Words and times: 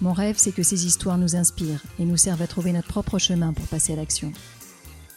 Mon 0.00 0.12
rêve, 0.12 0.34
c'est 0.38 0.52
que 0.52 0.62
ces 0.62 0.86
histoires 0.86 1.18
nous 1.18 1.36
inspirent 1.36 1.82
et 1.98 2.04
nous 2.04 2.16
servent 2.16 2.42
à 2.42 2.46
trouver 2.46 2.72
notre 2.72 2.88
propre 2.88 3.18
chemin 3.18 3.52
pour 3.52 3.66
passer 3.66 3.92
à 3.92 3.96
l'action. 3.96 4.32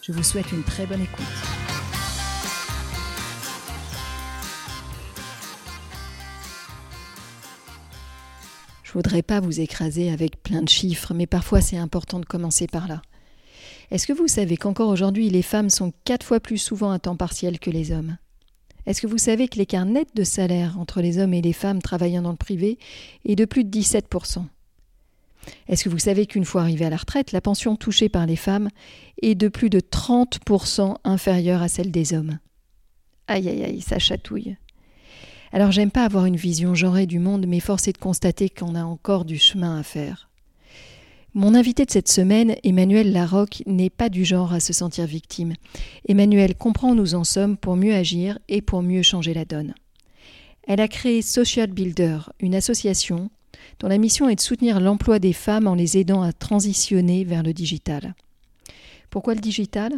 Je 0.02 0.12
vous 0.12 0.24
souhaite 0.24 0.52
une 0.52 0.64
très 0.64 0.86
bonne 0.86 1.02
écoute. 1.02 1.26
Je 8.84 8.94
voudrais 8.94 9.24
pas 9.24 9.40
vous 9.40 9.60
écraser 9.60 10.12
avec 10.12 10.42
plein 10.42 10.62
de 10.62 10.70
chiffres, 10.70 11.14
mais 11.14 11.28
parfois 11.28 11.60
c'est 11.60 11.78
important 11.78 12.20
de 12.20 12.26
commencer 12.26 12.68
par 12.68 12.88
là. 12.88 13.02
Est-ce 13.92 14.08
que 14.08 14.14
vous 14.14 14.28
savez 14.28 14.58
qu'encore 14.58 14.90
aujourd'hui 14.90 15.30
les 15.30 15.42
femmes 15.42 15.70
sont 15.70 15.92
quatre 16.06 16.26
fois 16.26 16.40
plus 16.40 16.58
souvent 16.58 16.92
à 16.92 17.00
temps 17.00 17.18
partiel 17.18 17.60
que 17.60 17.70
les 17.70 17.92
hommes? 17.92 18.18
Est-ce 18.86 19.02
que 19.02 19.08
vous 19.08 19.18
savez 19.18 19.50
que 19.50 19.58
l'écart 19.58 19.86
net 19.86 20.08
de 20.16 20.24
salaire 20.24 20.80
entre 20.80 21.02
les 21.02 21.18
hommes 21.18 21.34
et 21.34 21.42
les 21.42 21.54
femmes 21.54 21.82
travaillant 21.82 22.22
dans 22.22 22.32
le 22.32 22.38
privé 22.38 22.78
est 23.26 23.36
de 23.36 23.46
plus 23.46 23.66
de 23.66 23.78
17% 23.78 24.46
est-ce 25.68 25.84
que 25.84 25.90
vous 25.90 26.00
savez 26.00 26.26
qu'une 26.26 26.46
fois 26.46 26.62
arrivée 26.62 26.86
à 26.86 26.90
la 26.90 26.98
retraite, 26.98 27.32
la 27.32 27.42
pension 27.42 27.76
touchée 27.76 28.10
par 28.10 28.26
les 28.26 28.36
femmes 28.36 28.70
est 29.22 29.36
de 29.36 29.48
plus 29.48 29.70
de 29.70 29.80
30% 29.80 30.96
inférieure 31.04 31.62
à 31.62 31.68
celle 31.68 31.92
des 31.92 32.14
hommes? 32.14 32.40
Aïe 33.28 33.50
aïe 33.50 33.64
aïe, 33.64 33.82
ça 33.82 34.00
chatouille. 34.00 34.58
Alors 35.52 35.72
j'aime 35.72 35.92
pas 35.92 36.06
avoir 36.06 36.26
une 36.26 36.36
vision 36.36 36.76
genrée 36.76 37.06
du 37.06 37.20
monde, 37.20 37.46
mais 37.48 37.60
force 37.60 37.88
est 37.88 37.94
de 37.94 37.98
constater 37.98 38.50
qu'on 38.50 38.76
a 38.76 38.84
encore 38.84 39.26
du 39.26 39.38
chemin 39.38 39.80
à 39.80 39.84
faire. 39.84 40.30
Mon 41.34 41.54
invité 41.54 41.86
de 41.86 41.92
cette 41.92 42.10
semaine, 42.10 42.56
Emmanuel 42.64 43.12
Larocque, 43.12 43.62
n'est 43.68 43.92
pas 43.92 44.10
du 44.10 44.26
genre 44.26 44.54
à 44.54 44.60
se 44.60 44.74
sentir 44.74 45.06
victime. 45.06 45.54
Emmanuel 46.08 46.56
comprend 46.56 46.92
où 46.92 46.96
nous 46.96 47.16
en 47.16 47.24
sommes 47.24 47.58
pour 47.58 47.76
mieux 47.76 47.94
agir 47.94 48.40
et 48.50 48.62
pour 48.62 48.82
mieux 48.82 49.04
changer 49.04 49.34
la 49.34 49.46
donne. 49.46 49.76
Elle 50.64 50.82
a 50.82 50.88
créé 50.88 51.22
Social 51.22 51.68
Builder, 51.68 52.20
une 52.40 52.56
association 52.56 53.30
dont 53.80 53.88
la 53.88 53.98
mission 53.98 54.30
est 54.30 54.36
de 54.36 54.42
soutenir 54.42 54.80
l'emploi 54.80 55.20
des 55.20 55.34
femmes 55.34 55.68
en 55.68 55.76
les 55.76 55.98
aidant 55.98 56.22
à 56.22 56.34
transitionner 56.34 57.24
vers 57.24 57.44
le 57.44 57.54
digital. 57.54 58.16
Pourquoi 59.10 59.36
le 59.36 59.42
digital? 59.42 59.94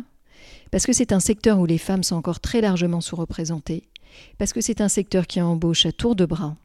Parce 0.72 0.86
que 0.86 0.94
c'est 0.94 1.12
un 1.12 1.20
secteur 1.20 1.60
où 1.60 1.66
les 1.66 1.78
femmes 1.78 2.04
sont 2.04 2.16
encore 2.16 2.40
très 2.40 2.62
largement 2.62 3.02
sous-représentées, 3.02 3.84
parce 4.38 4.54
que 4.54 4.62
c'est 4.62 4.82
un 4.82 4.90
secteur 4.90 5.28
qui 5.28 5.42
embauche 5.42 5.86
à 5.86 5.92
tour 5.92 6.16
de 6.16 6.26
bras. 6.26 6.56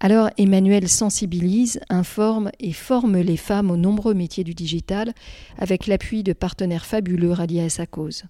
Alors 0.00 0.30
Emmanuel 0.36 0.88
sensibilise, 0.88 1.80
informe 1.88 2.50
et 2.58 2.72
forme 2.72 3.18
les 3.18 3.36
femmes 3.36 3.70
aux 3.70 3.76
nombreux 3.76 4.14
métiers 4.14 4.42
du 4.42 4.54
digital 4.54 5.12
avec 5.58 5.86
l'appui 5.86 6.24
de 6.24 6.32
partenaires 6.32 6.86
fabuleux 6.86 7.30
ralliés 7.30 7.62
à 7.62 7.68
sa 7.68 7.86
cause. 7.86 8.24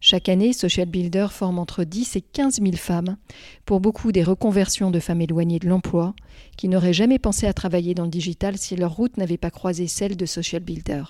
Chaque 0.00 0.28
année, 0.28 0.52
Social 0.52 0.88
Builder 0.88 1.26
forme 1.30 1.58
entre 1.58 1.82
10 1.82 2.16
et 2.16 2.20
15 2.20 2.60
000 2.62 2.76
femmes, 2.76 3.16
pour 3.64 3.80
beaucoup 3.80 4.12
des 4.12 4.22
reconversions 4.22 4.90
de 4.90 5.00
femmes 5.00 5.22
éloignées 5.22 5.58
de 5.58 5.68
l'emploi, 5.68 6.14
qui 6.56 6.68
n'auraient 6.68 6.92
jamais 6.92 7.18
pensé 7.18 7.46
à 7.46 7.52
travailler 7.52 7.94
dans 7.94 8.04
le 8.04 8.10
digital 8.10 8.56
si 8.58 8.76
leur 8.76 8.94
route 8.94 9.16
n'avait 9.16 9.36
pas 9.36 9.50
croisé 9.50 9.88
celle 9.88 10.16
de 10.16 10.26
Social 10.26 10.62
Builder. 10.62 11.02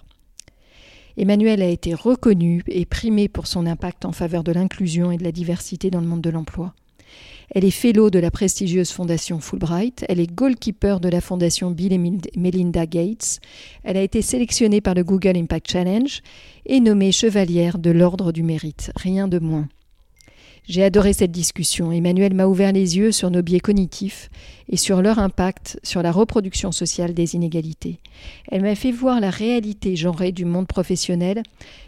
Emmanuel 1.19 1.63
a 1.63 1.69
été 1.69 1.95
reconnu 1.95 2.63
et 2.69 2.87
primé 2.87 3.29
pour 3.29 3.47
son 3.47 3.67
impact 3.67 4.05
en 4.05 4.13
faveur 4.13 4.45
de 4.45 4.53
l'inclusion 4.53 5.11
et 5.11 5.19
de 5.19 5.25
la 5.25 5.33
diversité 5.33 5.91
dans 5.91 6.01
le 6.01 6.07
monde 6.07 6.23
de 6.23 6.31
l'emploi. 6.31 6.75
Elle 7.55 7.65
est 7.65 7.71
fellow 7.71 8.11
de 8.11 8.19
la 8.19 8.31
prestigieuse 8.31 8.91
fondation 8.91 9.41
Fulbright. 9.41 10.05
Elle 10.09 10.21
est 10.21 10.33
goalkeeper 10.33 11.01
de 11.01 11.09
la 11.09 11.21
fondation 11.21 11.71
Bill 11.71 11.93
et 11.93 12.39
Melinda 12.39 12.87
Gates. 12.87 13.41
Elle 13.85 13.97
a 13.97 14.03
été 14.03 14.21
sélectionnée 14.21 14.81
par 14.81 14.95
le 14.95 15.05
Google 15.05 15.37
Impact 15.37 15.71
Challenge 15.71 16.21
et 16.67 16.81
nommée 16.81 17.13
chevalière 17.13 17.79
de 17.79 17.91
l'Ordre 17.91 18.33
du 18.33 18.43
Mérite. 18.43 18.93
Rien 18.97 19.29
de 19.29 19.39
moins. 19.39 19.69
J'ai 20.69 20.85
adoré 20.85 21.15
cette 21.15 21.33
discussion. 21.33 21.93
Emmanuel 21.93 22.35
m'a 22.35 22.47
ouvert 22.47 22.73
les 22.73 22.99
yeux 22.99 23.11
sur 23.11 23.31
nos 23.31 23.41
biais 23.41 23.61
cognitifs 23.61 24.29
et 24.69 24.77
sur 24.77 25.01
leur 25.01 25.19
impact 25.19 25.81
sur 25.83 26.03
la 26.03 26.13
reproduction 26.13 26.73
sociale 26.73 27.15
des 27.15 27.35
inégalités. 27.35 28.01
Elle 28.51 28.61
m'a 28.61 28.75
fait 28.75 28.93
voir 28.93 29.19
la 29.21 29.31
réalité 29.31 29.97
genrée 29.97 30.31
du 30.31 30.45
monde 30.45 30.67
professionnel 30.67 31.43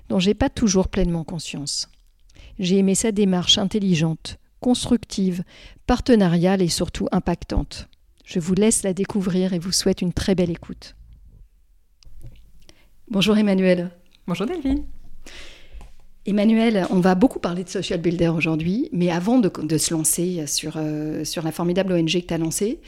dont 0.09 0.19
j'ai 0.19 0.33
pas 0.33 0.49
toujours 0.49 0.89
pleinement 0.89 1.25
conscience. 1.25 1.91
J'ai 2.59 2.79
aimé 2.79 2.95
sa 2.95 3.13
démarche 3.13 3.59
intelligente, 3.59 4.39
constructive, 4.61 5.43
partenariale 5.87 6.63
et 6.63 6.69
surtout 6.69 7.09
impactante. 7.13 7.89
Je 8.25 8.39
vous 8.39 8.55
laisse 8.55 8.83
la 8.83 8.93
découvrir 8.93 9.53
et 9.53 9.59
vous 9.59 9.73
souhaite 9.73 10.03
une 10.03 10.13
très 10.13 10.35
belle 10.35 10.51
écoute. 10.51 10.95
Bonjour 13.09 13.37
Emmanuel. 13.37 13.91
Bonjour 14.27 14.47
Delphine. 14.47 14.85
Emmanuel, 16.27 16.87
on 16.91 17.01
va 17.01 17.15
beaucoup 17.15 17.41
parler 17.41 17.65
de 17.65 17.69
Social 17.69 18.01
Builder 18.01 18.29
aujourd'hui, 18.29 18.89
mais 18.93 19.11
avant 19.11 19.39
de, 19.39 19.79
se 19.79 19.93
lancer 19.93 20.47
sur, 20.47 20.75
euh, 20.77 21.25
sur 21.25 21.43
la 21.43 21.51
formidable 21.51 21.93
ONG 21.93 22.13
que 22.13 22.27
tu 22.27 22.35
as 22.35 22.39
lancée, 22.39 22.79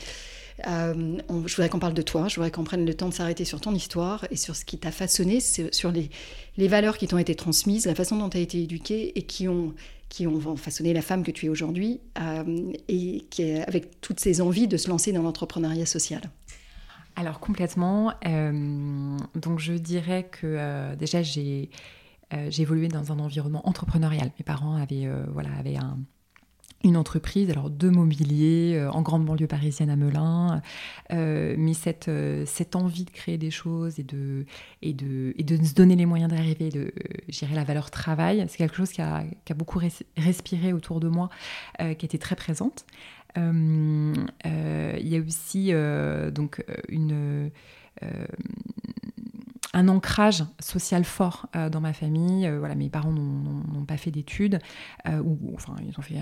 euh, 0.68 1.18
je 1.46 1.56
voudrais 1.56 1.68
qu'on 1.68 1.78
parle 1.78 1.94
de 1.94 2.02
toi, 2.02 2.28
je 2.28 2.36
voudrais 2.36 2.50
qu'on 2.50 2.62
prenne 2.62 2.84
le 2.84 2.94
temps 2.94 3.08
de 3.08 3.14
s'arrêter 3.14 3.44
sur 3.44 3.60
ton 3.60 3.74
histoire 3.74 4.26
et 4.30 4.36
sur 4.36 4.54
ce 4.54 4.64
qui 4.64 4.78
t'a 4.78 4.92
façonné, 4.92 5.40
sur 5.40 5.90
les, 5.90 6.10
les 6.56 6.68
valeurs 6.68 6.98
qui 6.98 7.08
t'ont 7.08 7.18
été 7.18 7.34
transmises, 7.34 7.86
la 7.86 7.94
façon 7.94 8.16
dont 8.16 8.28
tu 8.28 8.36
as 8.36 8.40
été 8.40 8.62
éduquée 8.62 9.18
et 9.18 9.22
qui 9.22 9.48
ont, 9.48 9.74
qui 10.12 10.26
ont 10.26 10.56
façonné 10.56 10.92
la 10.92 11.00
femme 11.00 11.22
que 11.22 11.30
tu 11.30 11.46
es 11.46 11.48
aujourd'hui 11.48 12.02
euh, 12.20 12.70
et 12.86 13.24
qui 13.30 13.50
avec 13.54 14.02
toutes 14.02 14.20
ces 14.20 14.42
envies 14.42 14.68
de 14.68 14.76
se 14.76 14.90
lancer 14.90 15.10
dans 15.10 15.22
l'entrepreneuriat 15.22 15.86
social 15.86 16.20
Alors 17.16 17.40
complètement. 17.40 18.12
Euh, 18.26 19.16
donc 19.34 19.58
je 19.58 19.72
dirais 19.72 20.28
que 20.30 20.46
euh, 20.46 20.96
déjà 20.96 21.22
j'ai 21.22 21.70
évolué 22.58 22.88
dans 22.88 23.10
un 23.10 23.20
environnement 23.20 23.66
entrepreneurial. 23.66 24.30
Mes 24.38 24.44
parents 24.44 24.74
avaient, 24.74 25.08
voilà, 25.32 25.48
avaient 25.58 25.76
un, 25.76 25.96
une 26.84 26.96
entreprise, 26.96 27.50
alors 27.50 27.70
de 27.70 27.88
mobilier 27.88 28.74
euh, 28.76 28.90
en 28.90 29.02
grande 29.02 29.24
banlieue 29.24 29.46
parisienne 29.46 29.90
à 29.90 29.96
Melun, 29.96 30.62
euh, 31.12 31.54
mais 31.58 31.74
cette, 31.74 32.08
euh, 32.08 32.44
cette 32.46 32.76
envie 32.76 33.04
de 33.04 33.10
créer 33.10 33.38
des 33.38 33.50
choses 33.50 33.98
et 33.98 34.02
de, 34.02 34.44
et 34.82 34.92
de, 34.92 35.34
et 35.36 35.44
de 35.44 35.62
se 35.64 35.74
donner 35.74 35.96
les 35.96 36.06
moyens 36.06 36.30
d'arriver, 36.30 36.70
de 36.70 36.92
gérer 37.28 37.54
la 37.54 37.64
valeur 37.64 37.90
travail, 37.90 38.44
c'est 38.48 38.58
quelque 38.58 38.76
chose 38.76 38.90
qui 38.90 39.02
a, 39.02 39.24
qui 39.44 39.52
a 39.52 39.54
beaucoup 39.54 39.80
respiré 40.16 40.72
autour 40.72 41.00
de 41.00 41.08
moi, 41.08 41.30
qui 41.78 42.06
était 42.06 42.18
très 42.18 42.36
présente. 42.36 42.84
Il 43.36 43.42
y 44.44 45.16
a 45.16 45.20
aussi 45.20 45.72
donc 46.32 46.64
une 46.88 47.50
un 49.74 49.88
ancrage 49.88 50.44
social 50.60 51.04
fort 51.04 51.48
euh, 51.56 51.68
dans 51.68 51.80
ma 51.80 51.92
famille. 51.92 52.46
Euh, 52.46 52.58
voilà, 52.58 52.74
mes 52.74 52.90
parents 52.90 53.12
n'ont 53.12 53.84
pas 53.86 53.96
fait 53.96 54.10
d'études, 54.10 54.58
euh, 55.08 55.22
ou 55.22 55.38
enfin 55.54 55.74
ils 55.82 55.98
ont 55.98 56.02
fait 56.02 56.20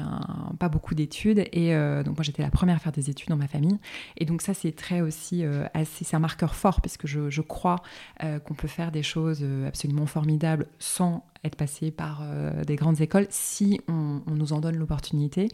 pas 0.58 0.68
beaucoup 0.68 0.94
d'études, 0.94 1.44
et 1.52 1.74
donc 2.04 2.16
moi 2.16 2.22
j'étais 2.22 2.42
la 2.42 2.50
première 2.50 2.76
à 2.76 2.78
faire 2.78 2.92
des 2.92 3.10
études 3.10 3.28
dans 3.28 3.36
ma 3.36 3.48
famille. 3.48 3.78
Et 4.16 4.24
donc 4.24 4.42
ça 4.42 4.54
c'est 4.54 4.72
très 4.72 5.00
aussi 5.00 5.44
assez, 5.74 6.04
c'est 6.04 6.16
un 6.16 6.20
marqueur 6.20 6.54
fort 6.54 6.80
parce 6.80 6.96
que 6.96 7.06
je, 7.06 7.30
je 7.30 7.40
crois 7.42 7.76
qu'on 8.20 8.54
peut 8.54 8.68
faire 8.68 8.90
des 8.90 9.02
choses 9.02 9.44
absolument 9.66 10.06
formidables 10.06 10.66
sans 10.78 11.24
être 11.42 11.56
passé 11.56 11.90
par 11.90 12.20
euh, 12.22 12.64
des 12.64 12.76
grandes 12.76 13.00
écoles 13.00 13.26
si 13.30 13.80
on, 13.88 14.20
nous 14.26 14.52
en 14.52 14.60
donne 14.60 14.76
l'opportunité. 14.76 15.48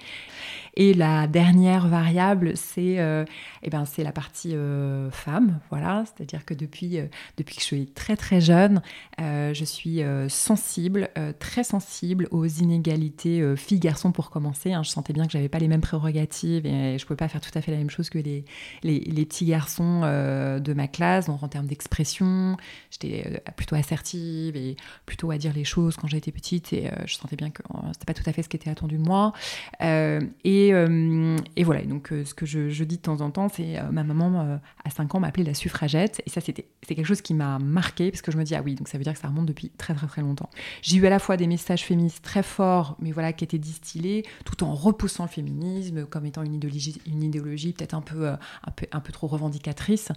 Et 0.75 0.95
la 0.95 1.27
dernière 1.27 1.87
variable, 1.87 2.57
c'est 2.57 2.99
euh, 2.99 3.25
eh 3.63 3.71
ben, 3.71 3.85
la 3.99 4.13
partie 4.13 4.55
euh, 4.55 5.11
femme. 5.11 5.61
Voilà. 5.71 6.05
C'est-à-dire 6.07 6.45
que 6.45 6.55
depuis, 6.55 6.99
depuis 7.37 7.57
que 7.57 7.61
je 7.61 7.67
suis 7.67 7.87
très 7.87 8.17
très 8.17 8.41
jeune, 8.41 8.83
je 9.19 9.65
suis 9.65 10.03
sensible, 10.29 11.09
très 11.39 11.65
sensible 11.65 12.29
aux 12.31 12.47
inégalités 12.47 13.57
filles-garçons 13.57 14.13
pour 14.13 14.31
commencer. 14.31 14.73
Hein. 14.73 14.83
Je 14.83 14.91
sentais 14.91 15.13
bien 15.13 15.27
que 15.27 15.33
j'avais 15.33 15.49
pas 15.49 15.59
les 15.59 15.69
mêmes 15.69 15.81
prérogatives 15.81 16.67
et 16.67 16.99
je 16.99 17.07
pouvais 17.07 17.17
pas 17.17 17.29
faire 17.29 17.41
tout 17.41 17.57
à 17.57 17.61
fait 17.61 17.73
la 17.73 17.79
même 17.79 17.91
chose 17.91 18.11
que 18.11 18.19
les, 18.19 18.45
les, 18.83 19.27
petits 19.27 19.47
garçons 19.47 20.03
de 20.03 20.73
ma 20.75 20.89
classe. 20.89 21.29
En 21.29 21.49
termes 21.49 21.67
d'expression, 21.67 22.57
j'étais 22.91 23.43
plutôt 23.57 23.77
assertive 23.77 24.57
et 24.57 24.77
plutôt 25.07 25.31
à 25.31 25.39
dire 25.39 25.53
les 25.55 25.65
choses 25.65 25.76
choses 25.77 25.97
quand 25.97 26.09
j'étais 26.09 26.33
petite 26.33 26.73
et 26.73 26.91
je 27.05 27.15
sentais 27.15 27.37
bien 27.37 27.51
que 27.51 27.63
c'était 27.93 28.07
pas 28.07 28.15
tout 28.15 28.29
à 28.29 28.33
fait 28.33 28.43
ce 28.43 28.49
qui 28.49 28.57
était 28.57 28.71
attendu 28.71 28.97
de 28.97 29.03
moi. 29.03 29.33
Et, 29.81 30.71
et, 30.73 31.65
voilà, 31.65 31.83
donc 31.83 32.09
ce 32.09 32.35
que 32.35 32.47
je, 32.47 32.71
je, 32.71 32.85
dis 32.85 32.97
de 32.97 33.03
temps 33.03 33.21
en 33.21 33.31
temps, 33.31 33.49
c'est 33.49 33.81
ma 33.93 34.05
maman 34.05 34.61
à 34.85 34.91
5 34.91 35.15
ans 35.15 35.21
m'a 35.21 35.31
la 35.37 35.55
suffragette 35.55 36.23
et 36.27 36.31
ça 36.31 36.41
c'était 36.41 36.67
quelque 36.87 37.05
chose 37.05 37.21
qui 37.21 37.35
m'a 37.35 37.59
marqué 37.59 38.11
parce 38.11 38.23
que 38.23 38.33
je 38.33 38.39
me 38.39 38.45
dis 38.45 38.55
ah 38.55 38.63
oui, 38.65 38.75
donc 38.75 38.89
ça 38.89 38.97
veut 38.97 39.05
dire 39.05 39.13
que 39.13 39.19
ça 39.19 39.29
remonte 39.29 39.47
depuis 39.47 39.71
très 39.77 39.95
très 39.95 40.07
très 40.07 40.23
longtemps. 40.23 40.49
J'ai 40.83 40.97
eu 40.97 41.07
à 41.07 41.11
la 41.11 41.19
fois 41.19 41.37
des 41.37 41.47
messages 41.47 41.85
féministes 41.85 42.23
très 42.23 42.43
forts, 42.43 42.97
mais 43.01 43.13
voilà, 43.13 43.33
qui 43.33 43.45
étaient 43.45 43.59
distillés 43.59 44.25
tout 44.45 44.65
en 44.65 44.75
repoussant 44.75 45.25
le 45.25 45.29
féminisme 45.29 46.07
comme 46.07 46.27
étant 46.27 46.43
une 46.43 46.55
idéologie, 46.55 47.01
une 47.07 47.23
idéologie 47.23 47.73
peut-être 47.73 47.95
un 47.95 48.01
peu, 48.01 48.29
un, 48.29 48.71
peu, 48.75 48.87
un 48.93 49.01
peu 49.01 49.13
trop 49.13 49.27
revendicatrice. 49.27 50.11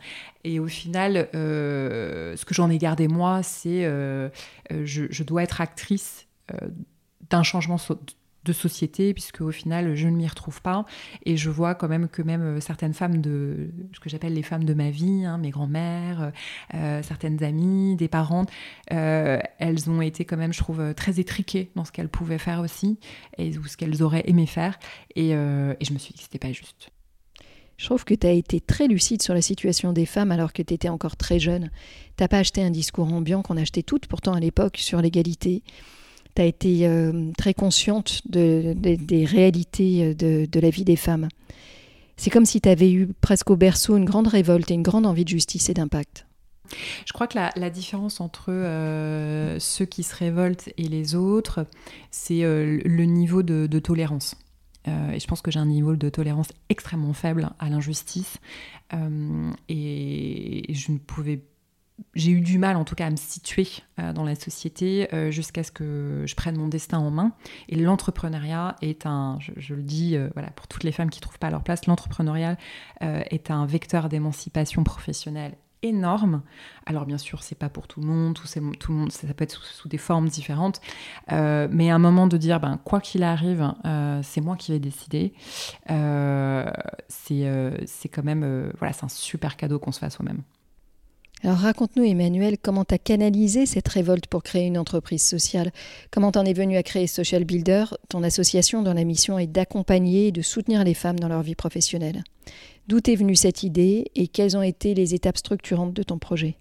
Et 0.43 0.59
au 0.59 0.67
final, 0.67 1.27
ce 1.33 2.45
que 2.45 2.53
j'en 2.53 2.69
ai 2.69 2.77
gardé 2.77 3.07
moi, 3.07 3.43
c'est 3.43 3.85
euh, 3.85 4.29
euh, 4.71 4.85
je, 4.85 5.23
dois 5.23 5.43
être 5.43 5.48
actrice 5.57 6.27
euh, 6.51 6.69
d'un 7.29 7.43
changement 7.43 7.77
de 8.45 8.53
société, 8.53 9.13
puisque 9.13 9.41
au 9.41 9.51
final, 9.51 9.95
je 9.95 10.07
ne 10.07 10.15
m'y 10.15 10.27
retrouve 10.27 10.61
pas. 10.61 10.85
Et 11.25 11.37
je 11.37 11.49
vois 11.49 11.75
quand 11.75 11.87
même 11.87 12.07
que 12.07 12.21
même 12.21 12.59
certaines 12.61 12.93
femmes 12.93 13.21
de 13.21 13.69
ce 13.93 13.99
que 13.99 14.09
j'appelle 14.09 14.33
les 14.33 14.43
femmes 14.43 14.63
de 14.63 14.73
ma 14.73 14.89
vie, 14.89 15.25
hein, 15.25 15.37
mes 15.37 15.51
grands-mères, 15.51 16.31
certaines 17.03 17.43
amies, 17.43 17.95
des 17.95 18.07
parentes, 18.07 18.49
elles 18.87 19.89
ont 19.89 20.01
été 20.01 20.25
quand 20.25 20.37
même, 20.37 20.53
je 20.53 20.59
trouve, 20.59 20.93
très 20.95 21.19
étriquées 21.19 21.69
dans 21.75 21.85
ce 21.85 21.91
qu'elles 21.91 22.09
pouvaient 22.09 22.39
faire 22.39 22.61
aussi, 22.61 22.97
et, 23.37 23.55
ou 23.57 23.65
ce 23.67 23.77
qu'elles 23.77 24.01
auraient 24.01 24.23
aimé 24.25 24.47
faire. 24.47 24.79
Et, 25.15 25.31
et 25.31 25.85
je 25.85 25.93
me 25.93 25.99
suis 25.99 26.13
dit 26.13 26.19
que 26.19 26.23
c'était 26.23 26.39
pas 26.39 26.53
juste. 26.53 26.91
Je 27.79 27.85
trouve 27.85 28.03
que 28.03 28.13
tu 28.13 28.27
as 28.27 28.31
été 28.31 28.59
très 28.59 28.87
lucide 28.87 29.21
sur 29.21 29.33
la 29.33 29.41
situation 29.41 29.93
des 29.93 30.05
femmes 30.05 30.33
alors 30.33 30.51
que 30.51 30.61
tu 30.61 30.73
étais 30.73 30.89
encore 30.89 31.15
très 31.15 31.39
jeune. 31.39 31.71
T'as 32.17 32.27
pas 32.27 32.39
acheté 32.39 32.61
un 32.61 32.71
discours 32.71 33.11
ambiant 33.11 33.41
qu'on 33.41 33.55
achetait 33.55 33.83
toutes 33.83 34.05
pourtant 34.05 34.33
à 34.33 34.41
l'époque 34.41 34.75
sur 34.77 35.01
l'égalité. 35.01 35.63
Tu 36.35 36.41
as 36.41 36.45
été 36.45 36.87
euh, 36.87 37.31
très 37.37 37.53
consciente 37.53 38.19
de, 38.27 38.73
des 38.75 39.23
réalités 39.23 40.13
euh, 40.21 40.45
de, 40.45 40.59
la 40.59 40.69
vie 40.69 40.83
des 40.83 40.97
femmes. 40.97 41.29
C'est 42.17 42.29
comme 42.29 42.45
si 42.45 42.59
tu 42.59 42.67
avais 42.67 42.91
eu 42.91 43.07
presque 43.21 43.49
au 43.49 43.55
berceau 43.55 43.95
une 43.95 44.03
grande 44.03 44.27
révolte 44.27 44.69
et 44.71 44.73
une 44.73 44.83
grande 44.83 45.05
envie 45.05 45.23
de 45.23 45.29
justice 45.29 45.69
et 45.69 45.73
d'impact. 45.73 46.25
Je 47.05 47.13
crois 47.13 47.27
que 47.27 47.37
la, 47.37 47.69
différence 47.69 48.19
entre 48.19 48.51
euh, 48.51 49.57
ceux 49.57 49.85
qui 49.85 50.03
se 50.03 50.13
révoltent 50.17 50.69
et 50.77 50.89
les 50.89 51.15
autres, 51.15 51.65
c'est 52.11 52.41
le 52.41 53.05
niveau 53.05 53.41
de 53.41 53.79
tolérance. 53.79 54.35
Euh, 54.89 55.11
et 55.11 55.19
je 55.19 55.27
pense 55.27 55.41
que 55.41 55.51
j'ai 55.51 55.59
un 55.59 55.65
niveau 55.65 55.95
de 55.95 56.09
tolérance 56.09 56.49
extrêmement 56.69 57.13
faible 57.13 57.49
à 57.59 57.69
l'injustice. 57.69 58.37
Euh, 58.93 59.51
et 59.67 60.65
je 60.73 60.91
ne 60.91 60.97
pouvais 60.97 61.43
j'ai 62.15 62.31
eu 62.31 62.39
du 62.39 62.59
mal 62.59 62.77
en 62.77 62.85
tout 62.85 62.95
cas 62.95 63.07
à 63.07 63.09
me 63.09 63.17
situer 63.17 63.67
euh, 63.99 64.13
dans 64.13 64.23
la 64.23 64.33
société 64.33 65.09
jusqu'à 65.31 65.63
ce 65.63 65.71
que 65.71 66.23
je 66.25 66.33
prenne 66.33 66.55
mon 66.55 66.69
destin 66.69 66.97
en 66.97 67.11
main. 67.11 67.33
Et 67.67 67.75
l'entrepreneuriat 67.75 68.77
est 68.81 69.05
un, 69.05 69.37
je, 69.39 69.73
le 69.73 69.83
dis 69.83 70.17
voilà, 70.33 70.49
pour 70.51 70.67
toutes 70.67 70.85
les 70.85 70.93
femmes 70.93 71.09
qui 71.09 71.19
ne 71.19 71.23
trouvent 71.23 71.39
pas 71.39 71.49
leur 71.49 71.61
place, 71.61 71.87
l'entrepreneuriat 71.87 72.55
est 73.01 73.51
un 73.51 73.65
vecteur 73.65 74.07
d'émancipation 74.07 74.85
professionnelle 74.85 75.57
énorme. 75.83 76.41
Alors 76.85 77.05
bien 77.05 77.17
sûr, 77.17 77.43
c'est 77.43 77.57
pas 77.57 77.69
pour 77.69 77.87
tout 77.87 78.01
le 78.01 78.07
monde, 78.07 78.35
tout, 78.35 78.47
tout 78.79 78.91
le 78.91 78.97
monde, 78.97 79.11
ça 79.11 79.33
peut 79.33 79.43
être 79.43 79.63
sous, 79.63 79.87
des 79.87 79.97
formes 79.97 80.27
différentes, 80.27 80.81
euh, 81.31 81.67
mais 81.71 81.89
à 81.89 81.95
un 81.95 81.99
moment 81.99 82.27
de 82.27 82.37
dire, 82.37 82.59
ben 82.59 82.79
quoi 82.83 82.99
qu'il 82.99 83.23
arrive, 83.23 83.73
euh, 83.85 84.21
c'est 84.23 84.41
moi 84.41 84.55
qui 84.55 84.71
vais 84.71 84.79
décider. 84.79 85.33
Euh, 85.89 86.69
c'est 87.07 88.09
quand 88.09 88.23
même, 88.23 88.71
voilà, 88.77 88.93
c'est 88.93 89.05
un 89.05 89.09
super 89.09 89.57
cadeau 89.57 89.79
qu'on 89.79 89.91
se 89.91 89.99
fasse 89.99 90.15
soi-même. 90.15 90.43
Alors 91.41 91.57
raconte-nous 91.57 92.03
Emmanuel, 92.03 92.57
comment 92.61 92.83
tu 92.83 92.93
as 92.93 92.97
canalisé 92.97 93.65
cette 93.65 93.87
révolte 93.87 94.27
pour 94.27 94.43
créer 94.43 94.65
une 94.65 94.77
entreprise 94.77 95.23
sociale? 95.23 95.71
Comment 96.11 96.33
t'en 96.33 96.43
es 96.43 96.51
venu 96.51 96.75
à 96.75 96.83
créer 96.83 97.07
Social 97.07 97.45
Builder, 97.45 97.85
ton 98.09 98.23
association 98.23 98.83
dont 98.83 98.93
la 98.93 99.05
mission 99.05 99.39
est 99.39 99.47
d'accompagner 99.47 100.27
et 100.27 100.31
de 100.33 100.41
soutenir 100.41 100.83
les 100.83 100.93
femmes 100.93 101.19
dans 101.19 101.29
leur 101.29 101.41
vie 101.41 101.55
professionnelle 101.55 102.23
D'où 102.87 102.97
est 102.97 103.15
venue 103.15 103.37
cette 103.37 103.63
idée 103.63 104.11
et 104.15 104.27
quelles 104.27 104.57
ont 104.57 104.63
été 104.63 104.93
les 104.93 105.13
étapes 105.13 105.37
structurantes 105.37 105.93
de 105.93 106.03
ton 106.03 106.17
projet? 106.17 106.57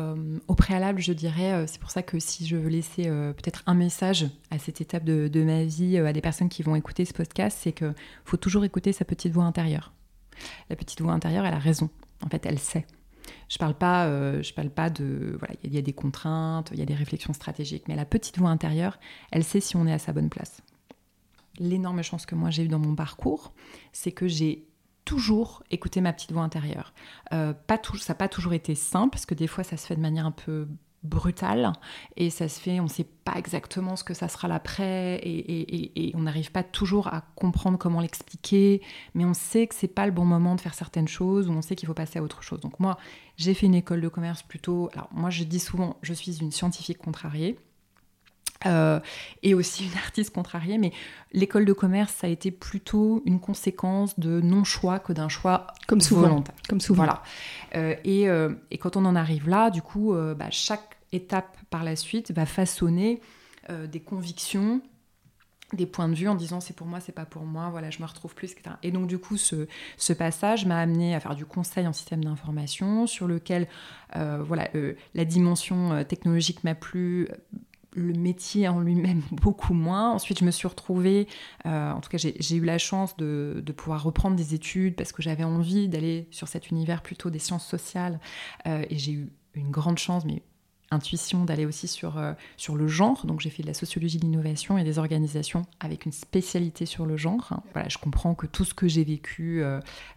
Euh, 0.00 0.38
au 0.48 0.54
préalable, 0.56 1.00
je 1.00 1.12
dirais, 1.12 1.52
euh, 1.52 1.66
c'est 1.66 1.80
pour 1.80 1.90
ça 1.90 2.02
que 2.02 2.18
si 2.18 2.46
je 2.46 2.56
veux 2.56 2.68
laisser 2.68 3.06
euh, 3.06 3.32
peut-être 3.32 3.62
un 3.66 3.74
message 3.74 4.26
à 4.50 4.58
cette 4.58 4.80
étape 4.80 5.04
de, 5.04 5.28
de 5.28 5.42
ma 5.42 5.64
vie 5.64 5.98
à 5.98 6.12
des 6.12 6.20
personnes 6.20 6.48
qui 6.48 6.64
vont 6.64 6.74
écouter 6.74 7.04
ce 7.04 7.12
podcast, 7.14 7.58
c'est 7.62 7.72
qu'il 7.72 7.94
faut 8.24 8.36
toujours 8.36 8.64
écouter 8.64 8.92
sa 8.92 9.04
petite 9.04 9.32
voix 9.32 9.44
intérieure. 9.44 9.94
La 10.68 10.76
petite 10.76 11.00
voix 11.00 11.12
intérieure, 11.12 11.46
elle 11.46 11.54
a 11.54 11.58
raison. 11.58 11.88
En 12.24 12.28
fait, 12.28 12.44
elle 12.44 12.58
sait. 12.58 12.84
Je 13.48 13.58
parle 13.58 13.74
pas, 13.74 14.08
je 14.42 14.52
parle 14.52 14.70
pas 14.70 14.90
de, 14.90 15.36
voilà, 15.38 15.54
il 15.62 15.72
y, 15.72 15.78
a 15.78 15.82
des 15.82 15.92
contraintes, 15.92 16.70
il 16.72 16.78
y 16.78 16.82
a 16.82 16.86
des 16.86 16.94
réflexions 16.94 17.32
stratégiques, 17.32 17.84
mais 17.88 17.94
la 17.94 18.04
petite 18.04 18.38
voix 18.38 18.50
intérieure, 18.50 18.98
elle 19.30 19.44
sait 19.44 19.60
si 19.60 19.76
on 19.76 19.86
est 19.86 19.92
à 19.92 19.98
sa 19.98 20.12
bonne 20.12 20.30
place. 20.30 20.62
L'énorme 21.58 22.02
chance 22.02 22.26
que 22.26 22.34
moi 22.34 22.50
j'ai 22.50 22.64
eue 22.64 22.68
dans 22.68 22.78
mon 22.78 22.94
parcours, 22.94 23.52
c'est 23.92 24.12
que 24.12 24.26
j'ai 24.26 24.66
toujours 25.04 25.62
écouter 25.70 26.00
ma 26.00 26.12
petite 26.12 26.32
voix 26.32 26.42
intérieure. 26.42 26.94
Euh, 27.32 27.52
pas 27.52 27.78
tout, 27.78 27.96
ça 27.96 28.12
n'a 28.12 28.16
pas 28.16 28.28
toujours 28.28 28.52
été 28.52 28.74
simple, 28.74 29.10
parce 29.10 29.26
que 29.26 29.34
des 29.34 29.46
fois, 29.46 29.64
ça 29.64 29.76
se 29.76 29.86
fait 29.86 29.96
de 29.96 30.00
manière 30.00 30.26
un 30.26 30.32
peu 30.32 30.66
brutale, 31.04 31.72
et 32.16 32.30
ça 32.30 32.48
se 32.48 32.58
fait, 32.58 32.80
on 32.80 32.84
ne 32.84 32.88
sait 32.88 33.06
pas 33.24 33.34
exactement 33.36 33.94
ce 33.94 34.04
que 34.04 34.14
ça 34.14 34.28
sera 34.28 34.48
l'après, 34.48 35.20
et, 35.22 36.12
on 36.14 36.22
n'arrive 36.22 36.50
pas 36.50 36.62
toujours 36.62 37.08
à 37.08 37.22
comprendre 37.36 37.78
comment 37.78 38.00
l'expliquer, 38.00 38.82
mais 39.14 39.24
on 39.24 39.34
sait 39.34 39.66
que 39.66 39.74
c'est 39.74 39.88
pas 39.88 40.06
le 40.06 40.12
bon 40.12 40.24
moment 40.24 40.54
de 40.54 40.60
faire 40.60 40.74
certaines 40.74 41.08
choses, 41.08 41.48
ou 41.48 41.52
on 41.52 41.62
sait 41.62 41.76
qu'il 41.76 41.86
faut 41.86 41.94
passer 41.94 42.18
à 42.18 42.22
autre 42.22 42.42
chose. 42.42 42.60
Donc 42.60 42.80
moi, 42.80 42.98
j'ai 43.36 43.54
fait 43.54 43.66
une 43.66 43.74
école 43.74 44.00
de 44.00 44.08
commerce 44.08 44.42
plutôt... 44.42 44.90
Alors 44.94 45.08
moi, 45.12 45.30
je 45.30 45.44
dis 45.44 45.60
souvent, 45.60 45.96
je 46.02 46.12
suis 46.12 46.38
une 46.40 46.52
scientifique 46.52 46.98
contrariée, 46.98 47.58
euh, 48.66 49.00
et 49.42 49.54
aussi 49.54 49.84
une 49.84 49.96
artiste 49.98 50.34
contrariée, 50.34 50.78
mais 50.78 50.92
l'école 51.32 51.64
de 51.64 51.72
commerce, 51.72 52.14
ça 52.14 52.26
a 52.26 52.30
été 52.30 52.50
plutôt 52.50 53.22
une 53.26 53.38
conséquence 53.38 54.18
de 54.18 54.40
non-choix 54.40 54.98
que 54.98 55.12
d'un 55.12 55.28
choix 55.28 55.66
comme 55.86 56.00
souvent. 56.00 56.22
volontaire. 56.22 56.54
Comme 56.68 56.80
souvent. 56.80 57.04
Voilà. 57.04 57.22
Euh, 57.74 57.94
et, 58.04 58.28
euh, 58.28 58.54
et, 58.70 58.78
quand 58.78 58.96
on 58.96 59.04
en 59.04 59.16
arrive 59.16 59.48
là, 59.48 59.70
du 59.70 59.82
coup, 59.82 60.14
bah, 60.14 60.50
chaque 60.50 60.93
étape 61.14 61.56
par 61.70 61.84
la 61.84 61.96
suite 61.96 62.32
va 62.32 62.46
façonner 62.46 63.20
des 63.88 64.00
convictions, 64.00 64.82
des 65.72 65.86
points 65.86 66.08
de 66.08 66.14
vue 66.14 66.28
en 66.28 66.34
disant 66.34 66.60
c'est 66.60 66.76
pour 66.76 66.86
moi, 66.86 67.00
c'est 67.00 67.12
pas 67.12 67.24
pour 67.24 67.44
moi, 67.44 67.70
voilà, 67.70 67.88
je 67.88 68.02
me 68.02 68.06
retrouve 68.06 68.34
plus, 68.34 68.52
etc. 68.52 68.76
Et 68.82 68.90
donc 68.90 69.06
du 69.06 69.18
coup, 69.18 69.38
ce, 69.38 69.66
passage 70.12 70.66
m'a 70.66 70.78
amené 70.78 71.14
à 71.14 71.20
faire 71.20 71.34
du 71.34 71.46
conseil 71.46 71.86
en 71.86 71.94
système 71.94 72.22
d'information 72.22 73.06
sur 73.06 73.26
lequel, 73.26 73.68
voilà, 74.14 74.68
la 75.14 75.24
dimension 75.24 76.04
technologique 76.04 76.62
m'a 76.62 76.74
plu, 76.74 77.28
le 77.94 78.12
métier 78.12 78.68
en 78.68 78.80
lui-même 78.80 79.22
beaucoup 79.30 79.74
moins. 79.74 80.12
Ensuite, 80.12 80.40
je 80.40 80.44
me 80.44 80.50
suis 80.50 80.68
retrouvée, 80.68 81.26
euh, 81.66 81.92
en 81.92 82.00
tout 82.00 82.10
cas, 82.10 82.18
j'ai 82.18 82.56
eu 82.56 82.64
la 82.64 82.78
chance 82.78 83.16
de, 83.16 83.62
pouvoir 83.76 84.04
reprendre 84.04 84.36
des 84.36 84.54
études 84.54 84.94
parce 84.94 85.12
que 85.12 85.22
j'avais 85.22 85.44
envie 85.44 85.88
d'aller 85.88 86.28
sur 86.30 86.46
cet 86.46 86.70
univers 86.70 87.02
plutôt 87.02 87.30
des 87.30 87.38
sciences 87.38 87.66
sociales. 87.66 88.20
Euh, 88.66 88.84
et 88.88 88.98
j'ai 88.98 89.12
eu 89.12 89.32
une 89.54 89.70
grande 89.70 89.98
chance, 89.98 90.24
mais 90.24 90.42
intuition, 90.90 91.44
d'aller 91.44 91.66
aussi 91.66 91.88
sur, 91.88 92.18
euh, 92.18 92.32
sur 92.56 92.76
le 92.76 92.86
genre. 92.88 93.26
Donc, 93.26 93.40
j'ai 93.40 93.50
fait 93.50 93.62
de 93.62 93.68
la 93.68 93.74
sociologie 93.74 94.18
de 94.18 94.24
l'innovation 94.24 94.78
et 94.78 94.84
des 94.84 94.98
organisations 94.98 95.64
avec 95.80 96.06
une 96.06 96.12
spécialité 96.12 96.86
sur 96.86 97.06
le 97.06 97.16
genre. 97.16 97.60
Voilà, 97.72 97.88
je 97.88 97.98
comprends 97.98 98.34
que 98.34 98.46
tout 98.46 98.64
ce 98.64 98.74
que 98.74 98.88
j'ai 98.88 99.04
vécu, 99.04 99.62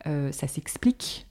ça 0.05 0.47
s'explique 0.47 1.27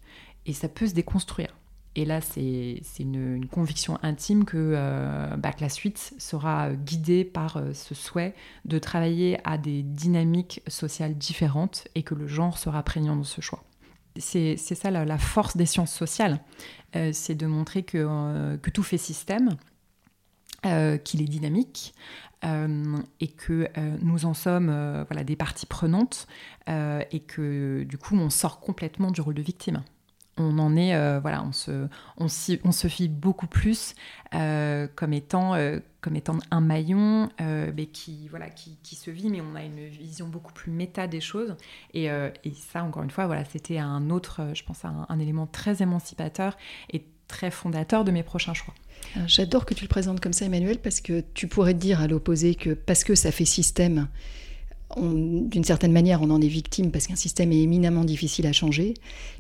et 0.47 0.53
ça 0.53 0.69
peut 0.69 0.87
se 0.87 0.95
déconstruire. 0.95 1.55
Et 1.97 2.05
là, 2.05 2.21
c'est 2.21 2.83
une, 2.99 3.47
conviction 3.51 3.99
intime 4.03 4.45
euh, 4.55 5.35
bah, 5.37 5.53
que, 5.53 5.63
la 5.63 5.71
suite 5.71 6.13
sera 6.19 6.75
guidée 6.75 7.25
par 7.25 7.57
euh, 7.57 7.73
ce 7.73 7.95
souhait 7.95 8.35
de 8.67 8.79
travailler 8.79 9.39
à 9.45 9.57
des 9.57 9.83
dynamiques 9.83 10.61
sociales 10.69 11.17
différentes 11.17 11.89
et 11.95 12.03
que 12.03 12.15
le 12.15 12.27
genre 12.27 12.59
sera 12.59 12.83
prégnant 12.83 13.17
dans 13.17 13.25
ce 13.25 13.41
choix. 13.41 13.65
C'est 14.19 14.57
ça 14.57 14.91
la, 14.91 15.19
force 15.19 15.57
des 15.57 15.67
sciences 15.67 15.93
sociales, 15.93 16.41
euh, 16.86 16.86
c'est 17.13 17.35
de 17.35 17.47
montrer 17.47 17.83
que, 17.83 18.57
tout 18.73 18.83
fait 18.83 18.99
système, 18.99 19.57
qu'il 20.63 21.23
est 21.23 21.29
dynamique, 21.29 21.95
et 22.43 23.29
que 23.29 23.69
nous 24.03 24.27
en 24.27 24.35
sommes 24.35 24.67
voilà, 25.09 25.25
des 25.25 25.37
parties 25.37 25.67
prenantes 25.67 26.27
et 26.69 27.21
que 27.27 27.85
du 27.85 27.99
coup 27.99 28.17
on 28.17 28.31
sort 28.31 28.61
complètement 28.61 29.11
du 29.11 29.21
rôle 29.21 29.35
de 29.35 29.43
victime 29.43 29.83
on 30.39 30.59
en 30.59 30.77
est, 30.77 30.95
euh, 30.95 31.19
voilà, 31.21 31.43
on 31.43 31.53
se, 31.53 31.89
on, 32.19 32.27
on, 32.65 32.73
se 32.73 33.09
beaucoup 33.09 33.47
plus 33.47 33.95
euh, 34.35 34.87
comme, 34.95 35.13
étant, 35.13 35.55
euh, 35.55 35.79
comme 36.01 36.17
étant 36.17 36.39
un 36.51 36.61
maillon 36.61 37.29
mais 37.39 37.87
qui, 37.87 38.29
voilà, 38.29 38.51
qui, 38.51 38.79
qui, 38.83 38.97
se 38.97 39.11
vit, 39.11 39.29
mais 39.29 39.41
on 39.41 39.55
a 39.55 39.63
une 39.63 39.87
vision 39.87 40.29
beaucoup 40.29 40.53
plus 40.53 40.71
méta 40.71 41.07
des 41.07 41.21
choses. 41.21 41.57
Et, 41.95 42.05
et 42.07 42.53
ça, 42.55 42.85
encore 42.85 43.03
une 43.03 43.11
fois, 43.11 43.27
voilà, 43.27 43.45
c'était 43.45 43.79
un 43.79 44.11
autre, 44.11 44.41
je 44.55 44.63
pense, 44.63 44.85
un, 44.85 45.07
un, 45.09 45.19
élément 45.19 45.47
très 45.47 45.83
émancipateur 45.83 46.57
et 46.93 47.05
très 47.29 47.51
fondateur 47.51 48.05
de 48.05 48.11
mes 48.11 48.23
prochains 48.23 48.55
choix. 48.55 48.75
J'adore 49.27 49.67
que 49.67 49.75
tu 49.75 49.85
le 49.85 49.89
présentes 49.89 50.21
comme 50.21 50.33
ça, 50.33 50.45
Emmanuel, 50.45 50.79
parce 50.79 51.01
que 51.01 51.23
tu 51.35 51.49
pourrais 51.49 51.75
te 51.75 51.79
dire 51.79 52.01
à 52.01 52.07
l'opposé 52.07 52.55
que 52.55 52.71
parce 52.71 53.05
que 53.05 53.15
ça 53.15 53.31
fait 53.31 53.45
système, 53.45 54.09
d'une 54.97 55.65
certaine 55.65 55.93
manière, 55.93 56.23
on 56.23 56.31
en 56.31 56.41
est 56.41 56.49
victime 56.49 56.93
parce 56.93 57.07
qu'un 57.07 57.17
système 57.17 57.53
est 57.53 57.61
éminemment 57.61 58.05
difficile 58.05 58.47
à 58.47 58.53
changer, 58.53 58.95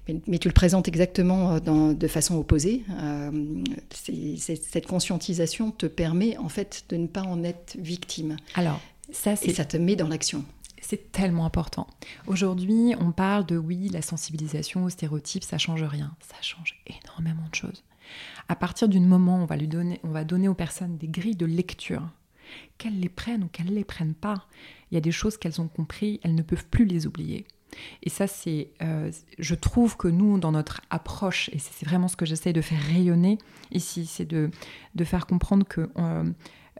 mais, 0.08 0.38
tu 0.38 0.48
le 0.48 0.54
présentes 0.54 0.88
exactement 0.88 1.54
euh, 1.54 1.94
de 1.94 2.08
façon 2.08 2.36
opposée. 2.36 2.82
Euh, 2.90 3.62
cette 3.90 4.86
conscientisation 4.86 5.70
te 5.70 5.86
permet 5.86 6.36
en 6.36 6.48
fait 6.48 6.84
de 6.88 6.96
ne 6.96 7.06
pas 7.06 7.22
en 7.22 7.44
être 7.44 7.76
victime. 7.78 8.36
Alors, 8.54 8.80
ça, 9.12 9.34
Et 9.42 9.52
ça 9.52 9.64
te 9.64 9.76
met 9.76 9.96
dans 9.96 10.08
l'action. 10.08 10.44
C'est 10.80 11.10
tellement 11.10 11.46
important. 11.46 11.86
Aujourd'hui, 12.26 12.94
on 13.00 13.10
parle 13.12 13.46
de 13.46 13.56
oui, 13.56 13.88
la 13.88 14.02
sensibilisation 14.02 14.84
aux 14.84 14.90
stéréotypes, 14.90 15.44
ça 15.44 15.58
change 15.58 15.82
rien. 15.82 16.14
Ça 16.20 16.36
change 16.42 16.80
énormément 16.86 17.48
de 17.50 17.54
choses. 17.54 17.82
À 18.48 18.54
partir 18.54 18.88
du 18.88 19.00
moment 19.00 19.38
où 19.38 19.42
on 19.42 19.46
va, 19.46 19.56
lui 19.56 19.66
donner, 19.66 20.00
on 20.04 20.10
va 20.10 20.24
donner 20.24 20.48
aux 20.48 20.54
personnes 20.54 20.96
des 20.96 21.08
grilles 21.08 21.36
de 21.36 21.46
lecture, 21.46 22.02
qu'elles 22.78 23.00
les 23.00 23.08
prennent 23.08 23.44
ou 23.44 23.48
qu'elles 23.48 23.66
ne 23.66 23.74
les 23.74 23.84
prennent 23.84 24.14
pas, 24.14 24.46
il 24.90 24.94
y 24.94 24.98
a 24.98 25.00
des 25.00 25.12
choses 25.12 25.36
qu'elles 25.36 25.60
ont 25.60 25.68
compris, 25.68 26.20
elles 26.22 26.34
ne 26.34 26.42
peuvent 26.42 26.66
plus 26.66 26.84
les 26.84 27.06
oublier. 27.06 27.46
Et 28.02 28.10
ça, 28.10 28.26
c'est, 28.26 28.70
euh, 28.82 29.10
je 29.38 29.54
trouve 29.54 29.96
que 29.96 30.08
nous, 30.08 30.38
dans 30.38 30.52
notre 30.52 30.80
approche, 30.90 31.50
et 31.52 31.58
c'est 31.58 31.86
vraiment 31.86 32.08
ce 32.08 32.16
que 32.16 32.24
j'essaie 32.24 32.52
de 32.52 32.60
faire 32.60 32.80
rayonner 32.80 33.38
ici, 33.72 34.06
c'est 34.06 34.24
de, 34.24 34.50
de 34.94 35.04
faire 35.04 35.26
comprendre 35.26 35.66
que 35.66 35.90
euh, 35.98 36.24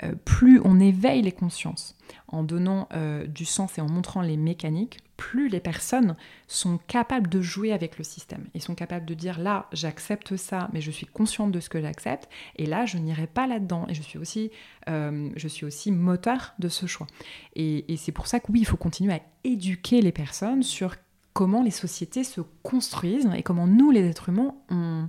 euh, 0.02 0.12
plus 0.24 0.60
on 0.64 0.78
éveille 0.78 1.22
les 1.22 1.32
consciences 1.32 1.96
en 2.28 2.42
donnant 2.42 2.88
euh, 2.92 3.26
du 3.26 3.44
sens 3.44 3.78
et 3.78 3.80
en 3.80 3.88
montrant 3.88 4.20
les 4.20 4.36
mécaniques, 4.36 4.98
plus 5.16 5.48
les 5.48 5.60
personnes 5.60 6.16
sont 6.46 6.78
capables 6.86 7.28
de 7.28 7.40
jouer 7.40 7.72
avec 7.72 7.96
le 7.96 8.04
système. 8.04 8.46
Ils 8.54 8.60
sont 8.60 8.74
capables 8.74 9.06
de 9.06 9.14
dire 9.14 9.38
là, 9.38 9.66
j'accepte 9.72 10.36
ça, 10.36 10.68
mais 10.72 10.80
je 10.80 10.90
suis 10.90 11.06
consciente 11.06 11.52
de 11.52 11.60
ce 11.60 11.70
que 11.70 11.80
j'accepte, 11.80 12.28
et 12.56 12.66
là, 12.66 12.84
je 12.84 12.98
n'irai 12.98 13.26
pas 13.26 13.46
là-dedans. 13.46 13.86
Et 13.88 13.94
je 13.94 14.02
suis 14.02 14.18
aussi, 14.18 14.50
euh, 14.88 15.30
je 15.36 15.48
suis 15.48 15.64
aussi 15.64 15.90
moteur 15.92 16.54
de 16.58 16.68
ce 16.68 16.86
choix. 16.86 17.06
Et, 17.54 17.84
c'est 17.96 18.12
pour 18.12 18.26
ça 18.26 18.40
que 18.40 18.52
oui, 18.52 18.60
il 18.60 18.66
faut 18.66 18.76
continuer 18.76 19.14
à 19.14 19.20
éduquer 19.44 20.02
les 20.02 20.12
personnes 20.12 20.62
sur 20.62 20.96
comment 21.32 21.62
les 21.62 21.70
sociétés 21.70 22.24
se 22.24 22.42
construisent 22.62 23.30
et 23.34 23.42
comment 23.42 23.66
nous, 23.66 23.90
les 23.90 24.04
êtres 24.04 24.28
humains, 24.28 24.54
on, 24.70 25.08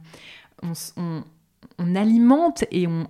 alimente 1.95 2.65
et 2.71 2.87
on, 2.87 3.07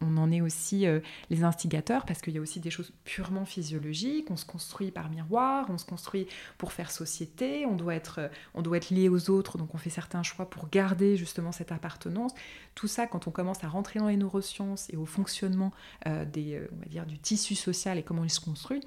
en 0.00 0.30
est 0.30 0.40
aussi 0.40 0.86
euh, 0.86 1.00
les 1.30 1.42
instigateurs 1.42 2.04
parce 2.04 2.20
qu'il 2.20 2.34
y 2.34 2.38
a 2.38 2.40
aussi 2.40 2.60
des 2.60 2.70
choses 2.70 2.92
purement 3.04 3.44
physiologiques. 3.44 4.30
On 4.30 4.36
se 4.36 4.44
construit 4.44 4.90
par 4.90 5.10
miroir, 5.10 5.66
on 5.68 5.78
se 5.78 5.84
construit 5.84 6.26
pour 6.58 6.72
faire 6.72 6.90
société, 6.90 7.66
on 7.66 7.74
doit 7.74 7.94
être, 7.94 8.20
euh, 8.20 8.28
on 8.54 8.62
doit 8.62 8.76
être 8.76 8.90
lié 8.90 9.08
aux 9.08 9.30
autres, 9.30 9.58
donc 9.58 9.74
on 9.74 9.78
fait 9.78 9.90
certains 9.90 10.22
choix 10.22 10.48
pour 10.48 10.68
garder 10.68 11.16
justement 11.16 11.50
cette 11.52 11.72
appartenance. 11.72 12.32
Tout 12.74 12.88
ça, 12.88 13.06
quand 13.06 13.26
on 13.26 13.30
commence 13.30 13.64
à 13.64 13.68
rentrer 13.68 13.98
dans 13.98 14.08
les 14.08 14.16
neurosciences 14.16 14.88
et 14.90 14.96
au 14.96 15.06
fonctionnement 15.06 15.72
euh, 16.06 16.24
des, 16.24 16.60
on 16.72 16.76
va 16.76 16.86
dire, 16.86 17.06
du 17.06 17.18
tissu 17.18 17.54
social 17.54 17.98
et 17.98 18.02
comment 18.02 18.24
il 18.24 18.30
se 18.30 18.40
construit, 18.40 18.80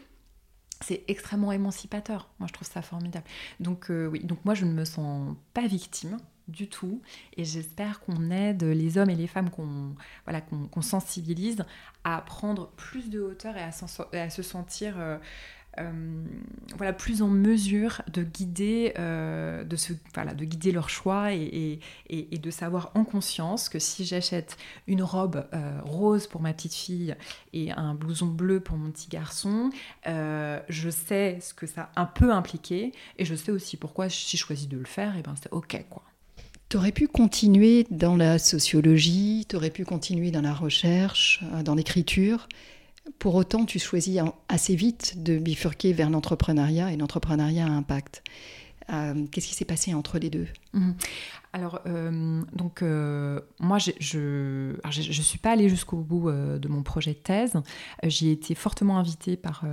c'est 0.82 1.04
extrêmement 1.08 1.52
émancipateur. 1.52 2.30
Moi, 2.40 2.48
je 2.48 2.54
trouve 2.54 2.68
ça 2.68 2.82
formidable. 2.82 3.26
Donc, 3.60 3.88
oui, 3.90 4.20
donc 4.24 4.44
moi, 4.44 4.54
je 4.54 4.66
ne 4.66 4.74
me 4.74 4.84
sens 4.84 5.36
pas 5.54 5.68
victime 5.68 6.18
du 6.48 6.68
tout. 6.68 7.02
Et 7.38 7.46
j'espère 7.46 8.00
qu'on 8.00 8.32
aide 8.32 8.64
les 8.64 8.98
hommes 8.98 9.10
et 9.10 9.16
les 9.16 9.28
femmes 9.28 9.50
qu'on 9.50 9.96
voilà, 10.26 10.42
qu'on 10.42 10.82
sensibilise 10.82 11.66
à 12.04 12.22
prendre 12.22 12.70
plus 12.78 13.10
de 13.10 13.20
hauteur 13.20 13.56
et 13.58 13.62
à, 14.20 14.30
se 14.30 14.44
sentir 14.44 14.96
euh, 15.00 15.18
euh, 15.80 16.24
voilà, 16.78 16.94
plus 16.94 17.24
en 17.24 17.28
mesure 17.28 18.04
de 18.14 18.22
guider, 18.24 18.94
euh, 19.00 19.64
de, 19.64 19.76
voilà, 20.14 20.36
de 20.36 20.46
guider 20.46 20.72
leur 20.72 20.88
choix 20.88 21.34
et, 21.34 21.80
de 22.10 22.52
savoir 22.52 22.92
en 22.94 23.04
conscience 23.04 23.70
que 23.70 23.80
si 23.80 24.06
j'achète 24.06 24.56
une 24.88 25.02
robe 25.02 25.48
rose 25.84 26.28
pour 26.28 26.42
ma 26.42 26.54
petite 26.54 26.76
fille 26.76 27.16
et 27.54 27.72
un 27.72 27.96
blouson 27.96 28.28
bleu 28.28 28.60
pour 28.60 28.78
mon 28.78 28.92
petit 28.92 29.10
garçon, 29.10 29.72
je 30.06 30.90
sais 30.90 31.40
ce 31.42 31.56
que 31.56 31.66
ça 31.66 31.90
a 31.96 32.04
un 32.04 32.06
peu 32.06 32.32
impliqué 32.32 32.92
et 33.18 33.26
je 33.26 33.34
sais 33.34 33.52
aussi 33.52 33.78
pourquoi 33.78 34.10
si 34.10 34.38
je 34.38 34.46
choisis 34.46 34.70
de 34.70 34.78
le 34.78 34.86
faire, 34.86 35.18
et 35.18 35.24
ben 35.24 35.34
c'est 35.42 35.52
ok 35.52 35.86
quoi. 35.90 36.04
Tu 36.76 36.80
aurais 36.80 36.92
pu 36.92 37.08
continuer 37.08 37.88
dans 37.90 38.18
la 38.18 38.38
sociologie, 38.38 39.46
tu 39.48 39.56
aurais 39.56 39.70
pu 39.70 39.86
continuer 39.86 40.30
dans 40.30 40.42
la 40.42 40.54
recherche, 40.54 41.40
euh, 41.54 41.64
dans 41.64 41.74
l'écriture. 41.74 42.50
Pour 43.18 43.36
autant, 43.36 43.64
tu 43.64 43.80
choisis 43.80 44.20
assez 44.50 44.76
vite 44.76 45.24
de 45.24 45.38
bifurquer 45.38 45.94
vers 45.94 46.10
l'entrepreneuriat 46.10 46.92
et 46.92 46.98
l'entrepreneuriat 46.98 47.66
à 47.66 47.70
impact. 47.70 48.24
Euh, 48.92 49.14
qu'est-ce 49.32 49.48
qui 49.48 49.56
s'est 49.56 49.64
passé 49.64 49.94
entre 49.94 50.20
les 50.20 50.30
deux? 50.30 50.48
Mmh. 50.76 50.94
Alors, 51.56 51.80
euh, 51.88 52.42
donc, 52.52 52.82
euh, 52.82 53.40
moi, 53.62 53.78
je 53.80 54.74
ne 54.88 55.02
suis 55.02 55.38
pas 55.38 55.52
allée 55.52 55.70
jusqu'au 55.70 55.96
bout 55.96 56.28
euh, 56.28 56.60
de 56.60 56.68
mon 56.68 56.84
projet 56.84 57.14
de 57.14 57.18
thèse. 57.18 57.54
J'y 58.04 58.28
ai 58.28 58.34
été 58.34 58.56
fortement 58.56 58.98
invitée 58.98 59.38
par 59.38 59.64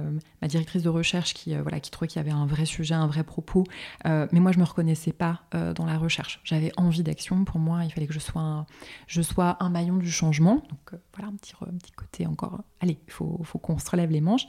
ma 0.41 0.47
directrice 0.47 0.85
de 0.85 0.89
recherche 0.89 1.35
qui, 1.35 1.57
voilà, 1.57 1.81
qui 1.81 1.91
trouvait 1.91 2.07
qu'il 2.07 2.23
y 2.23 2.25
avait 2.25 2.31
un 2.31 2.47
vrai 2.47 2.67
sujet, 2.67 2.95
un 2.95 3.09
vrai 3.09 3.25
propos. 3.25 3.65
mais 4.05 4.39
moi, 4.39 4.53
je 4.53 4.59
ne 4.59 4.63
me 4.63 4.69
reconnaissais 4.69 5.13
pas 5.13 5.43
dans 5.53 5.85
la 5.85 5.99
recherche. 5.99 6.41
J'avais 6.45 6.71
envie 6.77 7.03
d'action. 7.03 7.45
Pour 7.45 7.59
moi, 7.59 7.85
il 7.85 7.91
fallait 7.91 8.07
que 8.07 8.15
je 8.15 8.21
sois 8.21 8.43
un, 8.43 8.67
je 9.09 9.21
sois 9.21 9.57
un 9.59 9.69
maillon 9.69 9.97
du 9.97 10.11
changement. 10.11 10.63
Donc, 10.71 11.01
voilà, 11.15 11.33
un 11.33 11.37
petit, 11.37 11.53
un 11.63 11.77
petit 11.79 11.93
côté 11.93 12.29
encore. 12.29 12.61
Allez, 12.81 12.99
il 13.05 13.13
faut, 13.13 13.41
faut 13.43 13.59
qu'on 13.59 13.79
se 13.79 13.91
relève 13.91 14.11
les 14.13 14.21
manches. 14.21 14.47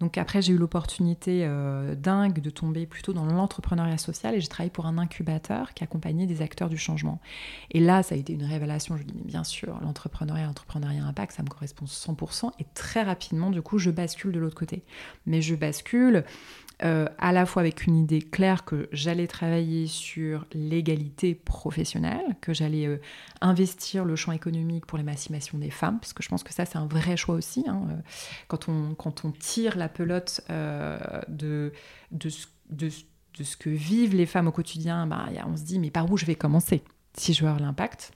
Donc, 0.00 0.18
après, 0.18 0.42
j'ai 0.42 0.52
eu 0.52 0.58
l'opportunité 0.58 1.48
dingue 1.96 2.40
de 2.40 2.50
tomber 2.50 2.84
plutôt 2.84 3.14
dans 3.14 3.24
l'entrepreneuriat 3.24 3.98
social 3.98 4.34
et 4.34 4.40
j'ai 4.40 4.48
travaillé 4.48 4.70
pour 4.70 4.84
un 4.84 4.98
incubateur 4.98 5.72
qui 5.72 5.82
accompagnait 5.94 6.26
des 6.26 6.42
acteurs 6.42 6.68
du 6.68 6.76
changement. 6.76 7.20
Et 7.70 7.80
là, 7.80 8.02
ça 8.02 8.14
a 8.14 8.18
été 8.18 8.32
une 8.32 8.44
révélation. 8.44 8.96
Je 8.96 9.02
me 9.02 9.08
dis, 9.08 9.14
mais 9.16 9.24
bien 9.24 9.44
sûr, 9.44 9.78
l'entrepreneuriat, 9.80 10.46
l'entrepreneuriat 10.46 11.04
impact, 11.04 11.32
ça 11.32 11.42
me 11.42 11.48
correspond 11.48 11.86
100%. 11.86 12.50
Et 12.58 12.66
très 12.74 13.02
rapidement, 13.02 13.50
du 13.50 13.62
coup, 13.62 13.78
je 13.78 13.90
bascule 13.90 14.32
de 14.32 14.40
l'autre 14.40 14.56
côté. 14.56 14.82
Mais 15.26 15.40
je 15.40 15.54
bascule 15.54 16.24
euh, 16.82 17.06
à 17.18 17.30
la 17.30 17.46
fois 17.46 17.62
avec 17.62 17.86
une 17.86 17.96
idée 17.96 18.20
claire 18.20 18.64
que 18.64 18.88
j'allais 18.90 19.28
travailler 19.28 19.86
sur 19.86 20.44
l'égalité 20.52 21.36
professionnelle, 21.36 22.36
que 22.40 22.52
j'allais 22.52 22.86
euh, 22.86 23.00
investir 23.40 24.04
le 24.04 24.16
champ 24.16 24.32
économique 24.32 24.84
pour 24.86 24.98
l'émancipation 24.98 25.58
des 25.58 25.70
femmes, 25.70 26.00
parce 26.00 26.12
que 26.12 26.24
je 26.24 26.28
pense 26.28 26.42
que 26.42 26.52
ça 26.52 26.64
c'est 26.64 26.76
un 26.76 26.86
vrai 26.86 27.16
choix 27.16 27.36
aussi. 27.36 27.64
Hein, 27.68 27.86
euh, 27.90 27.94
quand, 28.48 28.68
on, 28.68 28.96
quand 28.96 29.24
on 29.24 29.30
tire 29.30 29.76
la 29.76 29.88
pelote 29.88 30.40
de, 30.48 31.72
de, 32.10 32.30
de, 32.70 32.88
de 33.38 33.44
ce 33.44 33.56
que 33.56 33.70
vivent 33.70 34.14
les 34.14 34.26
femmes 34.26 34.48
au 34.48 34.52
quotidien, 34.52 35.06
bah, 35.06 35.26
on 35.46 35.56
se 35.56 35.62
dit 35.62 35.78
mais 35.78 35.90
par 35.90 36.10
où 36.10 36.16
je 36.16 36.24
vais 36.24 36.34
commencer 36.34 36.82
si 37.16 37.32
je 37.32 37.42
veux 37.42 37.48
avoir 37.48 37.62
l'impact? 37.62 38.12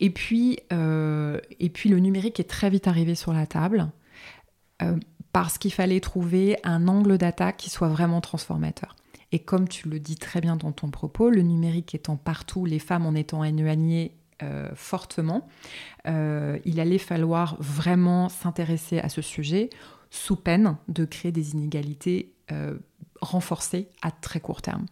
Et 0.00 0.10
puis, 0.10 0.60
euh, 0.72 1.40
et 1.58 1.70
puis 1.70 1.88
le 1.88 1.98
numérique 1.98 2.38
est 2.40 2.48
très 2.48 2.70
vite 2.70 2.86
arrivé 2.86 3.14
sur 3.14 3.32
la 3.32 3.46
table 3.46 3.88
euh, 4.82 4.96
parce 5.32 5.58
qu'il 5.58 5.72
fallait 5.72 6.00
trouver 6.00 6.56
un 6.64 6.88
angle 6.88 7.18
d'attaque 7.18 7.56
qui 7.56 7.70
soit 7.70 7.88
vraiment 7.88 8.20
transformateur. 8.20 8.94
Et 9.32 9.40
comme 9.40 9.68
tu 9.68 9.88
le 9.88 10.00
dis 10.00 10.16
très 10.16 10.40
bien 10.40 10.56
dans 10.56 10.72
ton 10.72 10.90
propos, 10.90 11.30
le 11.30 11.42
numérique 11.42 11.94
étant 11.94 12.16
partout, 12.16 12.64
les 12.64 12.78
femmes 12.78 13.06
en 13.06 13.14
étant 13.14 13.44
éloignées 13.44 14.14
euh, 14.42 14.70
fortement, 14.74 15.48
il 16.06 16.80
allait 16.80 16.98
falloir 16.98 17.56
vraiment 17.60 18.30
s'intéresser 18.30 19.00
à 19.00 19.10
ce 19.10 19.20
sujet 19.20 19.68
sous 20.10 20.36
peine 20.36 20.76
de 20.88 21.04
créer 21.04 21.32
des 21.32 21.52
inégalités 21.52 22.32
renforcé 23.20 23.88
à 24.02 24.10
très 24.10 24.40
court 24.40 24.62
terme. 24.62 24.86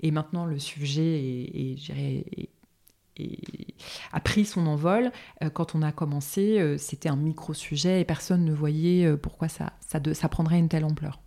Et 0.00 0.10
maintenant, 0.10 0.44
le 0.44 0.58
sujet 0.58 1.46
a 4.12 4.20
pris 4.20 4.44
son 4.44 4.66
envol. 4.66 5.12
Euh, 5.42 5.50
quand 5.50 5.74
on 5.74 5.82
a 5.82 5.92
commencé, 5.92 6.58
euh, 6.58 6.78
c'était 6.78 7.08
un 7.08 7.16
micro-sujet 7.16 8.00
et 8.00 8.04
personne 8.04 8.44
ne 8.44 8.52
voyait 8.52 9.06
euh, 9.06 9.16
pourquoi 9.16 9.48
ça 9.48 10.28
prendrait 10.30 10.58
une 10.58 10.68
telle 10.68 10.84
ampleur. 10.84 11.20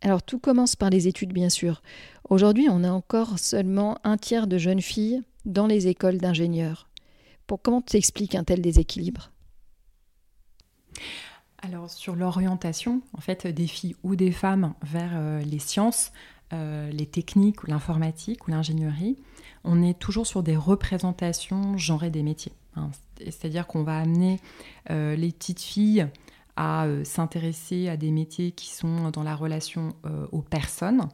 Alors 0.00 0.22
tout 0.22 0.38
commence 0.38 0.76
par 0.76 0.90
les 0.90 1.08
études, 1.08 1.32
bien 1.32 1.48
sûr. 1.48 1.82
Aujourd'hui, 2.28 2.68
on 2.70 2.84
a 2.84 2.90
encore 2.90 3.38
seulement 3.38 3.98
un 4.04 4.16
tiers 4.16 4.46
de 4.46 4.56
jeunes 4.56 4.80
filles 4.80 5.22
dans 5.44 5.66
les 5.66 5.88
écoles 5.88 6.18
d'ingénieurs. 6.18 6.88
Pour 7.46 7.60
comment 7.60 7.80
t'expliques 7.80 8.34
un 8.34 8.44
tel 8.44 8.60
déséquilibre? 8.60 9.32
Alors 11.62 11.90
sur 11.90 12.14
l'orientation, 12.14 13.02
en 13.16 13.20
fait, 13.20 13.46
des 13.46 13.66
filles 13.66 13.96
ou 14.02 14.16
des 14.16 14.32
femmes 14.32 14.74
vers 14.82 15.10
euh, 15.14 15.40
les 15.40 15.58
sciences, 15.58 16.12
euh, 16.52 16.90
les 16.90 17.06
techniques 17.06 17.66
l'informatique 17.66 18.46
ou 18.46 18.50
l'ingénierie, 18.50 19.16
on 19.64 19.82
est 19.82 19.98
toujours 19.98 20.26
sur 20.26 20.42
des 20.42 20.56
représentations 20.56 21.76
genrées 21.76 22.10
des 22.10 22.22
métiers. 22.22 22.52
Hein. 22.76 22.90
C'est-à-dire 23.18 23.66
qu'on 23.66 23.82
va 23.82 23.98
amener 23.98 24.40
euh, 24.90 25.16
les 25.16 25.32
petites 25.32 25.60
filles 25.60 26.06
à 26.56 26.86
s'intéresser 27.04 27.88
à 27.88 27.96
des 27.96 28.10
métiers 28.10 28.50
qui 28.50 28.74
sont 28.74 29.10
dans 29.10 29.22
la 29.22 29.36
relation 29.36 29.90
aux 30.32 30.42
personnes 30.42 31.08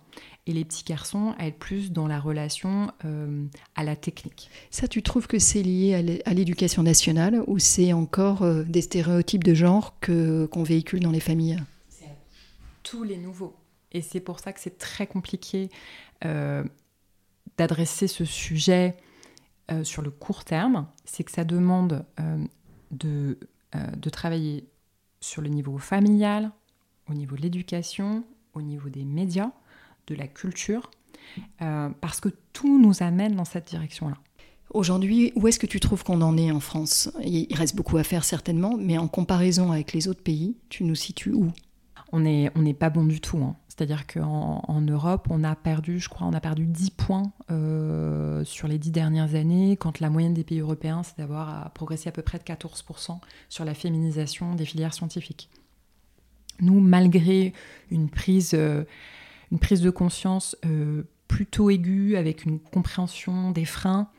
et 0.47 0.53
les 0.53 0.65
petits 0.65 0.85
garçons 0.85 1.35
à 1.39 1.47
être 1.47 1.59
plus 1.59 1.91
dans 1.91 2.07
la 2.07 2.21
relation 2.21 2.93
euh, 3.05 3.47
à 3.75 3.85
la 3.85 3.97
technique. 3.97 4.51
Ça, 4.71 4.89
tu 4.89 5.03
trouves 5.03 5.27
que 5.27 5.39
c'est 5.39 5.63
lié 5.63 6.21
à 6.25 6.35
l'éducation 6.35 6.83
nationale 6.83 7.43
ou 7.47 7.59
c'est 7.59 7.93
encore 7.93 8.43
euh, 8.43 8.63
des 8.65 8.83
stéréotypes 8.83 9.45
de 9.45 9.55
genre 9.55 9.99
que, 10.01 10.47
qu'on 10.47 10.63
véhicule 10.63 11.01
dans 11.01 11.11
les 11.11 11.21
familles? 11.21 11.63
C'est 11.89 12.17
tous 12.83 13.05
les 13.05 13.17
nouveaux. 13.17 13.57
Et 13.93 14.03
c'est 14.03 14.21
pour 14.21 14.41
ça 14.41 14.53
que 14.53 14.61
c'est 14.61 14.77
très 14.77 15.07
compliqué 15.07 15.71
euh, 16.25 16.65
d'adresser 17.57 18.09
ce 18.09 18.25
sujet 18.25 18.97
sur 19.83 20.03
le 20.03 20.11
court 20.11 20.45
terme. 20.45 20.87
C'est 21.07 21.25
que 21.25 21.31
ça 21.31 21.45
demande 21.45 22.05
de, 22.91 23.39
de 23.73 24.11
travailler 24.11 24.69
sur 25.21 25.41
le 25.41 25.49
niveau 25.49 25.79
familial, 25.79 26.51
au 27.09 27.15
niveau 27.15 27.35
de 27.35 27.41
l'éducation, 27.41 28.25
au 28.53 28.61
niveau 28.61 28.91
des 28.91 29.05
médias, 29.05 29.53
de 30.07 30.15
la 30.15 30.27
culture, 30.27 30.91
euh, 31.63 31.89
parce 32.01 32.21
que 32.21 32.29
tout 32.53 32.81
nous 32.81 33.03
amène 33.03 33.37
dans 33.37 33.45
cette 33.45 33.69
direction-là. 33.69 34.17
Aujourd'hui, 34.71 35.33
où 35.37 35.47
est-ce 35.47 35.59
que 35.59 35.67
tu 35.67 35.79
trouves 35.79 36.03
qu'on 36.03 36.21
en 36.21 36.37
est 36.37 36.51
en 36.51 36.61
France? 36.61 37.11
Il 37.23 37.55
reste 37.55 37.77
beaucoup 37.77 37.97
à 37.97 38.03
faire 38.03 38.25
certainement, 38.25 38.77
mais 38.77 38.99
en 38.99 39.09
comparaison 39.09 39.71
avec 39.71 39.93
les 39.93 40.09
autres 40.09 40.23
pays, 40.23 40.57
tu 40.69 40.85
nous 40.85 40.97
situes 40.97 41.33
où? 41.33 41.53
On 42.13 42.21
n'est 42.21 42.51
on 42.55 42.73
pas 42.75 42.91
bon 42.91 43.05
du 43.05 43.21
tout. 43.21 43.39
Hein. 43.39 43.57
C'est-à-dire 43.69 44.07
qu'en 44.07 44.63
en 44.67 44.81
Europe, 44.81 45.27
on 45.31 45.43
a 45.43 45.57
perdu, 45.57 45.99
je 45.99 46.09
crois, 46.09 46.27
on 46.29 46.33
a 46.33 46.41
perdu 46.41 46.65
10 46.65 46.91
points 46.91 47.33
euh, 47.51 48.45
sur 48.45 48.69
les 48.69 48.79
10 48.79 48.93
dernières 48.93 49.35
années, 49.35 49.77
quand 49.77 49.99
la 49.99 50.11
moyenne 50.11 50.35
des 50.35 50.45
pays 50.45 50.61
européens, 50.61 51.03
c'est 51.03 51.19
d'avoir 51.19 51.71
progressé 51.73 52.09
à 52.09 52.13
peu 52.13 52.23
près 52.23 52.39
de 52.39 52.45
14% 52.45 53.19
sur 53.49 53.65
la 53.65 53.75
féminisation 53.75 54.55
des 54.55 54.65
filières 54.65 54.95
scientifiques. 54.95 55.51
Nous, 56.61 56.79
malgré 56.79 57.53
une 57.91 58.09
prise, 58.09 58.53
euh, 58.55 58.85
une 59.55 59.61
prise 59.61 59.81
de 59.81 59.91
conscience 59.91 60.57
euh, 60.67 61.05
plutôt 61.29 61.71
aiguë, 61.71 62.17
avec 62.17 62.45
une 62.45 62.59
compréhension 62.59 63.53
des 63.53 63.65
freins, 63.65 64.11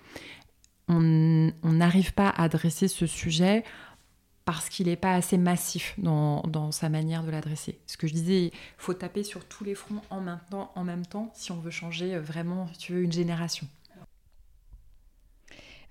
on 0.87 1.51
n'arrive 1.63 2.13
pas 2.13 2.29
à 2.29 2.43
adresser 2.43 2.87
ce 2.87 3.05
sujet 3.05 3.65
parce 4.45 4.69
qu'il 4.69 4.87
n'est 4.87 4.95
pas 4.95 5.13
assez 5.13 5.37
massif 5.37 5.95
dans, 5.97 6.71
sa 6.71 6.87
manière 6.87 7.23
de 7.23 7.31
l'adresser. 7.31 7.79
Ce 7.85 7.97
que 7.97 8.07
je 8.07 8.13
disais, 8.13 8.45
il 8.45 8.51
faut 8.77 8.93
taper 8.93 9.23
sur 9.23 9.43
tous 9.43 9.65
les 9.65 9.75
fronts 9.75 10.01
en 10.09 10.21
même 10.21 10.39
temps, 10.49 10.71
en 10.75 10.85
même 10.85 11.05
temps 11.05 11.31
si 11.33 11.51
on 11.51 11.59
veut 11.59 11.71
changer 11.71 12.15
euh, 12.15 12.21
vraiment, 12.21 12.69
une 12.89 13.11
génération. 13.11 13.67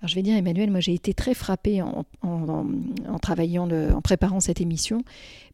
Alors 0.01 0.07
je 0.07 0.15
vais 0.15 0.23
dire, 0.23 0.35
Emmanuel, 0.35 0.71
moi 0.71 0.79
j'ai 0.79 0.95
été 0.95 1.13
très 1.13 1.35
frappée 1.35 1.83
en, 1.83 2.03
travaillant, 3.21 3.69
en 3.69 4.01
préparant 4.01 4.39
cette 4.39 4.59
émission, 4.59 5.03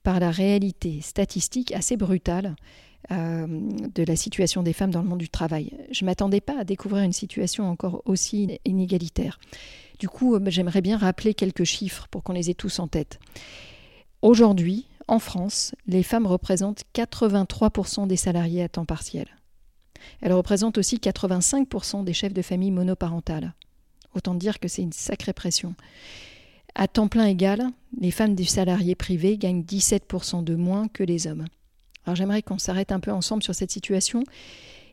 par 0.04 0.22
la 0.22 0.32
réalité 0.32 1.02
statistique 1.02 1.74
assez 1.74 1.98
brutale 1.98 2.56
euh, 3.10 3.48
de 3.48 4.04
la 4.04 4.16
situation 4.16 4.62
des 4.62 4.74
femmes 4.74 4.92
dans 4.92 5.02
le 5.02 5.08
monde 5.08 5.20
du 5.20 5.30
travail. 5.30 5.72
Je 5.92 6.04
ne 6.04 6.06
m'attendais 6.06 6.42
pas 6.42 6.60
à 6.60 6.64
découvrir 6.64 7.04
une 7.04 7.14
situation 7.14 7.70
encore 7.70 8.04
aussi 8.06 8.60
inégalitaire. 8.64 9.40
Du 10.00 10.08
coup, 10.08 10.36
euh, 10.36 10.40
j'aimerais 10.48 10.82
bien 10.82 10.98
rappeler 10.98 11.34
quelques 11.34 11.64
chiffres 11.64 12.08
pour 12.12 12.24
qu'on 12.24 12.34
les 12.34 12.50
ait 12.50 12.56
tous 12.56 12.80
en 12.80 12.88
tête. 12.88 13.20
Aujourd'hui, 14.22 14.88
en 15.08 15.20
France, 15.20 15.74
les 15.88 16.04
femmes 16.04 16.28
représentent 16.28 16.84
83% 16.94 18.08
des 18.08 18.18
salariés 18.18 18.64
à 18.64 18.70
temps 18.70 18.86
partiel. 18.86 19.26
Elles 20.22 20.34
représentent 20.34 20.78
aussi 20.78 20.98
85% 20.98 22.04
des 22.04 22.14
chefs 22.14 22.34
de 22.34 22.42
famille 22.42 22.72
monoparentales. 22.72 23.54
Autant 24.16 24.36
dire 24.36 24.60
que 24.60 24.68
c'est 24.68 24.82
une 24.82 24.94
sacrée 24.94 25.34
pression. 25.34 25.76
À 26.76 26.88
temps 26.88 27.08
plein 27.08 27.26
égal, 27.26 27.68
les 28.00 28.12
femmes 28.12 28.36
des 28.36 28.46
salariés 28.46 28.96
privés 28.96 29.38
gagnent 29.38 29.64
17% 29.64 30.44
de 30.44 30.56
moins 30.56 30.88
que 30.88 31.04
les 31.04 31.28
hommes. 31.28 31.46
Alors 32.06 32.16
j'aimerais 32.16 32.42
qu'on 32.42 32.58
s'arrête 32.58 32.92
un 32.92 33.00
peu 33.00 33.12
ensemble 33.12 33.44
sur 33.44 33.56
cette 33.56 33.72
situation 33.72 34.24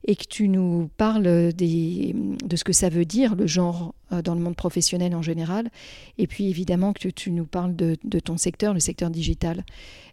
et 0.07 0.17
que 0.17 0.25
tu 0.25 0.49
nous 0.49 0.91
parles 0.97 1.23
de 1.53 2.57
ce 2.57 2.65
que 2.65 2.73
ça 2.73 2.89
veut 2.89 3.05
dire, 3.05 3.35
le 3.35 3.47
genre 3.47 3.95
euh, 4.13 4.23
dans 4.23 4.35
le 4.35 4.41
monde 4.41 4.57
professionnel 4.57 5.15
en 5.15 5.23
général, 5.23 5.71
et 6.19 6.27
puis 6.27 6.49
évidemment 6.49 6.93
que 6.93 7.09
tu 7.09 7.31
nous 7.31 7.47
parles 7.47 7.75
de, 7.75 7.97
ton 8.21 8.37
secteur, 8.37 8.75
le 8.75 8.81
secteur 8.81 9.11
digital 9.11 9.65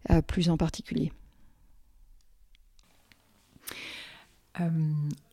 euh, 0.09 0.21
plus 0.21 0.49
en 0.49 0.57
particulier. 0.57 1.11
Euh, 4.61 4.69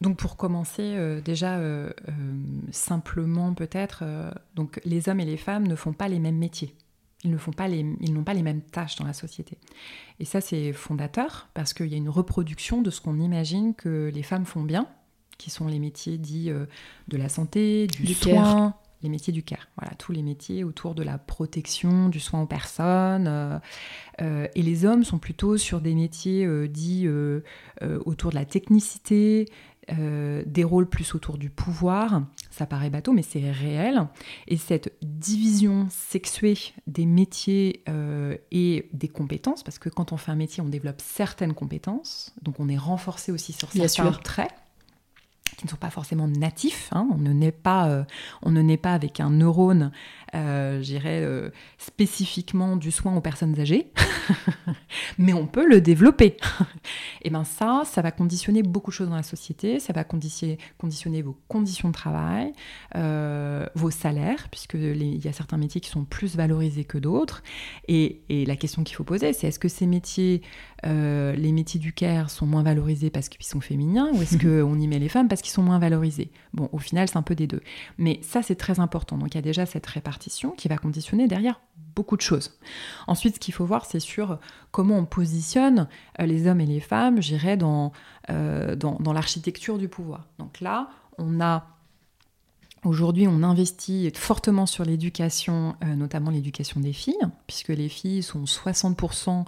donc 0.01 0.17
pour 0.19 0.37
commencer, 0.37 1.21
déjà 1.25 1.61
simplement 2.73 3.55
peut-être, 3.55 4.05
donc 4.55 4.81
les 4.85 5.09
hommes 5.09 5.21
et 5.21 5.25
les 5.25 5.37
femmes 5.37 5.67
ne 5.67 5.77
font 5.77 5.93
pas 5.93 6.09
les 6.09 6.19
mêmes 6.19 6.39
métiers. 6.39 6.75
Ils 7.25 7.31
ne 7.31 7.39
font 7.39 7.53
pas 7.53 7.69
les, 7.69 7.87
ils 8.01 8.13
n'ont 8.13 8.25
pas 8.25 8.35
les 8.35 8.43
mêmes 8.43 8.63
tâches 8.63 8.97
dans 8.97 9.05
la 9.05 9.13
société. 9.13 9.59
Et 10.19 10.25
ça, 10.25 10.41
c'est 10.41 10.73
fondateur 10.73 11.49
parce 11.55 11.73
qu'il 11.73 11.87
y 11.87 11.95
a 11.95 11.97
une 11.97 12.09
reproduction 12.09 12.83
de 12.83 12.91
ce 12.91 13.01
qu'on 13.01 13.21
imagine 13.21 13.75
que 13.75 14.11
les 14.13 14.23
femmes 14.23 14.45
font 14.45 14.63
bien, 14.63 14.89
qui 15.39 15.51
sont 15.51 15.67
les 15.67 15.79
métiers 15.79 16.19
dits 16.19 16.51
euh, 16.51 16.67
de 17.09 17.17
la 17.17 17.29
santé, 17.29 17.87
du, 17.87 18.15
soin, 18.15 18.75
les 19.03 19.09
métiers 19.09 19.33
du 19.33 19.43
care. 19.43 19.69
Voilà, 19.77 19.95
tous 19.97 20.13
les 20.13 20.23
métiers 20.23 20.65
autour 20.65 20.95
de 20.95 21.03
la 21.03 21.19
protection, 21.19 22.09
du 22.09 22.21
soin 22.21 22.43
aux 22.43 22.47
personnes. 22.47 23.27
Euh, 23.29 23.59
euh, 24.21 24.47
et 24.55 24.63
les 24.63 24.85
hommes 24.85 25.05
sont 25.05 25.19
plutôt 25.19 25.57
sur 25.57 25.81
des 25.81 25.95
métiers 25.95 26.47
dits 26.69 27.09
autour 28.05 28.31
de 28.31 28.37
la 28.37 28.45
technicité, 28.45 29.49
euh, 29.91 30.43
des 30.47 30.65
rôles 30.65 30.89
plus 30.89 31.15
autour 31.15 31.39
du 31.39 31.51
pouvoir. 31.51 32.23
Ça 32.51 32.67
paraît 32.67 32.91
bateau, 32.91 33.13
mais 33.13 33.23
c'est 33.23 33.51
réel. 33.51 34.07
Et 34.47 34.57
cette 34.57 34.95
division 35.03 35.89
sexuée 35.91 36.59
des 36.87 37.07
métiers 37.07 37.83
euh, 37.89 38.37
et 38.51 38.89
des 38.93 39.09
compétences, 39.09 39.63
parce 39.63 39.79
que 39.79 39.89
quand 39.89 40.13
on 40.13 40.17
fait 40.17 40.31
un 40.31 40.37
métier, 40.37 40.63
on 40.63 40.69
développe 40.69 41.01
certaines 41.01 41.55
compétences, 41.55 42.33
donc 42.43 42.61
on 42.61 42.69
est 42.69 42.77
renforcé 42.77 43.33
aussi 43.33 43.53
sur 43.53 43.71
certains 43.73 44.13
traits 44.13 44.53
ne 45.65 45.71
sont 45.71 45.77
pas 45.77 45.91
forcément 45.91 46.29
natifs. 46.29 46.89
Hein. 46.93 47.09
On 47.13 47.19
ne 47.19 47.33
naît 47.33 47.53
pas, 47.53 47.89
euh, 47.89 48.05
on 48.43 48.51
ne 48.51 48.63
naît 48.63 48.77
pas 48.77 48.95
avec 48.95 49.21
un 49.21 49.31
neurone, 49.31 49.93
euh, 50.35 50.81
j'irais 50.81 51.21
euh, 51.23 51.51
spécifiquement 51.77 52.77
du 52.77 52.91
soin 52.91 53.15
aux 53.15 53.21
personnes 53.21 53.59
âgées, 53.61 53.93
mais 55.19 55.35
on 55.35 55.47
peut 55.47 55.69
le 55.69 55.83
développer. 55.83 56.39
et 57.23 57.29
ben 57.29 57.45
ça, 57.45 57.83
ça 57.85 58.01
va 58.01 58.13
conditionner 58.13 58.63
beaucoup 58.63 58.91
de 58.91 58.95
choses 58.95 59.11
dans 59.11 59.17
la 59.17 59.23
société. 59.23 59.79
Ça 59.79 59.93
va 59.93 60.05
conditionner, 60.05 61.21
vos 61.21 61.37
conditions 61.49 61.89
de 61.89 61.93
travail, 61.93 62.53
euh, 62.97 63.67
vos 63.75 63.91
salaires, 63.91 64.49
puisque 64.51 64.75
il 64.75 65.23
y 65.23 65.29
a 65.29 65.35
certains 65.35 65.59
métiers 65.59 65.83
qui 65.83 65.91
sont 65.91 66.05
plus 66.05 66.35
valorisés 66.35 66.85
que 66.85 66.97
d'autres. 66.97 67.43
Et, 67.89 68.23
la 68.47 68.57
question 68.57 68.83
qu'il 68.83 68.97
faut 68.97 69.05
poser, 69.05 69.35
c'est 69.35 69.49
est-ce 69.49 69.59
que 69.59 69.69
ces 69.69 69.87
métiers, 69.87 70.43
les 70.85 71.53
métiers 71.53 71.81
du 71.81 71.93
care, 71.93 72.31
sont 72.31 72.47
moins 72.47 72.63
valorisés 72.63 73.11
parce 73.11 73.29
qu'ils 73.29 73.47
sont 73.47 73.61
féminins, 73.61 74.11
ou 74.13 74.23
est-ce 74.23 74.37
qu'on 74.63 74.79
y 74.79 74.89
met 74.89 74.99
les 74.99 75.09
femmes 75.09 75.29
parce 75.29 75.43
qu'ils 75.43 75.53
sont 75.53 75.63
moins 75.63 75.79
valorisés? 75.79 76.31
Bon, 76.53 76.69
au 76.73 76.79
final, 76.79 77.09
c'est 77.09 77.17
un 77.17 77.23
peu 77.23 77.35
des 77.35 77.47
deux. 77.47 77.63
Mais 77.99 78.19
ça, 78.23 78.43
c'est 78.43 78.57
très 78.57 78.81
important. 78.81 79.19
Donc, 79.19 79.35
il 79.35 79.37
y 79.37 79.39
a 79.39 79.43
déjà 79.43 79.67
cette 79.67 79.87
répartition 79.87 80.51
qui 80.51 80.69
va 80.69 80.77
conditionner 80.77 81.29
derrière 81.29 81.61
beaucoup 81.95 82.17
de 82.17 82.23
choses. 82.23 82.59
Ensuite, 83.07 83.37
ce 83.37 83.41
qu'il 83.41 83.55
faut 83.55 83.65
voir, 83.65 83.85
c'est 83.85 84.01
sur 84.01 84.39
comment 84.71 84.97
on 84.97 85.05
positionne 85.05 85.89
euh, 86.21 86.27
les 86.27 86.47
hommes 86.47 86.61
et 86.61 86.67
les 86.67 86.81
femmes, 86.81 87.21
j'irais, 87.21 87.57
dans, 87.57 87.93
euh, 88.31 88.77
dans, 88.77 88.97
dans 89.01 89.13
l'architecture 89.13 89.79
du 89.79 89.89
pouvoir. 89.89 90.27
Donc 90.39 90.61
là, 90.61 90.89
on 91.19 91.41
a 91.41 91.67
Aujourd'hui, 92.85 93.29
on 93.29 93.45
investit 93.45 94.11
fortement 94.13 94.67
sur 94.67 94.85
l'éducation, 94.85 95.77
euh, 95.85 95.95
notamment 95.95 96.33
l'éducation 96.33 96.81
des 96.81 96.93
filles, 96.93 97.15
puisque 97.47 97.69
les 97.69 97.89
filles 97.89 98.25
sont 98.25 98.43
60%, 98.43 99.45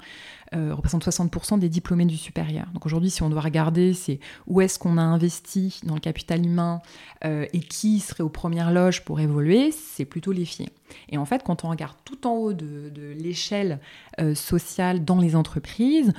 euh, 0.54 0.72
représentent 0.72 1.04
60% 1.04 1.58
des 1.58 1.68
diplômés 1.68 2.04
du 2.04 2.16
supérieur. 2.16 2.66
Donc 2.74 2.86
aujourd'hui, 2.86 3.10
si 3.10 3.24
on 3.24 3.30
doit 3.30 3.40
regarder, 3.40 3.92
c'est 3.92 4.20
où 4.46 4.60
est-ce 4.60 4.78
qu'on 4.78 4.98
a 4.98 5.02
investi 5.02 5.80
dans 5.82 5.94
le 5.94 6.00
capital 6.00 6.46
humain 6.46 6.80
euh, 7.24 7.46
et 7.52 7.58
qui 7.58 7.98
serait 7.98 8.22
aux 8.22 8.28
premières 8.28 8.70
loges 8.70 9.04
pour 9.04 9.18
évoluer, 9.18 9.72
c'est 9.72 10.04
plutôt 10.04 10.30
les 10.30 10.44
filles. 10.44 10.70
Et 11.08 11.18
en 11.18 11.24
fait, 11.24 11.42
quand 11.42 11.64
on 11.64 11.70
regarde 11.70 11.96
tout 12.04 12.28
en 12.28 12.34
haut 12.34 12.52
de, 12.52 12.88
de 12.88 13.16
l'échelle 13.18 13.80
sociale 14.34 15.04
dans 15.04 15.18
les 15.18 15.34
entreprises, 15.34 16.12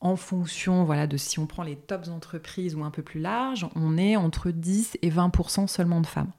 en 0.00 0.16
fonction 0.16 0.84
voilà, 0.84 1.06
de 1.06 1.16
si 1.16 1.38
on 1.38 1.46
prend 1.46 1.62
les 1.62 1.76
tops 1.76 2.08
entreprises 2.08 2.74
ou 2.74 2.84
un 2.84 2.90
peu 2.90 3.02
plus 3.02 3.20
large, 3.20 3.66
on 3.74 3.98
est 3.98 4.16
entre 4.16 4.50
10 4.50 4.98
et 5.02 5.10
20% 5.10 5.66
seulement 5.66 6.00
de 6.00 6.06
femmes. 6.06 6.30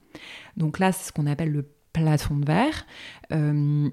Donc 0.56 0.78
là, 0.78 0.92
c'est 0.92 1.08
ce 1.08 1.12
qu'on 1.12 1.26
appelle 1.26 1.52
le 1.52 1.68
plafond 1.92 2.36
de 2.36 2.46
verre. 2.46 2.86
Euh, 3.32 3.88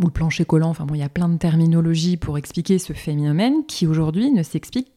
ou 0.00 0.06
le 0.06 0.10
plancher 0.10 0.44
collant, 0.44 0.70
enfin 0.70 0.86
bon, 0.86 0.94
il 0.94 0.98
y 0.98 1.04
a 1.04 1.08
plein 1.08 1.28
de 1.28 1.38
terminologies 1.38 2.16
pour 2.16 2.36
expliquer 2.36 2.80
ce 2.80 2.92
phénomène 2.92 3.64
qui 3.66 3.86
aujourd'hui 3.86 4.32
ne 4.32 4.42
s'explique 4.42 4.92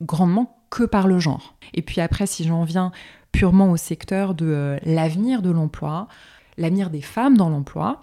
grandement 0.00 0.64
que 0.70 0.84
par 0.84 1.08
le 1.08 1.18
genre. 1.18 1.56
Et 1.74 1.82
puis 1.82 2.00
après, 2.00 2.26
si 2.26 2.44
j'en 2.44 2.62
viens 2.62 2.92
purement 3.32 3.72
au 3.72 3.76
secteur 3.76 4.34
de 4.34 4.46
euh, 4.46 4.78
l'avenir 4.84 5.42
de 5.42 5.50
l'emploi, 5.50 6.06
l'avenir 6.58 6.90
des 6.90 7.02
femmes 7.02 7.36
dans 7.36 7.50
l'emploi, 7.50 8.02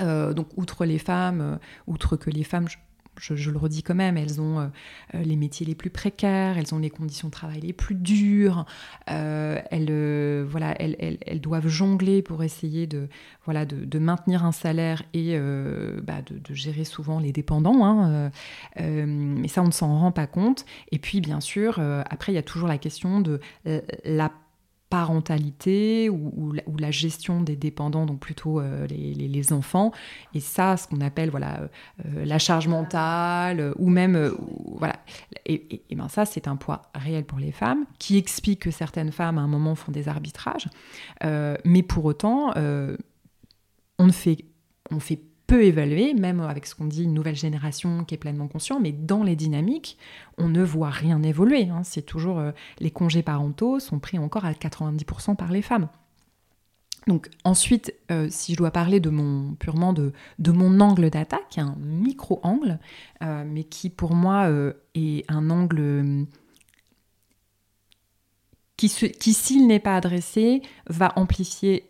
euh, 0.00 0.32
donc 0.32 0.48
outre 0.56 0.86
les 0.86 0.98
femmes, 0.98 1.58
outre 1.86 2.16
que 2.16 2.30
les 2.30 2.44
femmes, 2.44 2.68
je, 2.68 2.78
le 3.28 3.58
redis 3.58 3.82
quand 3.82 3.94
même, 3.94 4.16
elles 4.16 4.40
ont 4.40 4.60
euh, 4.60 4.66
euh, 5.14 5.22
les 5.22 5.36
métiers 5.36 5.66
les 5.66 5.74
plus 5.74 5.90
précaires, 5.90 6.58
elles 6.58 6.74
ont 6.74 6.78
les 6.78 6.90
conditions 6.90 7.28
de 7.28 7.32
travail 7.32 7.60
les 7.60 7.72
plus 7.72 7.94
dures, 7.94 8.66
euh, 9.10 9.60
elles, 9.70 10.44
voilà, 10.44 10.74
elles, 10.80 11.40
doivent 11.40 11.68
jongler 11.68 12.22
pour 12.22 12.42
essayer 12.42 12.86
de, 12.86 13.08
voilà, 13.44 13.64
de, 13.64 13.98
maintenir 13.98 14.44
un 14.44 14.52
salaire 14.52 15.02
et 15.14 15.38
bah, 16.02 16.22
de, 16.26 16.54
gérer 16.54 16.84
souvent 16.84 17.18
les 17.18 17.32
dépendants. 17.32 17.84
Hein, 17.84 18.30
mais 18.78 19.48
ça, 19.48 19.62
on 19.62 19.66
ne 19.66 19.72
s'en 19.72 19.98
rend 19.98 20.12
pas 20.12 20.26
compte. 20.26 20.64
Et 20.92 20.98
puis, 20.98 21.20
bien 21.20 21.40
sûr, 21.40 21.78
après, 22.08 22.32
il 22.32 22.34
y 22.34 22.38
a 22.38 22.42
toujours 22.42 22.68
la 22.68 22.78
question 22.78 23.20
de 23.20 23.40
la 24.04 24.32
parentalité 24.90 26.10
ou, 26.10 26.52
la, 26.78 26.90
gestion 26.90 27.42
des 27.42 27.54
dépendants, 27.54 28.06
donc 28.06 28.18
plutôt 28.18 28.60
euh, 28.60 28.86
les, 28.88 29.52
enfants. 29.52 29.92
Et 30.34 30.40
ça, 30.40 30.76
ce 30.76 30.88
qu'on 30.88 31.00
appelle 31.00 31.30
voilà 31.30 31.60
euh, 32.04 32.24
la 32.24 32.38
charge 32.38 32.68
mentale 32.68 33.72
ou 33.78 33.88
même 33.88 34.32
voilà. 34.76 34.96
Et, 35.46 35.82
ben 35.92 36.08
ça, 36.08 36.26
c'est 36.26 36.48
un 36.48 36.56
poids 36.56 36.82
réel 36.94 37.24
pour 37.24 37.38
les 37.38 37.52
femmes 37.52 37.86
qui 37.98 38.18
explique 38.18 38.60
que 38.60 38.70
certaines 38.70 39.12
femmes 39.12 39.38
à 39.38 39.42
un 39.42 39.46
moment 39.46 39.76
font 39.76 39.92
des 39.92 40.08
arbitrages, 40.08 40.68
euh, 41.24 41.56
mais 41.64 41.82
pour 41.82 42.04
autant, 42.04 42.52
on 42.56 44.06
ne 44.06 44.12
fait 44.12 44.44
on 44.90 44.98
fait 44.98 45.20
peut 45.50 45.64
évaluer, 45.64 46.14
même 46.14 46.38
avec 46.38 46.64
ce 46.64 46.76
qu'on 46.76 46.84
dit 46.84 47.02
une 47.02 47.12
nouvelle 47.12 47.34
génération 47.34 48.04
qui 48.04 48.14
est 48.14 48.18
pleinement 48.18 48.46
conscient, 48.46 48.78
mais 48.78 48.92
dans 48.92 49.24
les 49.24 49.34
dynamiques, 49.34 49.98
on 50.38 50.46
ne 50.46 50.62
voit 50.62 50.90
rien 50.90 51.20
évoluer. 51.24 51.64
Hein. 51.64 51.80
C'est 51.82 52.02
toujours 52.02 52.38
euh, 52.38 52.52
les 52.78 52.92
congés 52.92 53.24
parentaux 53.24 53.80
sont 53.80 53.98
pris 53.98 54.16
encore 54.16 54.44
à 54.44 54.52
90% 54.52 55.34
par 55.34 55.50
les 55.50 55.60
femmes. 55.60 55.88
Donc 57.08 57.30
ensuite, 57.42 57.92
euh, 58.12 58.28
si 58.30 58.52
je 58.52 58.58
dois 58.58 58.70
parler 58.70 59.00
de 59.00 59.10
mon 59.10 59.54
purement 59.54 59.92
de, 59.92 60.12
de 60.38 60.52
mon 60.52 60.78
angle 60.78 61.10
d'attaque, 61.10 61.58
un 61.58 61.74
micro-angle, 61.80 62.78
euh, 63.24 63.42
mais 63.44 63.64
qui 63.64 63.90
pour 63.90 64.14
moi 64.14 64.48
est 64.94 65.24
un 65.28 65.50
angle 65.50 66.26
qui 68.76 68.88
s'il 68.88 69.66
n'est 69.66 69.80
pas 69.80 69.96
adressé, 69.96 70.62
va 70.88 71.12
amplifier 71.16 71.89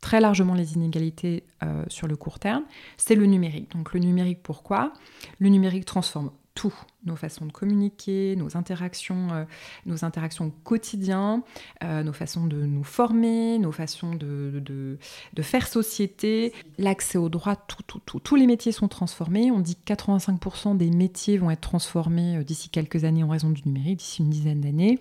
très 0.00 0.20
largement 0.20 0.54
les 0.54 0.74
inégalités 0.74 1.44
euh, 1.62 1.84
sur 1.88 2.06
le 2.06 2.16
court 2.16 2.38
terme, 2.38 2.64
c'est 2.96 3.14
le 3.14 3.26
numérique. 3.26 3.70
Donc 3.72 3.92
le 3.92 4.00
numérique, 4.00 4.42
pourquoi? 4.42 4.92
Le 5.38 5.48
numérique 5.48 5.84
transforme 5.84 6.30
nos 7.04 7.16
façons 7.16 7.46
de 7.46 7.52
communiquer, 7.52 8.36
nos 8.36 8.56
interactions, 8.56 9.28
euh, 9.32 9.44
nos 9.86 10.04
interactions 10.04 10.52
quotidiennes, 10.64 11.42
euh, 11.82 12.02
nos 12.02 12.12
façons 12.12 12.46
de 12.46 12.62
nous 12.62 12.84
former, 12.84 13.58
nos 13.58 13.72
façons 13.72 14.14
de, 14.14 14.60
de, 14.60 15.42
faire 15.42 15.66
société, 15.66 16.52
l'accès 16.78 17.16
aux 17.16 17.30
droits, 17.30 17.56
tout, 17.56 17.82
tout, 17.86 18.00
tout. 18.04 18.20
Tous 18.20 18.36
les 18.36 18.46
métiers 18.46 18.72
sont 18.72 18.88
transformés. 18.88 19.50
On 19.50 19.60
dit 19.60 19.76
que 19.76 19.92
85% 19.92 20.76
des 20.76 20.90
métiers 20.90 21.38
vont 21.38 21.50
être 21.50 21.62
transformés 21.62 22.36
euh, 22.36 22.44
d'ici 22.44 22.68
quelques 22.68 23.04
années 23.04 23.24
en 23.24 23.28
raison 23.28 23.50
du 23.50 23.62
numérique, 23.64 23.98
d'ici 23.98 24.22
une 24.22 24.30
dizaine 24.30 24.60
d'années. 24.60 24.98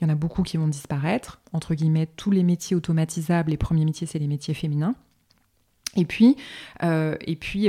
Il 0.00 0.04
y 0.04 0.06
en 0.06 0.12
a 0.12 0.14
beaucoup 0.14 0.42
qui 0.42 0.56
vont 0.58 0.68
disparaître. 0.68 1.40
Entre 1.52 1.74
guillemets, 1.74 2.06
tous 2.06 2.30
les 2.30 2.42
métiers 2.42 2.76
automatisables, 2.76 3.50
les 3.50 3.56
premiers 3.56 3.84
métiers, 3.84 4.06
c'est 4.06 4.18
les 4.18 4.28
métiers 4.28 4.54
féminins. 4.54 4.94
Et 5.96 6.04
puis, 6.04 6.36
et 6.82 7.36
puis 7.36 7.68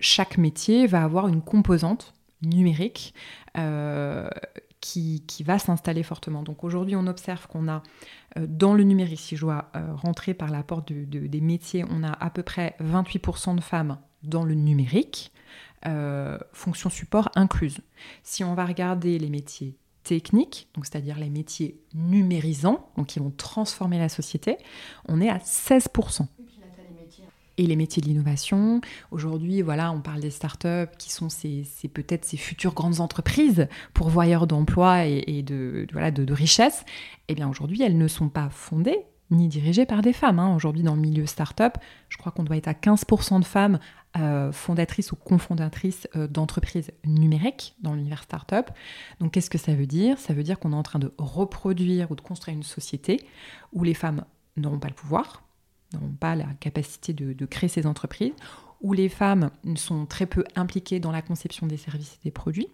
chaque 0.00 0.36
métier 0.36 0.86
va 0.86 1.04
avoir 1.04 1.28
une 1.28 1.40
composante 1.40 2.12
numérique 2.42 3.14
euh, 3.56 4.28
qui, 4.80 5.22
va 5.44 5.58
s'installer 5.58 6.02
fortement. 6.02 6.42
Donc 6.42 6.64
aujourd'hui, 6.64 6.96
on 6.96 7.06
observe 7.06 7.46
qu'on 7.46 7.68
a 7.68 7.82
euh, 8.38 8.46
dans 8.48 8.74
le 8.74 8.82
numérique, 8.82 9.20
si 9.20 9.36
je 9.36 9.42
dois 9.42 9.70
euh, 9.76 9.94
rentrer 9.94 10.34
par 10.34 10.50
la 10.50 10.62
porte 10.62 10.92
des 10.92 11.40
métiers, 11.40 11.84
on 11.90 12.02
a 12.02 12.12
à 12.12 12.30
peu 12.30 12.42
près 12.42 12.76
28% 12.82 13.56
de 13.56 13.60
femmes 13.60 13.98
dans 14.22 14.44
le 14.44 14.54
numérique, 14.54 15.32
fonction 16.52 16.90
support 16.90 17.30
incluse. 17.36 17.80
Si 18.22 18.44
on 18.44 18.54
va 18.54 18.66
regarder 18.66 19.18
les 19.18 19.30
métiers 19.30 19.78
techniques, 20.02 20.68
c'est-à-dire 20.82 21.18
les 21.18 21.30
métiers 21.30 21.80
numérisants, 21.94 22.90
donc 22.98 23.08
qui 23.08 23.18
vont 23.18 23.30
transformer 23.30 23.98
la 23.98 24.10
société, 24.10 24.58
on 25.08 25.22
est 25.22 25.30
à 25.30 25.38
16% 25.38 26.26
et 27.58 27.66
les 27.66 27.76
métiers 27.76 28.02
de 28.02 28.06
l'innovation. 28.06 28.80
Aujourd'hui, 29.10 29.62
voilà, 29.62 29.92
on 29.92 30.00
parle 30.00 30.20
des 30.20 30.30
startups 30.30 30.90
qui 30.98 31.10
sont 31.10 31.28
ces, 31.28 31.64
peut-être 31.92 32.24
ces 32.24 32.36
futures 32.36 32.74
grandes 32.74 33.00
entreprises 33.00 33.68
pourvoyeurs 33.94 34.46
d'emplois 34.46 35.04
et, 35.04 35.42
de, 35.42 35.86
voilà, 35.92 36.10
de, 36.10 36.32
richesses. 36.32 36.84
Eh 37.28 37.34
bien, 37.34 37.48
aujourd'hui, 37.48 37.82
elles 37.82 37.98
ne 37.98 38.08
sont 38.08 38.28
pas 38.28 38.48
fondées 38.50 38.98
ni 39.30 39.46
dirigées 39.46 39.86
par 39.86 40.02
des 40.02 40.12
femmes. 40.12 40.40
Hein. 40.40 40.54
Aujourd'hui, 40.56 40.82
dans 40.82 40.96
le 40.96 41.00
milieu 41.00 41.24
startup, 41.24 41.74
je 42.08 42.16
crois 42.18 42.32
qu'on 42.32 42.42
doit 42.42 42.56
être 42.56 42.66
à 42.66 42.72
15% 42.72 43.38
de 43.38 43.44
femmes 43.44 43.78
euh, 44.18 44.50
fondatrices 44.50 45.12
ou 45.12 45.16
cofondatrices 45.16 46.08
euh, 46.16 46.26
d'entreprises 46.26 46.90
numériques 47.04 47.76
dans 47.80 47.94
l'univers 47.94 48.24
startup. 48.24 48.70
Donc, 49.20 49.32
qu'est-ce 49.32 49.50
que 49.50 49.58
ça 49.58 49.72
veut 49.72 49.86
dire? 49.86 50.18
Ça 50.18 50.34
veut 50.34 50.42
dire 50.42 50.58
qu'on 50.58 50.72
est 50.72 50.76
en 50.76 50.82
train 50.82 50.98
de 50.98 51.12
reproduire 51.16 52.10
ou 52.10 52.16
de 52.16 52.20
construire 52.20 52.56
une 52.56 52.64
société 52.64 53.20
où 53.72 53.84
les 53.84 53.94
femmes 53.94 54.24
n'auront 54.56 54.80
pas 54.80 54.88
le 54.88 54.94
pouvoir, 54.94 55.44
n'ont 55.94 56.12
pas 56.18 56.36
la 56.36 56.46
capacité 56.60 57.12
de, 57.12 57.46
créer 57.46 57.68
ces 57.68 57.86
entreprises, 57.86 58.32
où 58.80 58.92
les 58.92 59.08
femmes 59.08 59.50
sont 59.76 60.06
très 60.06 60.26
peu 60.26 60.44
impliquées 60.56 61.00
dans 61.00 61.12
la 61.12 61.22
conception 61.22 61.66
des 61.66 61.76
services 61.76 62.14
et 62.14 62.24
des 62.24 62.30
produits. 62.30 62.68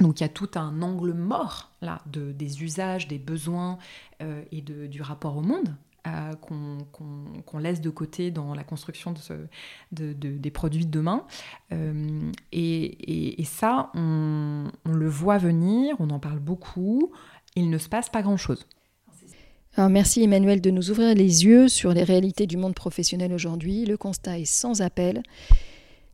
Donc 0.00 0.20
il 0.20 0.24
y 0.24 0.26
a 0.26 0.28
tout 0.28 0.50
un 0.56 0.82
angle 0.82 1.12
mort 1.12 1.70
là 1.80 2.00
de, 2.06 2.32
des 2.32 2.64
usages, 2.64 3.06
des 3.06 3.18
besoins 3.18 3.78
euh, 4.22 4.42
et 4.50 4.60
de, 4.60 4.86
du 4.86 5.02
rapport 5.02 5.36
au 5.36 5.40
monde 5.40 5.76
euh, 6.06 6.34
qu'on 6.34 7.58
laisse 7.58 7.80
de 7.80 7.88
côté 7.88 8.30
dans 8.30 8.54
la 8.54 8.62
construction 8.62 9.14
de 9.92 10.12
des 10.12 10.50
produits 10.50 10.84
de 10.84 10.90
demain. 10.90 11.24
Euh, 11.72 12.30
et, 12.52 13.40
et, 13.40 13.44
ça, 13.44 13.90
on, 13.94 14.70
le 14.84 15.08
voit 15.08 15.38
venir, 15.38 15.96
on 16.00 16.10
en 16.10 16.18
parle 16.18 16.40
beaucoup, 16.40 17.12
il 17.56 17.70
ne 17.70 17.78
se 17.78 17.88
passe 17.88 18.10
pas 18.10 18.20
grand-chose 18.20 18.66
merci 19.78 20.22
Emmanuel 20.22 20.60
de 20.60 20.70
nous 20.70 20.90
ouvrir 20.90 21.14
les 21.14 21.44
yeux 21.44 21.68
sur 21.68 21.92
les 21.92 22.04
réalités 22.04 22.46
du 22.46 22.56
monde 22.56 22.74
professionnel 22.74 23.32
aujourd'hui. 23.32 23.84
Le 23.84 23.96
constat 23.96 24.38
est 24.38 24.44
sans 24.44 24.82
appel. 24.82 25.22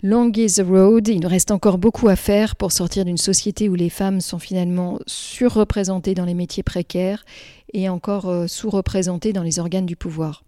Long 0.03 0.33
is 0.35 0.55
the 0.55 0.65
road, 0.67 1.09
il 1.09 1.21
nous 1.21 1.29
reste 1.29 1.51
encore 1.51 1.77
beaucoup 1.77 2.09
à 2.09 2.17
faire 2.17 2.57
pour 2.57 2.73
sortir 2.73 3.05
d'une 3.05 3.19
société 3.19 3.69
où 3.69 3.75
les 3.75 3.91
femmes 3.91 4.23
sont 4.23 4.39
finalement 4.39 4.99
surreprésentées 5.07 6.15
dans 6.15 6.25
les 6.25 6.33
métiers 6.33 6.63
précaires 6.63 7.27
et 7.75 7.91
encore 7.91 8.31
euh, 8.31 8.47
sous-représentées 8.47 9.35
dans 9.35 9.43
les 9.43 9.59
organes 9.59 9.85
du 9.85 9.97
pouvoir. 9.97 10.43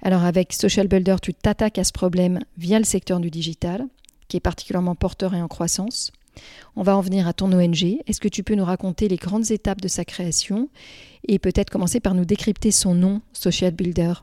Alors 0.00 0.24
avec 0.24 0.54
Social 0.54 0.88
Builder, 0.88 1.16
tu 1.20 1.34
t'attaques 1.34 1.78
à 1.78 1.84
ce 1.84 1.92
problème 1.92 2.38
via 2.56 2.78
le 2.78 2.86
secteur 2.86 3.20
du 3.20 3.30
digital, 3.30 3.84
qui 4.28 4.38
est 4.38 4.40
particulièrement 4.40 4.94
porteur 4.94 5.34
et 5.34 5.42
en 5.42 5.48
croissance. 5.48 6.10
On 6.74 6.82
va 6.82 6.96
en 6.96 7.00
venir 7.00 7.26
à 7.26 7.32
ton 7.32 7.52
ONG. 7.52 7.98
Est-ce 8.06 8.20
que 8.20 8.28
tu 8.28 8.42
peux 8.42 8.54
nous 8.54 8.64
raconter 8.64 9.08
les 9.08 9.16
grandes 9.16 9.50
étapes 9.50 9.80
de 9.80 9.88
sa 9.88 10.04
création 10.04 10.68
et 11.26 11.38
peut-être 11.38 11.70
commencer 11.70 12.00
par 12.00 12.14
nous 12.14 12.24
décrypter 12.24 12.70
son 12.70 12.94
nom, 12.94 13.22
Social 13.32 13.72
Builder? 13.72 14.14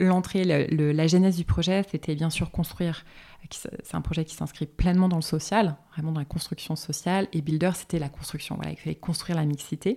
L'entrée, 0.00 0.44
la 0.44 1.06
genèse 1.06 1.36
du 1.36 1.44
projet, 1.44 1.84
c'était 1.90 2.14
bien 2.14 2.30
sûr 2.30 2.50
construire. 2.50 3.04
C'est 3.50 3.94
un 3.94 4.00
projet 4.00 4.24
qui 4.24 4.34
s'inscrit 4.34 4.66
pleinement 4.66 5.08
dans 5.08 5.16
le 5.16 5.22
social, 5.22 5.76
vraiment 5.92 6.12
dans 6.12 6.20
la 6.20 6.26
construction 6.26 6.74
sociale. 6.74 7.28
Et 7.32 7.40
Builder, 7.40 7.70
c'était 7.74 7.98
la 7.98 8.08
construction. 8.08 8.56
Voilà, 8.56 8.72
il 8.72 8.76
fallait 8.76 8.96
construire 8.96 9.36
la 9.36 9.44
mixité. 9.44 9.94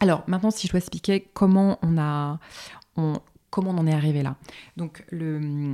Alors 0.00 0.24
maintenant, 0.26 0.50
si 0.50 0.66
je 0.66 0.72
dois 0.72 0.78
expliquer 0.78 1.28
comment 1.34 1.78
on 1.82 1.98
a, 1.98 2.38
comment 3.56 3.70
on 3.70 3.78
en 3.78 3.86
est 3.86 3.94
arrivé 3.94 4.22
là. 4.22 4.36
Donc, 4.76 5.02
le, 5.10 5.72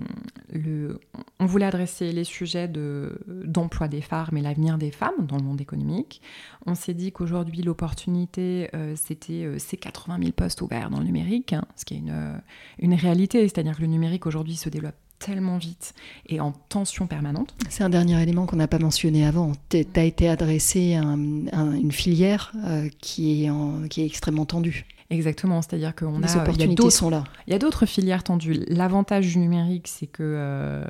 le, 0.52 1.00
on 1.40 1.46
voulait 1.46 1.66
adresser 1.66 2.12
les 2.12 2.22
sujets 2.22 2.68
d'emploi 2.68 3.88
des 3.88 4.00
femmes 4.00 4.36
et 4.36 4.40
l'avenir 4.40 4.78
des 4.78 4.92
femmes 4.92 5.26
dans 5.26 5.36
le 5.36 5.42
monde 5.42 5.60
économique. 5.60 6.22
On 6.64 6.76
s'est 6.76 6.94
dit 6.94 7.10
qu'aujourd'hui, 7.10 7.62
l'opportunité, 7.62 8.70
euh, 8.72 8.94
c'était 8.94 9.42
euh, 9.42 9.58
ces 9.58 9.76
80 9.76 10.18
000 10.20 10.30
postes 10.30 10.62
ouverts 10.62 10.90
dans 10.90 11.00
le 11.00 11.06
numérique, 11.06 11.54
hein, 11.54 11.64
ce 11.74 11.84
qui 11.84 11.94
est 11.94 11.98
une, 11.98 12.40
une 12.78 12.94
réalité, 12.94 13.40
c'est-à-dire 13.48 13.74
que 13.76 13.82
le 13.82 13.88
numérique 13.88 14.26
aujourd'hui 14.26 14.54
se 14.54 14.68
développe 14.68 14.94
tellement 15.18 15.58
vite 15.58 15.94
et 16.26 16.38
en 16.38 16.52
tension 16.52 17.08
permanente. 17.08 17.52
C'est 17.68 17.82
un 17.82 17.90
dernier 17.90 18.22
élément 18.22 18.46
qu'on 18.46 18.56
n'a 18.56 18.68
pas 18.68 18.78
mentionné 18.78 19.26
avant. 19.26 19.52
Tu 19.70 19.84
as 19.96 20.04
été 20.04 20.28
adressé 20.28 20.94
à, 20.94 21.02
une 21.02 21.92
filière 21.92 22.52
euh, 22.64 22.88
qui, 23.00 23.44
est 23.44 23.50
qui 23.88 24.02
est 24.02 24.06
extrêmement 24.06 24.46
tendue. 24.46 24.86
Exactement, 25.12 25.60
c'est-à-dire 25.60 25.94
qu'on 25.94 26.22
a. 26.22 26.36
Opportunités 26.38 26.90
sont 26.90 27.10
là. 27.10 27.24
Il 27.46 27.52
y 27.52 27.56
a 27.56 27.58
d'autres 27.58 27.84
filières 27.84 28.24
tendues. 28.24 28.64
L'avantage 28.68 29.28
du 29.28 29.38
numérique, 29.38 29.86
c'est 29.86 30.06
que 30.06 30.22
euh, 30.22 30.84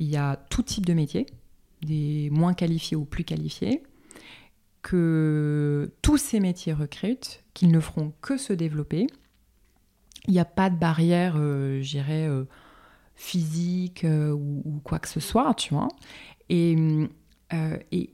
il 0.00 0.08
y 0.08 0.16
a 0.16 0.36
tout 0.50 0.62
type 0.62 0.84
de 0.84 0.94
métiers, 0.94 1.26
des 1.80 2.28
moins 2.32 2.54
qualifiés 2.54 2.96
ou 2.96 3.04
plus 3.04 3.22
qualifiés, 3.22 3.84
que 4.82 5.92
tous 6.02 6.16
ces 6.16 6.40
métiers 6.40 6.72
recrutent, 6.72 7.44
qu'ils 7.54 7.70
ne 7.70 7.78
feront 7.78 8.12
que 8.20 8.36
se 8.36 8.52
développer. 8.52 9.06
Il 10.26 10.32
n'y 10.32 10.40
a 10.40 10.44
pas 10.44 10.68
de 10.68 10.76
barrière, 10.76 11.34
euh, 11.36 11.80
je 11.82 11.90
dirais, 11.90 12.26
euh, 12.26 12.44
physique 13.14 14.04
ou, 14.04 14.80
quoi 14.82 14.98
que 14.98 15.08
ce 15.08 15.20
soit, 15.20 15.54
tu 15.54 15.72
vois. 15.72 15.88
Et, 16.48 16.76
et, 17.92 18.10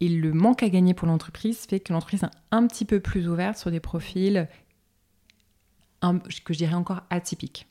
et 0.00 0.08
le 0.08 0.32
manque 0.32 0.62
à 0.62 0.70
gagner 0.70 0.94
pour 0.94 1.06
l'entreprise 1.06 1.66
fait 1.66 1.80
que 1.80 1.92
l'entreprise 1.92 2.22
est 2.22 2.30
un 2.50 2.66
petit 2.66 2.86
peu 2.86 3.00
plus 3.00 3.28
ouverte 3.28 3.58
sur 3.58 3.70
des 3.70 3.80
profils 3.80 4.48
que 6.00 6.52
je 6.52 6.58
dirais 6.58 6.74
encore 6.74 7.02
atypique. 7.10 7.66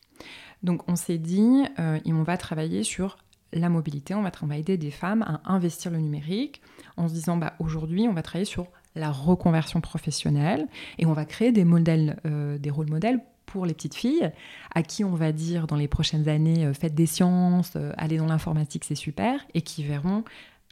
Donc 0.64 0.82
on 0.90 0.96
s'est 0.96 1.18
dit, 1.18 1.64
euh, 1.80 2.00
on 2.06 2.24
va 2.24 2.38
travailler 2.38 2.84
sur 2.84 3.18
la 3.54 3.70
mobilité, 3.70 4.16
on 4.16 4.24
va, 4.24 4.58
aider 4.58 4.78
des 4.78 4.92
femmes 4.92 5.22
à 5.22 5.42
investir 5.46 5.92
le 5.92 6.00
numérique 6.00 6.62
en 6.98 7.08
se 7.08 7.14
disant, 7.14 7.38
bah, 7.38 7.54
aujourd'hui, 7.60 8.08
on 8.08 8.14
va 8.14 8.22
travailler 8.22 8.46
sur 8.46 8.68
la 8.96 9.12
reconversion 9.12 9.80
professionnelle 9.80 10.68
et 10.98 11.06
on 11.06 11.14
va 11.14 11.26
créer 11.26 11.52
des 11.52 11.66
modèles, 11.66 12.20
euh, 12.26 12.58
des 12.58 12.70
rôles 12.70 12.90
modèles 12.90 13.22
pour 13.46 13.66
les 13.66 13.74
petites 13.74 13.96
filles 13.96 14.32
à 14.74 14.82
qui 14.82 15.04
on 15.04 15.14
va 15.14 15.32
dire 15.32 15.68
dans 15.68 15.76
les 15.76 15.88
prochaines 15.88 16.28
années, 16.28 16.66
euh, 16.66 16.74
faites 16.74 16.96
des 16.96 17.06
sciences, 17.06 17.78
allez 17.98 18.18
dans 18.18 18.26
l'informatique, 18.26 18.84
c'est 18.86 18.96
super, 18.96 19.40
et 19.54 19.62
qui 19.62 19.84
verront, 19.84 20.24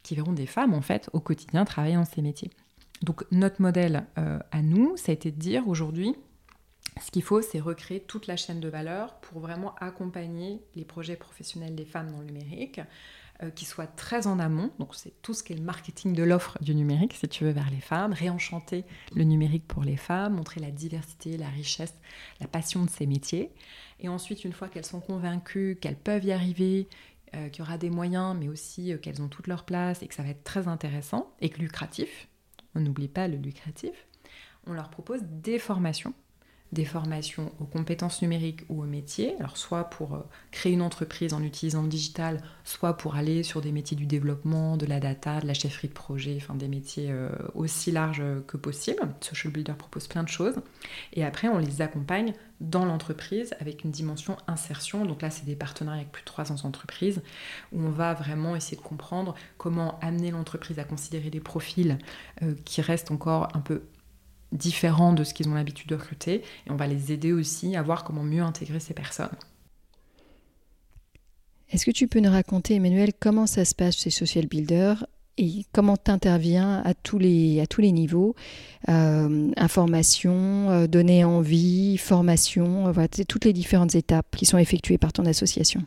qui 0.02 0.16
verront 0.16 0.34
des 0.34 0.48
femmes 0.48 0.74
en 0.74 0.82
fait 0.82 1.10
au 1.14 1.20
quotidien 1.20 1.66
travailler 1.66 1.96
dans 1.96 2.06
ces 2.06 2.22
métiers. 2.22 2.50
Donc 3.04 3.26
notre 3.32 3.62
modèle 3.62 4.06
à 4.16 4.62
nous, 4.62 4.96
ça 4.96 5.12
a 5.12 5.14
été 5.14 5.30
de 5.30 5.38
dire 5.38 5.68
aujourd'hui, 5.68 6.16
ce 7.02 7.12
qu'il 7.12 7.24
faut, 7.24 7.42
c'est 7.42 7.60
recréer 7.60 8.02
toute 8.02 8.28
la 8.28 8.38
chaîne 8.38 8.60
de 8.60 8.70
valeur 8.70 9.16
pour 9.22 9.40
vraiment 9.40 9.76
accompagner 9.76 10.62
les 10.76 10.86
projets 10.86 11.16
professionnels 11.16 11.76
des 11.76 11.86
femmes 11.86 12.12
dans 12.12 12.20
le 12.20 12.26
numérique, 12.26 12.82
euh, 13.42 13.50
qui 13.50 13.66
soient 13.66 13.88
très 13.88 14.28
en 14.28 14.38
amont. 14.38 14.72
Donc, 14.80 14.94
c'est 14.94 15.22
tout 15.22 15.34
ce 15.34 15.44
qui 15.44 15.54
est 15.54 15.56
le 15.56 15.64
marketing 15.64 16.14
de 16.14 16.24
l'offre 16.24 16.58
du 16.62 16.76
numérique, 16.76 17.14
si 17.14 17.28
tu 17.28 17.44
veux, 17.44 17.52
vers 17.52 17.70
les 17.72 17.82
femmes, 17.82 18.14
réenchanter 18.14 18.86
le 19.16 19.24
numérique 19.24 19.68
pour 19.68 19.84
les 19.84 19.98
femmes, 19.98 20.36
montrer 20.36 20.62
la 20.62 20.70
diversité, 20.70 21.36
la 21.38 21.50
richesse, 21.50 21.96
la 22.40 22.48
passion 22.48 22.86
de 22.86 22.90
ces 22.90 23.08
métiers. 23.08 23.52
Et 24.00 24.08
ensuite, 24.08 24.44
une 24.44 24.54
fois 24.54 24.68
qu'elles 24.68 24.86
sont 24.86 25.02
convaincues 25.02 25.78
qu'elles 25.82 25.98
peuvent 25.98 26.24
y 26.24 26.32
arriver, 26.32 26.88
qu'il 27.52 27.60
y 27.60 27.62
aura 27.64 27.80
des 27.80 27.90
moyens, 27.90 28.38
mais 28.40 28.48
aussi 28.48 28.94
qu'elles 29.02 29.20
ont 29.24 29.28
toute 29.28 29.48
leur 29.48 29.66
place 29.66 30.04
et 30.04 30.08
que 30.08 30.14
ça 30.14 30.22
va 30.22 30.30
être 30.30 30.44
très 30.44 30.68
intéressant 30.68 31.34
et 31.42 31.50
que 31.50 31.60
lucratif. 31.60 32.28
On 32.76 32.80
n'oublie 32.80 33.08
pas 33.08 33.28
le 33.28 33.38
lucratif. 33.38 34.06
On 34.68 34.74
leur 34.74 34.92
propose 34.92 35.22
des 35.24 35.58
formations 35.58 36.14
des 36.74 36.86
formations 36.86 37.52
aux 37.60 37.66
compétences 37.66 38.22
numériques 38.22 38.62
ou 38.70 38.82
aux 38.82 38.88
métiers, 38.88 39.36
alors 39.40 39.58
soit 39.58 39.86
pour 39.86 40.16
euh, 40.16 40.20
créer 40.52 40.74
une 40.74 40.82
entreprise 40.82 41.34
en 41.34 41.44
utilisant 41.44 41.84
le 41.84 41.88
digital, 41.88 42.42
soit 42.64 42.98
pour 42.98 43.16
aller 43.16 43.44
sur 43.44 43.62
des 43.62 43.72
métiers 43.72 43.96
du 43.96 44.06
développement, 44.06 44.76
de 44.76 44.86
la 44.86 45.00
data, 45.00 45.40
de 45.40 45.48
la 45.48 45.54
chefferie 45.54 45.88
de 45.88 45.94
projet, 45.94 46.38
enfin 46.38 46.56
des 46.56 46.68
métiers 46.68 47.08
euh, 47.12 47.30
aussi 47.54 47.92
larges 47.92 48.24
que 48.48 48.58
possible. 48.58 49.02
Social 49.22 49.54
Builder 49.54 49.74
propose 49.78 50.08
plein 50.08 50.24
de 50.24 50.30
choses. 50.30 50.56
Et 51.14 51.24
après, 51.24 51.48
on 51.48 51.60
les 51.60 51.82
accompagne 51.82 52.34
dans 52.60 52.86
l'entreprise 52.86 53.54
avec 53.60 53.84
une 53.84 53.92
dimension 53.92 54.38
insertion. 54.48 55.06
Donc 55.06 55.22
là, 55.22 55.30
c'est 55.30 55.46
des 55.46 55.56
partenariats 55.56 56.02
avec 56.02 56.12
plus 56.12 56.22
de 56.22 56.28
300 56.28 56.66
entreprises 56.66 57.22
où 57.72 57.82
on 57.82 57.92
va 57.92 58.14
vraiment 58.14 58.56
essayer 58.56 58.78
de 58.78 58.82
comprendre 58.82 59.36
comment 59.58 60.00
amener 60.00 60.32
l'entreprise 60.32 60.80
à 60.80 60.84
considérer 60.84 61.30
des 61.30 61.40
profils 61.40 61.98
euh, 62.42 62.56
qui 62.66 62.82
restent 62.82 63.12
encore 63.12 63.50
un 63.54 63.60
peu 63.60 63.84
différents 64.54 65.14
de 65.14 65.24
ce 65.24 65.34
qu'ils 65.34 65.50
ont 65.50 65.56
l'habitude 65.56 65.90
de 65.90 65.96
recruter 65.96 66.44
et 66.66 66.72
on 66.72 66.76
va 66.76 66.88
les 66.88 67.12
aider 67.12 67.34
aussi 67.34 67.76
à 67.76 67.82
voir 67.82 68.04
comment 68.04 68.24
mieux 68.24 68.42
intégrer 68.42 68.80
ces 68.80 68.94
personnes. 68.94 69.36
Est-ce 71.70 71.86
que 71.86 71.92
tu 71.92 72.08
peux 72.08 72.20
nous 72.20 72.30
raconter, 72.30 72.76
Emmanuel, 72.76 73.12
comment 73.20 73.48
ça 73.48 73.66
se 73.66 73.74
passe 73.74 73.98
chez 73.98 74.12
Social 74.12 74.46
Builder 74.46 74.94
et 75.38 75.66
comment 75.72 75.98
tu 75.98 76.12
interviens 76.12 76.84
à 76.86 76.94
tous 76.94 77.18
les, 77.18 77.60
à 77.60 77.66
tous 77.66 77.82
les 77.82 77.92
niveaux 77.92 78.36
euh, 78.90 79.52
Information, 79.58 80.70
euh, 80.70 80.88
donner 80.88 81.24
envie, 81.24 81.98
formation, 81.98 82.88
euh, 82.88 82.92
voilà, 82.92 83.08
toutes 83.08 83.46
les 83.46 83.54
différentes 83.54 83.96
étapes 83.96 84.36
qui 84.36 84.46
sont 84.46 84.60
effectuées 84.60 85.00
par 85.00 85.12
ton 85.12 85.26
association? 85.26 85.84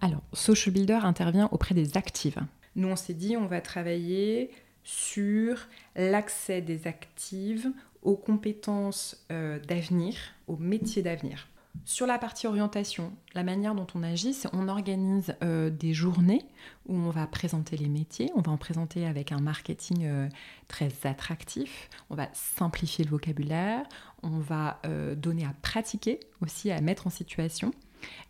Alors, 0.00 0.22
Social 0.32 0.74
Builder 0.74 0.98
intervient 1.02 1.48
auprès 1.52 1.76
des 1.76 1.96
actives. 1.96 2.40
Nous, 2.74 2.88
on 2.88 2.96
s'est 2.96 3.14
dit, 3.14 3.36
on 3.36 3.46
va 3.46 3.60
travailler 3.60 4.50
sur 4.86 5.66
l'accès 5.96 6.60
des 6.60 6.86
actives 6.86 7.72
aux 8.02 8.16
compétences 8.16 9.26
euh, 9.32 9.58
d'avenir, 9.58 10.14
aux 10.46 10.56
métiers 10.56 11.02
d'avenir. 11.02 11.48
Sur 11.84 12.06
la 12.06 12.18
partie 12.18 12.46
orientation, 12.46 13.12
la 13.34 13.42
manière 13.42 13.74
dont 13.74 13.88
on 13.96 14.04
agit, 14.04 14.32
c'est 14.32 14.48
on 14.52 14.68
organise 14.68 15.34
euh, 15.42 15.70
des 15.70 15.92
journées 15.92 16.46
où 16.86 16.94
on 16.94 17.10
va 17.10 17.26
présenter 17.26 17.76
les 17.76 17.88
métiers, 17.88 18.30
on 18.36 18.42
va 18.42 18.52
en 18.52 18.56
présenter 18.56 19.06
avec 19.06 19.32
un 19.32 19.40
marketing 19.40 20.06
euh, 20.06 20.28
très 20.68 20.92
attractif, 21.02 21.90
on 22.08 22.14
va 22.14 22.28
simplifier 22.32 23.04
le 23.04 23.10
vocabulaire, 23.10 23.82
on 24.22 24.38
va 24.38 24.80
donner 25.16 25.44
à 25.44 25.54
pratiquer 25.62 26.20
aussi, 26.40 26.70
à 26.70 26.80
mettre 26.80 27.08
en 27.08 27.10
situation. 27.10 27.72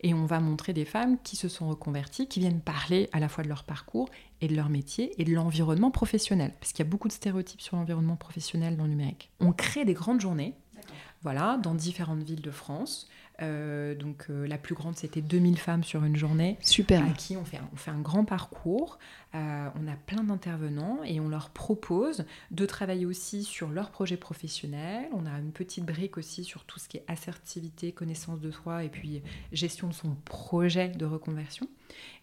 Et 0.03 0.15
on 0.15 0.27
va 0.27 0.41
montrer 0.41 0.73
des 0.73 0.85
femmes 0.85 1.19
qui 1.23 1.37
se 1.37 1.49
sont 1.49 1.69
reconverties, 1.69 2.29
qui 2.29 2.41
viennent 2.41 2.61
parler 2.61 3.09
à 3.13 3.21
la 3.21 3.29
fois 3.29 3.45
de 3.45 3.49
leur 3.49 3.65
parcours 3.65 4.09
et 4.41 4.49
de 4.49 4.55
leur 4.55 4.69
métier 4.69 5.21
et 5.21 5.25
de 5.25 5.33
l'environnement 5.33 5.91
professionnel, 5.91 6.53
parce 6.61 6.73
qu'il 6.73 6.85
y 6.85 6.89
a 6.89 6.91
beaucoup 6.91 7.09
de 7.09 7.13
stéréotypes 7.13 7.61
sur 7.61 7.77
l'environnement 7.77 8.17
professionnel 8.17 8.77
dans 8.77 8.85
le 8.85 8.91
numérique. 8.91 9.31
On 9.41 9.53
crée 9.53 9.85
des 9.85 9.95
grandes 9.95 10.21
journées, 10.21 10.55
voilà, 11.23 11.59
dans 11.63 11.75
différentes 11.75 12.23
villes 12.23 12.43
de 12.43 12.51
France. 12.51 13.09
Euh, 13.43 13.95
donc 13.95 14.27
euh, 14.31 14.47
la 14.47 14.59
plus 14.59 14.75
grande, 14.75 14.97
c'était 14.97 15.21
2000 15.21 15.59
femmes 15.59 15.85
sur 15.85 16.05
une 16.05 16.17
journée. 16.17 16.57
Super. 16.61 17.05
À 17.05 17.11
qui 17.11 17.37
on 17.37 17.45
fait, 17.45 17.61
on 17.73 17.77
fait 17.77 17.91
un 17.91 18.01
grand 18.01 18.25
parcours. 18.25 18.99
Euh, 19.35 19.69
on 19.79 19.87
a 19.89 19.97
plein 20.07 20.25
d'intervenants 20.25 21.01
et 21.05 21.21
on 21.21 21.29
leur 21.29 21.51
propose 21.51 22.25
de 22.51 22.67
travailler 22.67 23.05
aussi 23.05 23.45
sur 23.45 23.69
leur 23.69 23.91
projet 23.91 24.17
professionnel. 24.17 25.09
On 25.13 25.27
a 25.27 25.39
une 25.39 25.53
petite 25.53 25.85
brique 25.85 26.17
aussi 26.17 26.45
sur 26.45 26.65
tout 26.65 26.79
ce 26.79 26.89
qui 26.89 26.97
est 26.97 27.05
assertivité, 27.09 27.93
connaissance 27.93 28.41
de 28.41 28.51
soi 28.51 28.85
et 28.85 28.89
puis 28.89 29.23
gestion 29.53 29.89
de 29.89 29.95
son 29.95 30.15
projet 30.25 30.89
de 30.89 31.05
reconversion. 31.05 31.69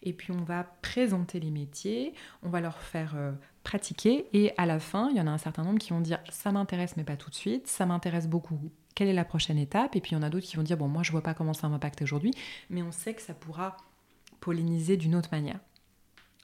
Et 0.02 0.12
puis 0.12 0.32
on 0.32 0.42
va 0.42 0.64
présenter 0.82 1.38
les 1.40 1.50
métiers, 1.50 2.14
on 2.42 2.48
va 2.48 2.60
leur 2.60 2.78
faire 2.78 3.14
pratiquer 3.62 4.26
et 4.32 4.52
à 4.56 4.66
la 4.66 4.78
fin, 4.78 5.08
il 5.10 5.16
y 5.16 5.20
en 5.20 5.26
a 5.26 5.30
un 5.30 5.38
certain 5.38 5.62
nombre 5.62 5.78
qui 5.78 5.90
vont 5.90 6.00
dire 6.00 6.18
ça 6.30 6.52
m'intéresse 6.52 6.96
mais 6.96 7.04
pas 7.04 7.16
tout 7.16 7.30
de 7.30 7.34
suite, 7.34 7.66
ça 7.66 7.86
m'intéresse 7.86 8.28
beaucoup 8.28 8.58
quelle 8.94 9.08
est 9.08 9.14
la 9.14 9.24
prochaine 9.24 9.58
étape 9.58 9.96
Et 9.96 10.00
puis 10.00 10.12
il 10.12 10.14
y 10.14 10.16
en 10.16 10.22
a 10.22 10.30
d'autres 10.30 10.46
qui 10.46 10.56
vont 10.56 10.62
dire, 10.62 10.76
bon, 10.76 10.88
moi 10.88 11.02
je 11.02 11.12
vois 11.12 11.22
pas 11.22 11.34
comment 11.34 11.54
ça 11.54 11.68
m'impacte 11.68 12.02
aujourd'hui, 12.02 12.32
mais 12.70 12.82
on 12.82 12.92
sait 12.92 13.14
que 13.14 13.22
ça 13.22 13.34
pourra 13.34 13.76
polliniser 14.40 14.96
d'une 14.96 15.14
autre 15.14 15.30
manière. 15.32 15.58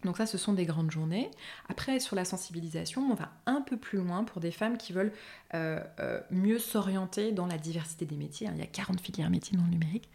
Donc 0.05 0.17
ça, 0.17 0.27
ce 0.27 0.39
sont 0.39 0.55
des 0.55 0.65
grandes 0.65 0.91
journées. 0.91 1.31
Après, 1.69 2.01
sur 2.01 2.17
la 2.17 2.25
sensibilisation, 2.25 3.03
on 3.11 3.15
va 3.15 3.33
un 3.47 3.61
peu 3.61 3.77
plus 3.77 3.99
loin 3.99 4.25
pour 4.25 4.41
des 4.41 4.51
femmes 4.51 4.79
qui 4.79 4.93
veulent 4.93 5.13
euh, 5.55 5.81
euh, 6.01 6.21
mieux 6.31 6.59
s'orienter 6.59 7.33
dans 7.33 7.47
la 7.47 7.59
diversité 7.59 8.07
des 8.07 8.17
métiers. 8.17 8.49
Il 8.53 8.59
y 8.59 8.63
a 8.63 8.67
40 8.67 9.01
filières 9.01 9.31
métiers 9.31 9.59
dans 9.59 9.65
le 9.65 9.71
numérique. 9.71 10.09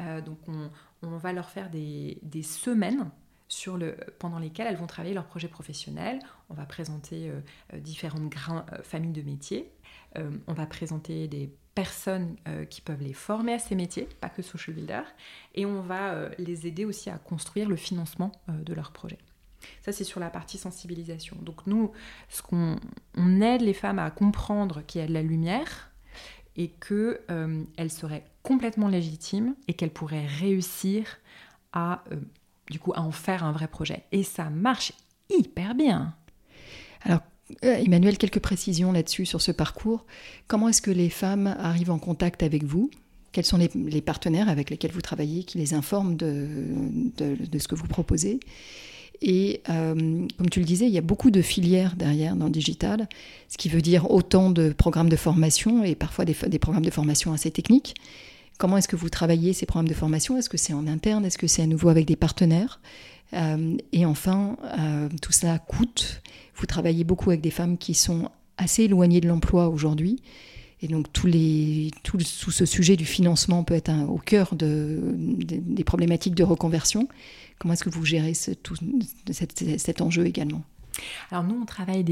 Euh, 0.00 0.20
donc 0.20 0.38
on, 0.48 0.70
va 1.18 1.32
leur 1.32 1.50
faire 1.50 1.70
des, 1.70 2.18
semaines 2.42 3.10
pendant 4.18 4.38
lesquelles 4.38 4.66
elles 4.66 4.76
vont 4.76 4.86
travailler 4.86 5.14
leur 5.14 5.26
projet 5.26 5.48
professionnel. 5.48 6.18
On 6.48 6.54
va 6.54 6.64
présenter 6.64 7.30
différentes 7.74 8.34
familles 8.82 9.12
de 9.12 9.22
métiers. 9.22 9.70
on 10.16 10.52
va 10.52 10.66
présenter 10.66 11.28
des 11.28 11.54
personnes 11.76 12.36
euh, 12.48 12.64
qui 12.64 12.80
peuvent 12.80 13.02
les 13.02 13.12
former 13.12 13.52
à 13.52 13.58
ces 13.60 13.76
métiers, 13.76 14.08
pas 14.20 14.30
que 14.30 14.42
social 14.42 14.74
builder, 14.74 15.02
et 15.54 15.66
on 15.66 15.82
va 15.82 16.14
euh, 16.14 16.30
les 16.38 16.66
aider 16.66 16.86
aussi 16.86 17.10
à 17.10 17.18
construire 17.18 17.68
le 17.68 17.76
financement 17.76 18.32
euh, 18.48 18.52
de 18.64 18.72
leur 18.72 18.90
projet. 18.92 19.18
Ça, 19.82 19.92
c'est 19.92 20.02
sur 20.02 20.18
la 20.18 20.30
partie 20.30 20.56
sensibilisation. 20.56 21.36
Donc 21.42 21.66
nous, 21.66 21.92
ce 22.30 22.40
qu'on 22.40 22.76
on 23.14 23.40
aide 23.42 23.60
les 23.60 23.74
femmes 23.74 23.98
à 23.98 24.10
comprendre 24.10 24.82
qu'il 24.86 25.02
y 25.02 25.04
a 25.04 25.06
de 25.06 25.12
la 25.12 25.22
lumière 25.22 25.90
et 26.56 26.68
qu'elles 26.68 27.90
seraient 27.90 28.24
complètement 28.42 28.88
légitimes 28.88 29.54
et 29.68 29.74
qu'elles 29.74 29.92
pourraient 29.92 30.26
réussir 30.26 31.18
à, 31.72 32.04
du 32.70 32.78
coup, 32.78 32.92
à 32.94 33.00
en 33.00 33.10
faire 33.10 33.44
un 33.44 33.52
vrai 33.52 33.68
projet. 33.68 34.04
Et 34.12 34.22
ça 34.22 34.48
marche 34.48 34.92
hyper 35.28 35.74
bien. 35.74 36.14
Alors, 37.02 37.20
Emmanuel, 37.62 38.18
quelques 38.18 38.40
précisions 38.40 38.92
là-dessus 38.92 39.26
sur 39.26 39.40
ce 39.40 39.52
parcours. 39.52 40.04
Comment 40.48 40.68
est-ce 40.68 40.82
que 40.82 40.90
les 40.90 41.10
femmes 41.10 41.56
arrivent 41.58 41.90
en 41.90 41.98
contact 41.98 42.42
avec 42.42 42.64
vous? 42.64 42.90
Quels 43.32 43.44
sont 43.44 43.58
les, 43.58 44.00
partenaires 44.00 44.48
avec 44.48 44.70
lesquels 44.70 44.92
vous 44.92 45.02
travaillez 45.02 45.44
qui 45.44 45.58
les 45.58 45.74
informent 45.74 46.16
de, 46.16 46.48
ce 47.18 47.68
que 47.68 47.74
vous 47.74 47.86
proposez? 47.86 48.40
Et 49.22 49.60
euh, 49.68 50.26
comme 50.36 50.50
tu 50.50 50.60
le 50.60 50.66
disais, 50.66 50.86
il 50.86 50.92
y 50.92 50.98
a 50.98 51.02
beaucoup 51.02 51.30
de 51.30 51.42
filières 51.42 51.96
derrière 51.96 52.36
dans 52.36 52.48
digital, 52.48 53.08
ce 53.48 53.56
qui 53.56 53.68
veut 53.68 53.80
dire 53.80 54.10
autant 54.10 54.50
de 54.50 54.70
programmes 54.70 55.08
de 55.08 55.16
formation 55.16 55.84
et 55.84 55.94
parfois 55.94 56.24
des, 56.24 56.58
programmes 56.58 56.84
de 56.84 56.90
formation 56.90 57.32
assez 57.32 57.50
techniques. 57.50 57.94
Comment 58.58 58.78
est-ce 58.78 58.88
que 58.88 58.96
vous 58.96 59.10
travaillez 59.10 59.52
ces 59.52 59.66
programmes 59.66 59.88
de 59.88 59.94
formation? 59.94 60.36
Est-ce 60.38 60.48
que 60.48 60.56
c'est 60.56 60.72
en 60.72 60.86
interne? 60.86 61.24
Est-ce 61.24 61.38
que 61.38 61.46
c'est 61.46 61.62
à 61.62 61.66
nouveau 61.66 61.88
avec 61.88 62.06
des 62.06 62.16
partenaires? 62.16 62.80
Euh, 63.34 63.76
Et 63.92 64.06
enfin, 64.06 64.56
tout 65.20 65.32
ça 65.32 65.58
coûte. 65.58 66.22
Vous 66.56 66.66
travaillez 66.66 67.04
beaucoup 67.04 67.30
avec 67.30 67.42
des 67.42 67.50
femmes 67.50 67.76
qui 67.76 67.94
sont 67.94 68.30
assez 68.56 68.84
éloignées 68.84 69.20
de 69.20 69.28
l'emploi 69.28 69.68
aujourd'hui. 69.68 70.22
Et 70.82 70.88
donc 70.88 71.12
tout, 71.12 71.26
les, 71.26 71.90
tout, 72.02 72.20
ce 72.20 72.66
sujet 72.66 72.96
du 72.96 73.06
financement 73.06 73.64
peut 73.64 73.74
être 73.74 73.92
au 74.08 74.18
cœur 74.18 74.54
de, 74.54 75.00
des 75.16 75.84
problématiques 75.84 76.34
de 76.34 76.44
reconversion. 76.44 77.08
Comment 77.58 77.74
est-ce 77.74 77.84
que 77.84 77.90
vous 77.90 78.04
gérez 78.04 78.34
cet 78.34 80.00
enjeu 80.00 80.26
également? 80.26 80.62
Alors 81.30 81.44
nous, 81.44 81.60
on 81.60 81.64
travaille 81.64 82.04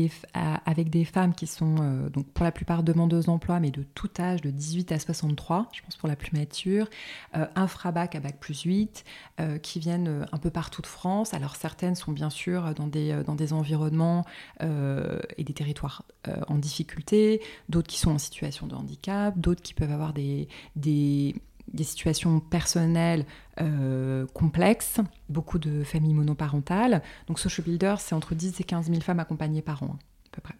avec 0.66 0.90
des 0.90 1.04
femmes 1.04 1.34
qui 1.34 1.46
sont 1.46 1.76
euh, 1.80 2.08
donc 2.08 2.26
pour 2.26 2.44
la 2.44 2.52
plupart 2.52 2.82
demandeuses 2.82 3.26
d'emploi, 3.26 3.60
mais 3.60 3.70
de 3.70 3.82
tout 3.94 4.10
âge, 4.18 4.40
de 4.40 4.50
18 4.50 4.92
à 4.92 4.98
63, 4.98 5.68
je 5.72 5.82
pense 5.82 5.96
pour 5.96 6.08
la 6.08 6.16
plus 6.16 6.32
mature, 6.32 6.88
euh, 7.36 7.46
infrabac 7.54 8.14
à 8.14 8.20
bac 8.20 8.38
plus 8.38 8.62
8, 8.62 9.04
euh, 9.40 9.58
qui 9.58 9.78
viennent 9.78 10.26
un 10.32 10.38
peu 10.38 10.50
partout 10.50 10.82
de 10.82 10.86
France. 10.86 11.34
Alors 11.34 11.56
certaines 11.56 11.94
sont 11.94 12.12
bien 12.12 12.30
sûr 12.30 12.74
dans 12.74 12.86
des, 12.86 13.22
dans 13.24 13.34
des 13.34 13.52
environnements 13.52 14.24
et 14.60 15.44
des 15.44 15.52
territoires 15.52 16.04
en 16.48 16.56
difficulté, 16.56 17.40
d'autres 17.68 17.88
qui 17.88 17.98
sont 17.98 18.12
en 18.12 18.18
situation 18.18 18.66
de 18.66 18.74
handicap, 18.74 19.38
d'autres 19.38 19.62
qui 19.62 19.74
peuvent 19.74 19.92
avoir 19.92 20.12
des, 20.12 20.48
des 20.76 21.34
des 21.72 21.84
situations 21.84 22.40
personnelles 22.40 23.24
euh, 23.60 24.26
complexes, 24.34 25.00
beaucoup 25.28 25.58
de 25.58 25.84
familles 25.84 26.14
monoparentales. 26.14 27.02
Donc 27.26 27.38
Social 27.38 27.64
Builder, 27.64 27.96
c'est 27.98 28.14
entre 28.14 28.34
10 28.34 28.60
et 28.60 28.64
15 28.64 28.88
000 28.88 29.00
femmes 29.00 29.20
accompagnées 29.20 29.62
par 29.62 29.82
an, 29.82 29.96
à 30.26 30.30
peu 30.32 30.40
près. 30.40 30.54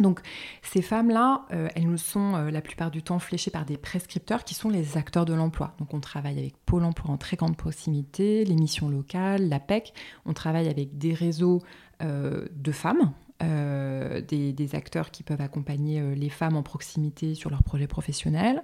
Donc 0.00 0.20
ces 0.62 0.82
femmes-là, 0.82 1.46
euh, 1.52 1.68
elles 1.76 1.86
nous 1.86 1.98
sont 1.98 2.34
euh, 2.34 2.50
la 2.50 2.60
plupart 2.60 2.90
du 2.90 3.02
temps 3.02 3.20
fléchées 3.20 3.52
par 3.52 3.64
des 3.64 3.76
prescripteurs 3.76 4.42
qui 4.42 4.54
sont 4.54 4.68
les 4.68 4.96
acteurs 4.96 5.24
de 5.24 5.34
l'emploi. 5.34 5.74
Donc 5.78 5.94
on 5.94 6.00
travaille 6.00 6.38
avec 6.38 6.56
Pôle 6.66 6.84
Emploi 6.84 7.12
en 7.12 7.16
très 7.16 7.36
grande 7.36 7.56
proximité, 7.56 8.44
les 8.44 8.56
missions 8.56 8.88
locales, 8.88 9.48
la 9.48 9.60
PEC. 9.60 9.92
On 10.26 10.32
travaille 10.32 10.68
avec 10.68 10.98
des 10.98 11.14
réseaux 11.14 11.62
de 12.00 12.72
femmes 12.72 13.12
euh, 13.42 14.20
des, 14.20 14.74
acteurs 14.74 15.10
qui 15.10 15.24
peuvent 15.24 15.40
accompagner 15.40 16.00
euh, 16.00 16.14
les 16.14 16.28
femmes 16.28 16.56
en 16.56 16.62
proximité 16.62 17.34
sur 17.34 17.50
leurs 17.50 17.64
projets 17.64 17.88
professionnels, 17.88 18.62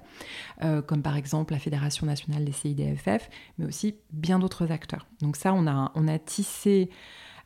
euh, 0.63 0.81
comme 0.81 1.03
par 1.03 1.17
exemple 1.17 1.53
la 1.53 1.59
Fédération 1.59 2.07
nationale 2.07 2.45
des 2.45 2.53
CIDFF, 2.53 3.29
mais 3.59 3.67
aussi 3.67 3.97
bien 4.13 4.39
d'autres 4.39 4.71
acteurs. 4.71 5.09
Donc 5.23 5.35
ça, 5.35 5.53
on 5.53 5.67
a, 5.67 5.91
on 5.97 6.07
a 6.07 6.19
tissé 6.21 6.89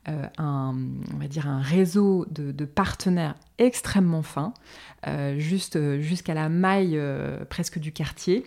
un, 0.06 0.76
on 1.14 1.16
va 1.16 1.26
dire 1.26 1.48
un 1.48 1.62
réseau 1.62 2.26
de, 2.30 2.64
partenaires 2.66 3.36
extrêmement 3.56 4.22
fin, 4.22 4.52
juste 5.38 6.00
jusqu'à 6.00 6.34
la 6.34 6.50
maille 6.50 7.00
presque 7.48 7.78
du 7.78 7.90
quartier. 7.90 8.44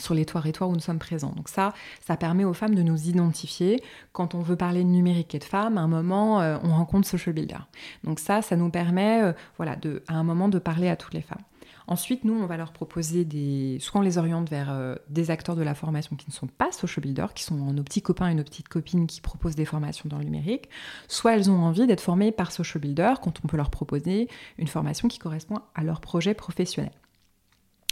Sur 0.00 0.14
les 0.14 0.24
territoires 0.24 0.70
où 0.70 0.74
nous 0.74 0.80
sommes 0.80 0.98
présents. 0.98 1.32
Donc 1.36 1.48
ça, 1.48 1.74
ça 2.00 2.16
permet 2.16 2.44
aux 2.44 2.54
femmes 2.54 2.74
de 2.74 2.82
nous 2.82 3.08
identifier. 3.08 3.82
Quand 4.12 4.34
on 4.34 4.40
veut 4.40 4.56
parler 4.56 4.84
de 4.84 4.88
numérique 4.88 5.34
et 5.34 5.38
de 5.38 5.44
femmes, 5.44 5.78
à 5.78 5.82
un 5.82 5.88
moment, 5.88 6.40
euh, 6.40 6.58
on 6.62 6.68
rencontre 6.68 7.06
Social 7.06 7.34
Builder. 7.34 7.58
Donc 8.04 8.18
ça, 8.18 8.42
ça 8.42 8.56
nous 8.56 8.70
permet, 8.70 9.22
euh, 9.22 9.32
voilà, 9.56 9.76
à 10.08 10.14
un 10.14 10.24
moment 10.24 10.48
de 10.48 10.58
parler 10.58 10.88
à 10.88 10.96
toutes 10.96 11.14
les 11.14 11.22
femmes. 11.22 11.42
Ensuite, 11.88 12.24
nous, 12.24 12.34
on 12.34 12.44
va 12.44 12.58
leur 12.58 12.72
proposer 12.72 13.24
des... 13.24 13.78
Soit 13.80 14.00
on 14.00 14.02
les 14.02 14.18
oriente 14.18 14.50
vers 14.50 14.70
euh, 14.70 14.94
des 15.08 15.30
acteurs 15.30 15.56
de 15.56 15.62
la 15.62 15.74
formation 15.74 16.16
qui 16.16 16.28
ne 16.28 16.34
sont 16.34 16.46
pas 16.46 16.70
social 16.70 17.02
builders, 17.02 17.32
qui 17.32 17.44
sont 17.44 17.54
nos 17.54 17.82
petits 17.82 18.02
copains 18.02 18.28
et 18.28 18.34
nos 18.34 18.44
petites 18.44 18.68
copines 18.68 19.06
qui 19.06 19.22
proposent 19.22 19.54
des 19.54 19.64
formations 19.64 20.06
dans 20.06 20.18
le 20.18 20.24
numérique. 20.24 20.68
Soit 21.08 21.34
elles 21.34 21.50
ont 21.50 21.62
envie 21.62 21.86
d'être 21.86 22.02
formées 22.02 22.30
par 22.30 22.52
social 22.52 22.82
builders 22.82 23.20
quand 23.20 23.40
on 23.42 23.48
peut 23.48 23.56
leur 23.56 23.70
proposer 23.70 24.28
une 24.58 24.68
formation 24.68 25.08
qui 25.08 25.18
correspond 25.18 25.60
à 25.74 25.82
leur 25.82 26.02
projet 26.02 26.34
professionnel. 26.34 26.92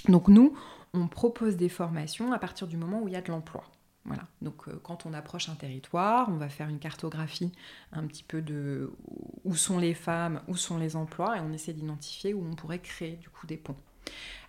Donc 0.09 0.29
nous, 0.29 0.55
on 0.95 1.09
propose 1.09 1.57
des 1.57 1.69
formations 1.69 2.33
à 2.33 2.39
partir 2.39 2.67
du 2.67 2.77
moment 2.77 3.01
où 3.03 3.09
il 3.09 3.15
y 3.15 3.17
a 3.17 3.23
de 3.23 3.31
l'emploi. 3.31 3.65
Voilà. 4.05 4.29
Donc 4.41 4.69
euh, 4.69 4.81
quand 4.83 5.05
on 5.05 5.13
approche 5.13 5.49
un 5.49 5.55
territoire, 5.55 6.29
on 6.29 6.37
va 6.37 6.49
faire 6.49 6.69
une 6.69 6.79
cartographie 6.79 7.53
un 7.93 8.07
petit 8.07 8.23
peu 8.23 8.41
de 8.41 8.93
où 9.45 9.57
sont 9.57 9.79
les 9.79 9.95
femmes, 9.95 10.43
où 10.47 10.57
sont 10.57 10.79
les 10.79 10.95
emplois, 10.95 11.37
et 11.37 11.41
on 11.41 11.53
essaie 11.53 11.73
d'identifier 11.73 12.33
où 12.33 12.45
on 12.45 12.55
pourrait 12.55 12.79
créer 12.79 13.17
du 13.17 13.29
coup 13.29 13.47
des 13.47 13.57
ponts. 13.57 13.77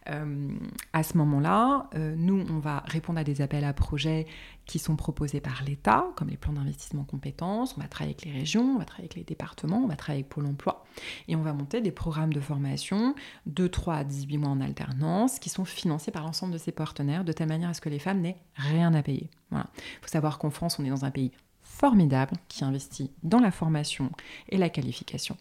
Euh, 0.10 0.50
à 0.94 1.04
ce 1.04 1.18
moment-là, 1.18 1.90
euh, 1.96 2.16
nous, 2.18 2.46
on 2.50 2.60
va 2.60 2.84
répondre 2.88 3.20
à 3.20 3.24
des 3.24 3.42
appels 3.42 3.64
à 3.64 3.74
projets 3.74 4.26
qui 4.66 4.80
sont 4.80 4.96
proposés 4.96 5.42
par 5.42 5.64
l'État, 5.64 6.06
comme 6.16 6.30
les 6.30 6.38
plans 6.38 6.54
d'investissement 6.54 7.04
compétences. 7.04 7.76
On 7.78 7.82
va 7.82 7.88
travailler 7.88 8.16
avec 8.16 8.26
les 8.26 8.32
régions, 8.32 8.76
on 8.76 8.78
va 8.78 8.86
travailler 8.86 9.06
avec 9.06 9.16
les 9.16 9.24
départements, 9.24 9.78
on 9.84 9.88
va 9.88 9.96
travailler 9.96 10.24
avec 10.24 10.30
Pôle 10.30 10.46
emploi. 10.46 10.86
Et 11.28 11.36
on 11.36 11.42
va 11.42 11.54
monter 11.54 11.82
des 11.82 11.92
programmes 11.92 12.34
de 12.34 12.40
formation 12.40 13.16
de 13.46 13.68
3 13.68 13.96
à 13.96 14.04
18 14.04 14.38
mois 14.38 14.50
en 14.50 14.62
alternance 14.62 15.40
qui 15.40 15.50
sont 15.50 15.66
financés 15.66 16.12
par 16.12 16.24
l'ensemble 16.24 16.54
de 16.54 16.58
ces 16.58 16.72
partenaires 16.72 17.24
de 17.24 17.32
telle 17.32 17.50
manière 17.50 17.70
à 17.70 17.74
ce 17.74 17.82
que 17.82 17.90
les 17.90 18.00
femmes 18.00 18.22
n'aient 18.22 18.38
rien 18.56 18.94
à 18.94 19.02
payer. 19.02 19.30
Voilà. 19.52 19.68
Il 19.76 20.02
faut 20.02 20.10
savoir 20.10 20.38
qu'en 20.38 20.50
France, 20.50 20.80
on 20.80 20.86
est 20.86 20.90
dans 20.90 21.06
un 21.06 21.12
pays 21.12 21.32
formidable 21.78 22.34
qui 22.48 22.64
investit 22.64 23.12
dans 23.24 23.40
la 23.40 23.52
formation 23.52 24.12
et 24.50 24.58
la 24.58 24.70
qualification. 24.70 25.38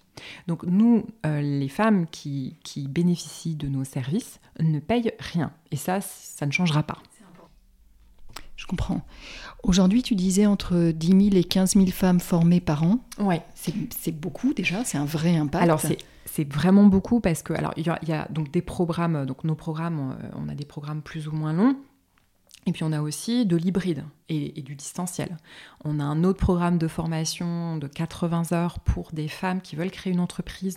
Donc 0.46 0.64
nous, 0.64 1.07
euh, 1.25 1.40
les 1.40 1.68
femmes 1.68 2.07
qui, 2.09 2.57
qui, 2.62 2.88
bénéficient 2.88 3.57
de 3.57 3.68
nos 3.68 3.85
services 3.85 4.40
ne 4.61 4.79
payent 4.79 5.12
rien. 5.18 5.53
Et 5.70 5.77
ça, 5.77 6.01
ça 6.01 6.46
ne 6.46 6.53
changera 6.53 6.83
pas. 6.83 6.99
Je 8.57 8.66
comprends. 8.66 9.03
Aujourd'hui, 9.62 10.03
tu 10.03 10.14
disais 10.14 10.46
entre 10.46 10.90
10 10.90 11.31
000 11.31 11.37
et 11.37 11.44
15 11.44 11.75
000 11.75 11.87
femmes 11.88 12.20
formées 12.20 12.61
par 12.61 12.83
an. 12.83 13.01
Ouais. 13.18 13.42
C'est 13.55 14.12
beaucoup 14.12 14.55
déjà, 14.55 14.85
c'est 14.85 14.99
un 14.99 15.05
vrai 15.05 15.37
impact. 15.37 15.62
Alors 15.62 15.81
c'est 15.81 16.53
vraiment 16.53 16.85
beaucoup 16.85 17.20
parce 17.20 17.42
que 17.42 17.55
alors 17.55 17.72
il 17.77 17.83
y, 17.83 18.09
y, 18.09 18.12
a 18.12 18.29
donc 18.29 18.51
des 18.51 18.62
programmes, 18.62 19.25
donc 19.25 19.44
nos 19.44 19.55
programmes, 19.55 20.18
on 20.35 20.49
a 20.49 20.55
des 20.55 20.66
programmes 20.66 21.03
plus 21.03 21.29
ou 21.29 21.33
moins 21.33 21.53
longs. 21.53 21.77
Et 22.66 22.72
puis 22.72 22.83
on 22.83 22.92
a 22.92 23.01
aussi 23.01 23.46
de 23.46 23.57
l'hybride 23.57 24.05
et, 24.28 24.62
du 24.62 24.74
distanciel. 24.74 25.36
On 25.84 26.00
a 26.00 26.04
un 26.04 26.24
autre 26.24 26.38
programme 26.38 26.78
de 26.78 26.88
formation 26.88 27.76
de 27.76 27.86
80 27.86 28.52
heures 28.52 28.80
pour 28.80 29.12
des 29.12 29.28
femmes 29.28 29.60
qui 29.60 29.76
veulent 29.76 29.90
créer 29.90 30.12
une 30.12 30.20
entreprise. 30.20 30.76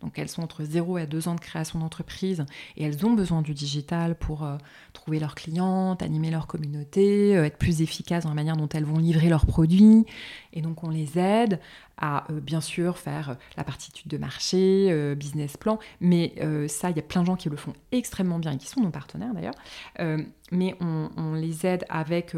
Donc 0.00 0.18
elles 0.18 0.28
sont 0.28 0.42
entre 0.42 0.64
0 0.64 0.98
et 0.98 1.06
2 1.06 1.28
ans 1.28 1.34
de 1.34 1.40
création 1.40 1.78
d'entreprise 1.78 2.44
et 2.76 2.84
elles 2.84 3.06
ont 3.06 3.12
besoin 3.12 3.42
du 3.42 3.54
digital 3.54 4.16
pour 4.16 4.44
euh, 4.44 4.56
trouver 4.92 5.20
leurs 5.20 5.34
clientes, 5.34 6.02
animer 6.02 6.30
leur 6.30 6.46
communauté, 6.46 7.36
euh, 7.36 7.44
être 7.44 7.58
plus 7.58 7.82
efficaces 7.82 8.24
dans 8.24 8.30
la 8.30 8.34
manière 8.34 8.56
dont 8.56 8.68
elles 8.68 8.84
vont 8.84 8.98
livrer 8.98 9.28
leurs 9.28 9.46
produits. 9.46 10.04
Et 10.52 10.60
donc 10.60 10.82
on 10.82 10.90
les 10.90 11.18
aide 11.18 11.60
à 11.98 12.30
euh, 12.32 12.40
bien 12.40 12.60
sûr 12.60 12.98
faire 12.98 13.36
la 13.56 13.64
partie 13.64 13.92
de 14.06 14.18
marché, 14.18 15.14
business 15.16 15.56
plan, 15.56 15.78
mais 16.00 16.34
ça, 16.68 16.90
il 16.90 16.96
y 16.96 16.98
a 16.98 17.02
plein 17.02 17.22
de 17.22 17.26
gens 17.26 17.36
qui 17.36 17.48
le 17.48 17.56
font 17.56 17.72
extrêmement 17.92 18.38
bien 18.38 18.52
et 18.52 18.56
qui 18.56 18.66
sont 18.66 18.80
nos 18.80 18.90
partenaires 18.90 19.34
d'ailleurs. 19.34 19.54
mais 20.52 20.76
on, 20.80 21.10
on, 21.16 21.34
les 21.34 21.66
aide 21.66 21.84
avec 21.88 22.34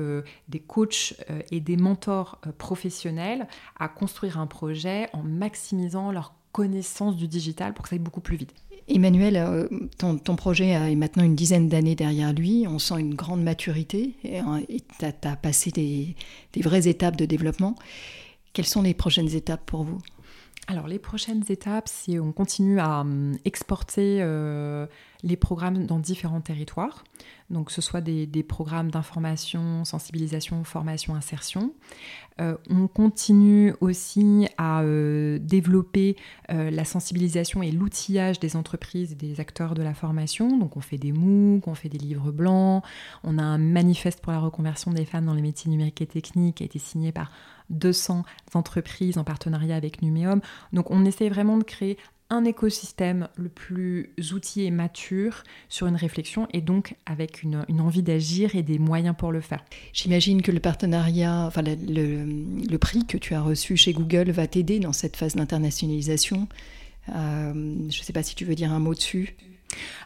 des 0.50 0.60
coachs 0.60 1.14
euh, 1.30 1.40
et 1.50 1.60
des 1.60 1.76
mentors 1.76 2.38
euh, 2.46 2.52
professionnels 2.56 3.46
à 3.78 3.88
construire 3.88 4.38
un 4.38 4.46
projet 4.46 5.08
en 5.12 5.22
maximisant 5.22 6.12
leur 6.12 6.34
connaissance 6.52 7.16
du 7.16 7.28
digital 7.28 7.72
pour 7.72 7.84
que 7.84 7.90
ça 7.90 7.94
aille 7.94 8.00
beaucoup 8.00 8.20
plus 8.20 8.36
vite. 8.36 8.52
Emmanuel, 8.88 9.36
euh, 9.36 9.68
ton, 9.98 10.36
projet 10.36 10.74
a 10.74 10.92
maintenant 10.96 11.22
une 11.22 11.36
dizaine 11.36 11.68
d'années 11.68 11.94
derrière 11.94 12.32
lui. 12.32 12.66
On 12.68 12.80
sent 12.80 12.98
une 12.98 13.14
grande 13.14 13.42
maturité 13.42 14.14
et 14.24 14.40
tu 14.98 15.04
as, 15.04 15.36
passé 15.36 15.70
des, 15.70 16.16
vraies 16.60 16.88
étapes 16.88 17.16
de 17.16 17.24
développement. 17.24 17.76
Quelles 18.52 18.66
sont 18.66 18.82
les 18.82 18.94
prochaines 18.94 19.32
étapes 19.36 19.64
pour 19.64 19.84
vous? 19.84 20.00
Alors 20.70 20.86
les 20.86 20.98
prochaines 20.98 21.42
étapes, 21.48 21.88
c'est 21.88 22.18
on 22.20 22.32
continue 22.32 22.78
à 22.78 23.00
hum, 23.00 23.36
exporter 23.44 24.24
les 25.22 25.36
programmes 25.36 25.86
dans 25.86 25.98
différents 25.98 26.40
territoires 26.40 27.04
donc 27.50 27.66
que 27.66 27.72
ce 27.72 27.82
soit 27.82 28.00
des, 28.00 28.42
programmes 28.42 28.90
d'information, 28.90 29.84
sensibilisation, 29.84 30.62
formation, 30.64 31.14
insertion. 31.14 31.72
Euh, 32.40 32.56
on 32.70 32.86
continue 32.86 33.74
aussi 33.80 34.48
à 34.56 34.82
euh, 34.82 35.38
développer 35.40 36.16
euh, 36.50 36.70
la 36.70 36.84
sensibilisation 36.84 37.62
et 37.62 37.70
l'outillage 37.70 38.40
des 38.40 38.56
entreprises 38.56 39.12
et 39.12 39.14
des 39.16 39.40
acteurs 39.40 39.74
de 39.74 39.82
la 39.82 39.94
formation. 39.94 40.56
Donc 40.56 40.76
on 40.76 40.80
fait 40.80 40.96
des 40.96 41.12
MOOC, 41.12 41.66
on 41.66 41.74
fait 41.74 41.88
des 41.88 41.98
livres 41.98 42.30
blancs, 42.30 42.82
on 43.24 43.36
a 43.36 43.42
un 43.42 43.58
manifeste 43.58 44.20
pour 44.20 44.32
la 44.32 44.38
reconversion 44.38 44.92
des 44.92 45.04
femmes 45.04 45.26
dans 45.26 45.34
les 45.34 45.42
métiers 45.42 45.70
numériques 45.70 46.00
et 46.00 46.06
techniques 46.06 46.58
qui 46.58 46.62
a 46.62 46.66
été 46.66 46.78
signé 46.78 47.12
par 47.12 47.30
200 47.70 48.24
entreprises 48.54 49.18
en 49.18 49.24
partenariat 49.24 49.76
avec 49.76 50.02
Numéum. 50.02 50.40
Donc 50.72 50.90
on 50.90 51.04
essaie 51.04 51.28
vraiment 51.28 51.58
de 51.58 51.64
créer 51.64 51.96
un 52.30 52.44
écosystème 52.44 53.28
le 53.36 53.48
plus 53.48 54.14
outillé 54.32 54.66
et 54.66 54.70
mature 54.70 55.42
sur 55.68 55.88
une 55.88 55.96
réflexion 55.96 56.46
et 56.52 56.60
donc 56.60 56.94
avec 57.04 57.42
une, 57.42 57.64
envie 57.80 58.04
d'agir 58.04 58.54
et 58.54 58.62
des 58.62 58.78
moyens 58.78 59.16
pour 59.18 59.32
le 59.32 59.40
faire. 59.40 59.64
J'imagine 59.92 60.40
que 60.40 60.52
le 60.52 60.60
partenariat, 60.60 61.44
enfin 61.46 61.62
le, 61.62 62.76
prix 62.76 63.04
que 63.04 63.18
tu 63.18 63.34
as 63.34 63.42
reçu 63.42 63.76
chez 63.76 63.92
Google 63.92 64.30
va 64.30 64.46
t'aider 64.46 64.78
dans 64.78 64.92
cette 64.92 65.16
phase 65.16 65.34
d'internationalisation. 65.34 66.48
Euh, 67.08 67.52
je 67.52 67.98
ne 67.98 68.04
sais 68.04 68.12
pas 68.12 68.22
si 68.22 68.36
tu 68.36 68.44
veux 68.44 68.54
dire 68.54 68.72
un 68.72 68.78
mot 68.78 68.94
dessus. 68.94 69.36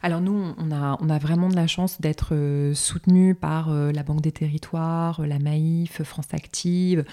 Alors 0.03 0.21
nous, 0.21 0.55
on 0.59 0.71
a, 0.71 1.19
vraiment 1.19 1.49
de 1.49 1.57
la 1.57 1.67
chance 1.67 2.01
d'être 2.01 2.35
euh, 2.35 2.75
soutenus 2.75 3.35
par 3.41 3.71
euh, 3.71 3.93
la 3.93 4.03
Banque 4.03 4.21
des 4.21 4.33
Territoires, 4.33 5.27
la 5.27 5.39
Maïf, 5.39 6.03
France 6.03 6.27
Active 6.33 7.05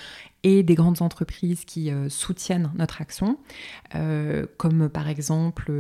et 0.44 0.64
des 0.64 0.76
grandes 0.76 1.02
entreprises 1.02 1.66
qui 1.66 1.92
euh, 1.92 2.10
soutiennent 2.10 2.72
notre 2.76 3.02
action, 3.02 3.38
comme 4.58 4.90
par 4.90 5.08
exemple 5.08 5.72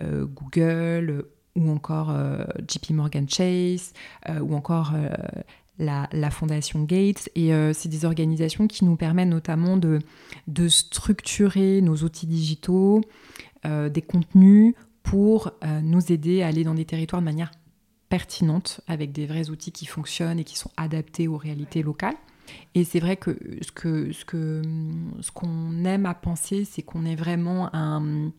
Google 0.00 1.24
ou 1.56 1.70
encore 1.70 2.14
JP 2.68 2.90
Morgan 2.90 3.28
Chase 3.28 3.92
ou 4.40 4.54
encore 4.54 4.92
la, 5.78 6.30
Fondation 6.30 6.82
Gates. 6.82 7.30
Et 7.34 7.50
c'est 7.72 7.88
des 7.88 8.04
organisations 8.04 8.66
qui 8.66 8.84
nous 8.84 8.96
permettent 8.96 9.28
notamment 9.28 9.76
de 9.76 10.68
structurer 10.68 11.80
nos 11.80 11.96
outils 11.96 12.26
digitaux, 12.26 13.00
des 13.64 14.02
contenus 14.02 14.74
pour 15.08 15.52
euh, 15.64 15.80
nous 15.80 16.12
aider 16.12 16.42
à 16.42 16.48
aller 16.48 16.64
dans 16.64 16.74
des 16.74 16.84
territoires 16.84 17.22
de 17.22 17.24
manière 17.24 17.50
pertinente, 18.10 18.82
avec 18.86 19.10
des 19.12 19.24
vrais 19.24 19.48
outils 19.48 19.72
qui 19.72 19.86
fonctionnent 19.86 20.38
et 20.38 20.44
qui 20.44 20.58
sont 20.58 20.70
adaptés 20.76 21.28
aux 21.28 21.38
réalités 21.38 21.82
locales. 21.82 22.16
Et 22.74 22.84
c'est 22.84 23.00
vrai 23.00 23.16
que 23.16 23.38
ce 23.62 23.72
que 23.72 24.12
ce 24.12 24.24
que 24.26 24.62
ce 25.20 25.30
qu'on 25.30 25.84
aime 25.84 26.04
à 26.04 26.14
penser, 26.14 26.64
c'est 26.64 26.82
qu'on 26.82 27.06
est 27.06 27.14
vraiment 27.14 27.74
un, 27.74 28.30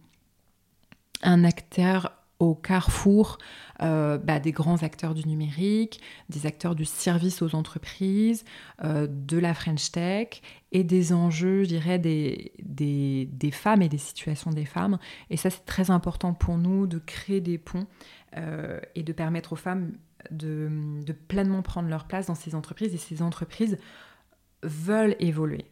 un 1.24 1.44
acteur 1.44 2.12
au 2.40 2.56
carrefour 2.56 3.38
euh, 3.82 4.18
bah, 4.18 4.40
des 4.40 4.52
grands 4.52 4.82
acteurs 4.82 5.14
du 5.14 5.28
numérique, 5.28 6.02
des 6.30 6.46
acteurs 6.46 6.74
du 6.74 6.86
service 6.86 7.42
aux 7.42 7.54
entreprises, 7.54 8.46
euh, 8.84 9.08
de 9.10 9.38
la 9.38 9.54
French 9.54 9.92
Tech 9.92 10.42
et 10.72 10.84
des 10.84 11.14
enjeux, 11.14 11.64
je 11.64 11.70
dirais, 11.70 12.00
des, 12.00 13.52
femmes 13.52 13.82
et 13.82 13.90
des 13.90 13.98
situations 13.98 14.52
des 14.52 14.66
femmes. 14.66 15.00
Et 15.30 15.38
ça, 15.38 15.50
c'est 15.50 15.66
très 15.66 15.92
important 15.92 16.34
pour 16.34 16.58
nous 16.58 16.88
de 16.88 16.98
créer 16.98 17.42
des 17.42 17.58
ponts 17.58 17.88
euh, 18.38 18.80
et 18.96 19.04
de 19.04 19.14
permettre 19.14 19.54
aux 19.54 19.58
femmes 19.58 19.94
de, 20.32 20.70
de 21.06 21.14
pleinement 21.14 21.62
prendre 21.62 21.90
leur 21.90 22.06
place 22.06 22.28
dans 22.28 22.36
ces 22.36 22.56
entreprises. 22.56 22.94
Et 22.94 22.98
ces 22.98 23.22
entreprises 23.22 23.78
veulent 24.64 25.16
évoluer. 25.20 25.66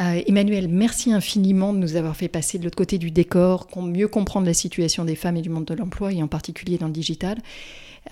Euh, 0.00 0.20
Emmanuel, 0.26 0.68
merci 0.68 1.12
infiniment 1.12 1.72
de 1.72 1.78
nous 1.78 1.96
avoir 1.96 2.16
fait 2.16 2.28
passer 2.28 2.58
de 2.58 2.64
l'autre 2.64 2.76
côté 2.76 2.98
du 2.98 3.10
décor, 3.10 3.68
mieux 3.76 4.08
comprendre 4.08 4.46
la 4.46 4.54
situation 4.54 5.04
des 5.04 5.14
femmes 5.14 5.36
et 5.36 5.42
du 5.42 5.48
monde 5.48 5.64
de 5.64 5.74
l'emploi, 5.74 6.12
et 6.12 6.22
en 6.22 6.28
particulier 6.28 6.76
dans 6.76 6.86
le 6.86 6.92
digital. 6.92 7.38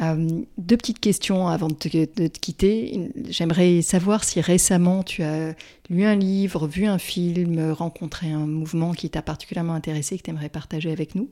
Euh, 0.00 0.42
deux 0.58 0.76
petites 0.76 0.98
questions 0.98 1.46
avant 1.46 1.68
de 1.68 1.74
te, 1.74 2.26
quitter. 2.26 3.10
J'aimerais 3.28 3.80
savoir 3.82 4.24
si 4.24 4.40
récemment 4.40 5.04
tu 5.04 5.22
as 5.22 5.54
lu 5.88 6.04
un 6.04 6.16
livre, 6.16 6.66
vu 6.66 6.86
un 6.86 6.98
film, 6.98 7.70
rencontré 7.70 8.32
un 8.32 8.46
mouvement 8.46 8.92
qui 8.92 9.10
t'a 9.10 9.22
particulièrement 9.22 9.74
intéressé, 9.74 10.16
que 10.16 10.22
tu 10.22 10.30
aimerais 10.30 10.48
partager 10.48 10.90
avec 10.90 11.14
nous? 11.14 11.28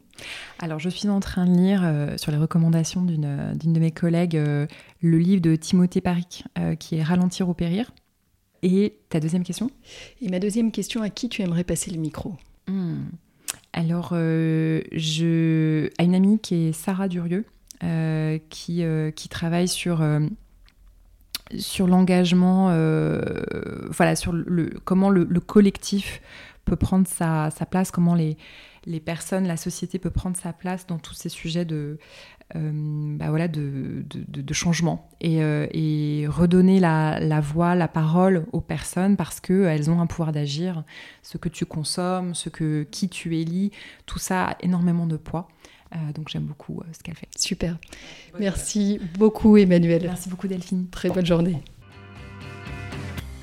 Alors, 0.60 0.78
je 0.78 0.90
suis 0.90 1.08
en 1.08 1.18
train 1.20 1.46
de 1.46 1.56
lire, 1.56 1.82
euh, 1.84 2.16
sur 2.18 2.30
les 2.30 2.38
recommandations 2.38 3.02
d'une 3.02 3.56
de 3.56 3.80
mes 3.80 3.90
collègues, 3.90 4.36
le 4.36 5.18
livre 5.18 5.42
de 5.42 5.56
Timothée 5.56 6.00
Paric, 6.00 6.44
qui 6.78 6.96
est 6.96 7.02
Ralentir 7.02 7.48
ou 7.48 7.54
périr. 7.54 7.90
Et 8.62 8.94
ta 9.08 9.20
deuxième 9.20 9.42
question? 9.42 9.70
Et 10.20 10.28
ma 10.28 10.38
deuxième 10.38 10.70
question, 10.70 11.02
à 11.02 11.10
qui 11.10 11.28
tu 11.28 11.42
aimerais 11.42 11.64
passer 11.64 11.90
le 11.90 11.98
micro? 11.98 12.34
Hmm. 12.68 13.04
Alors, 13.72 14.10
euh, 14.12 14.82
je... 14.92 15.88
à 15.98 16.04
une 16.04 16.14
amie 16.14 16.38
qui 16.38 16.68
est 16.68 16.72
Sarah 16.72 17.08
Durieux, 17.08 17.44
qui, 18.50 18.84
qui 19.16 19.28
travaille 19.28 19.66
sur 19.66 20.02
sur 21.58 21.86
l'engagement, 21.86 22.68
voilà, 23.90 24.16
sur 24.16 24.32
le, 24.32 24.70
comment 24.84 25.10
le, 25.10 25.24
collectif 25.40 26.22
peut 26.64 26.76
prendre 26.76 27.06
sa, 27.08 27.50
sa 27.50 27.66
place, 27.66 27.90
comment 27.90 28.14
les, 28.14 28.36
les 28.86 29.00
personnes, 29.00 29.46
la 29.46 29.56
société 29.56 29.98
peut 29.98 30.10
prendre 30.10 30.36
sa 30.36 30.52
place 30.52 30.86
dans 30.86 30.98
tous 30.98 31.14
ces 31.14 31.28
sujets 31.28 31.64
de, 31.64 31.98
euh, 32.54 33.16
bah 33.16 33.30
voilà, 33.30 33.48
de, 33.48 34.04
de, 34.10 34.54
changement 34.54 35.08
euh, 35.24 35.66
et, 35.72 36.26
redonner 36.28 36.80
la, 36.80 37.40
voix, 37.40 37.74
la 37.74 37.88
parole 37.88 38.44
aux 38.52 38.60
personnes 38.60 39.16
parce 39.16 39.40
qu'elles 39.40 39.90
ont 39.90 40.00
un 40.00 40.06
pouvoir 40.06 40.32
d'agir. 40.32 40.84
Ce 41.22 41.38
que 41.38 41.48
tu 41.48 41.64
consommes, 41.64 42.34
ce 42.34 42.50
que, 42.50 42.86
qui 42.90 43.08
tu 43.08 43.36
élis, 43.38 43.70
tout 44.04 44.18
ça 44.18 44.48
a 44.48 44.56
énormément 44.60 45.06
de 45.06 45.16
poids. 45.16 45.48
Euh, 45.94 46.12
donc 46.14 46.28
j'aime 46.28 46.44
beaucoup 46.44 46.80
ce 46.92 47.02
qu'elle 47.02 47.16
fait. 47.16 47.28
Super. 47.36 47.76
Merci 48.38 49.00
beaucoup 49.18 49.56
Emmanuel. 49.56 50.02
Merci 50.04 50.28
beaucoup 50.28 50.48
Delphine. 50.48 50.86
Très 50.90 51.10
bonne 51.10 51.26
journée. 51.26 51.62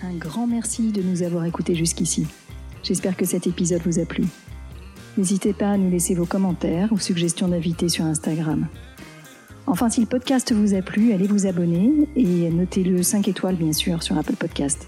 Un 0.01 0.15
grand 0.15 0.47
merci 0.47 0.91
de 0.91 1.01
nous 1.01 1.23
avoir 1.23 1.45
écoutés 1.45 1.75
jusqu'ici. 1.75 2.25
J'espère 2.83 3.17
que 3.17 3.25
cet 3.25 3.47
épisode 3.47 3.81
vous 3.85 3.99
a 3.99 4.05
plu. 4.05 4.25
N'hésitez 5.17 5.53
pas 5.53 5.71
à 5.71 5.77
nous 5.77 5.89
laisser 5.89 6.15
vos 6.15 6.25
commentaires 6.25 6.91
ou 6.91 6.97
suggestions 6.97 7.49
d'invités 7.49 7.89
sur 7.89 8.05
Instagram. 8.05 8.67
Enfin, 9.67 9.89
si 9.89 10.01
le 10.01 10.07
podcast 10.07 10.51
vous 10.53 10.73
a 10.73 10.81
plu, 10.81 11.13
allez 11.13 11.27
vous 11.27 11.45
abonner 11.45 12.07
et 12.15 12.49
notez-le 12.49 13.03
5 13.03 13.27
étoiles, 13.27 13.55
bien 13.55 13.73
sûr, 13.73 14.01
sur 14.01 14.17
Apple 14.17 14.35
Podcast. 14.35 14.87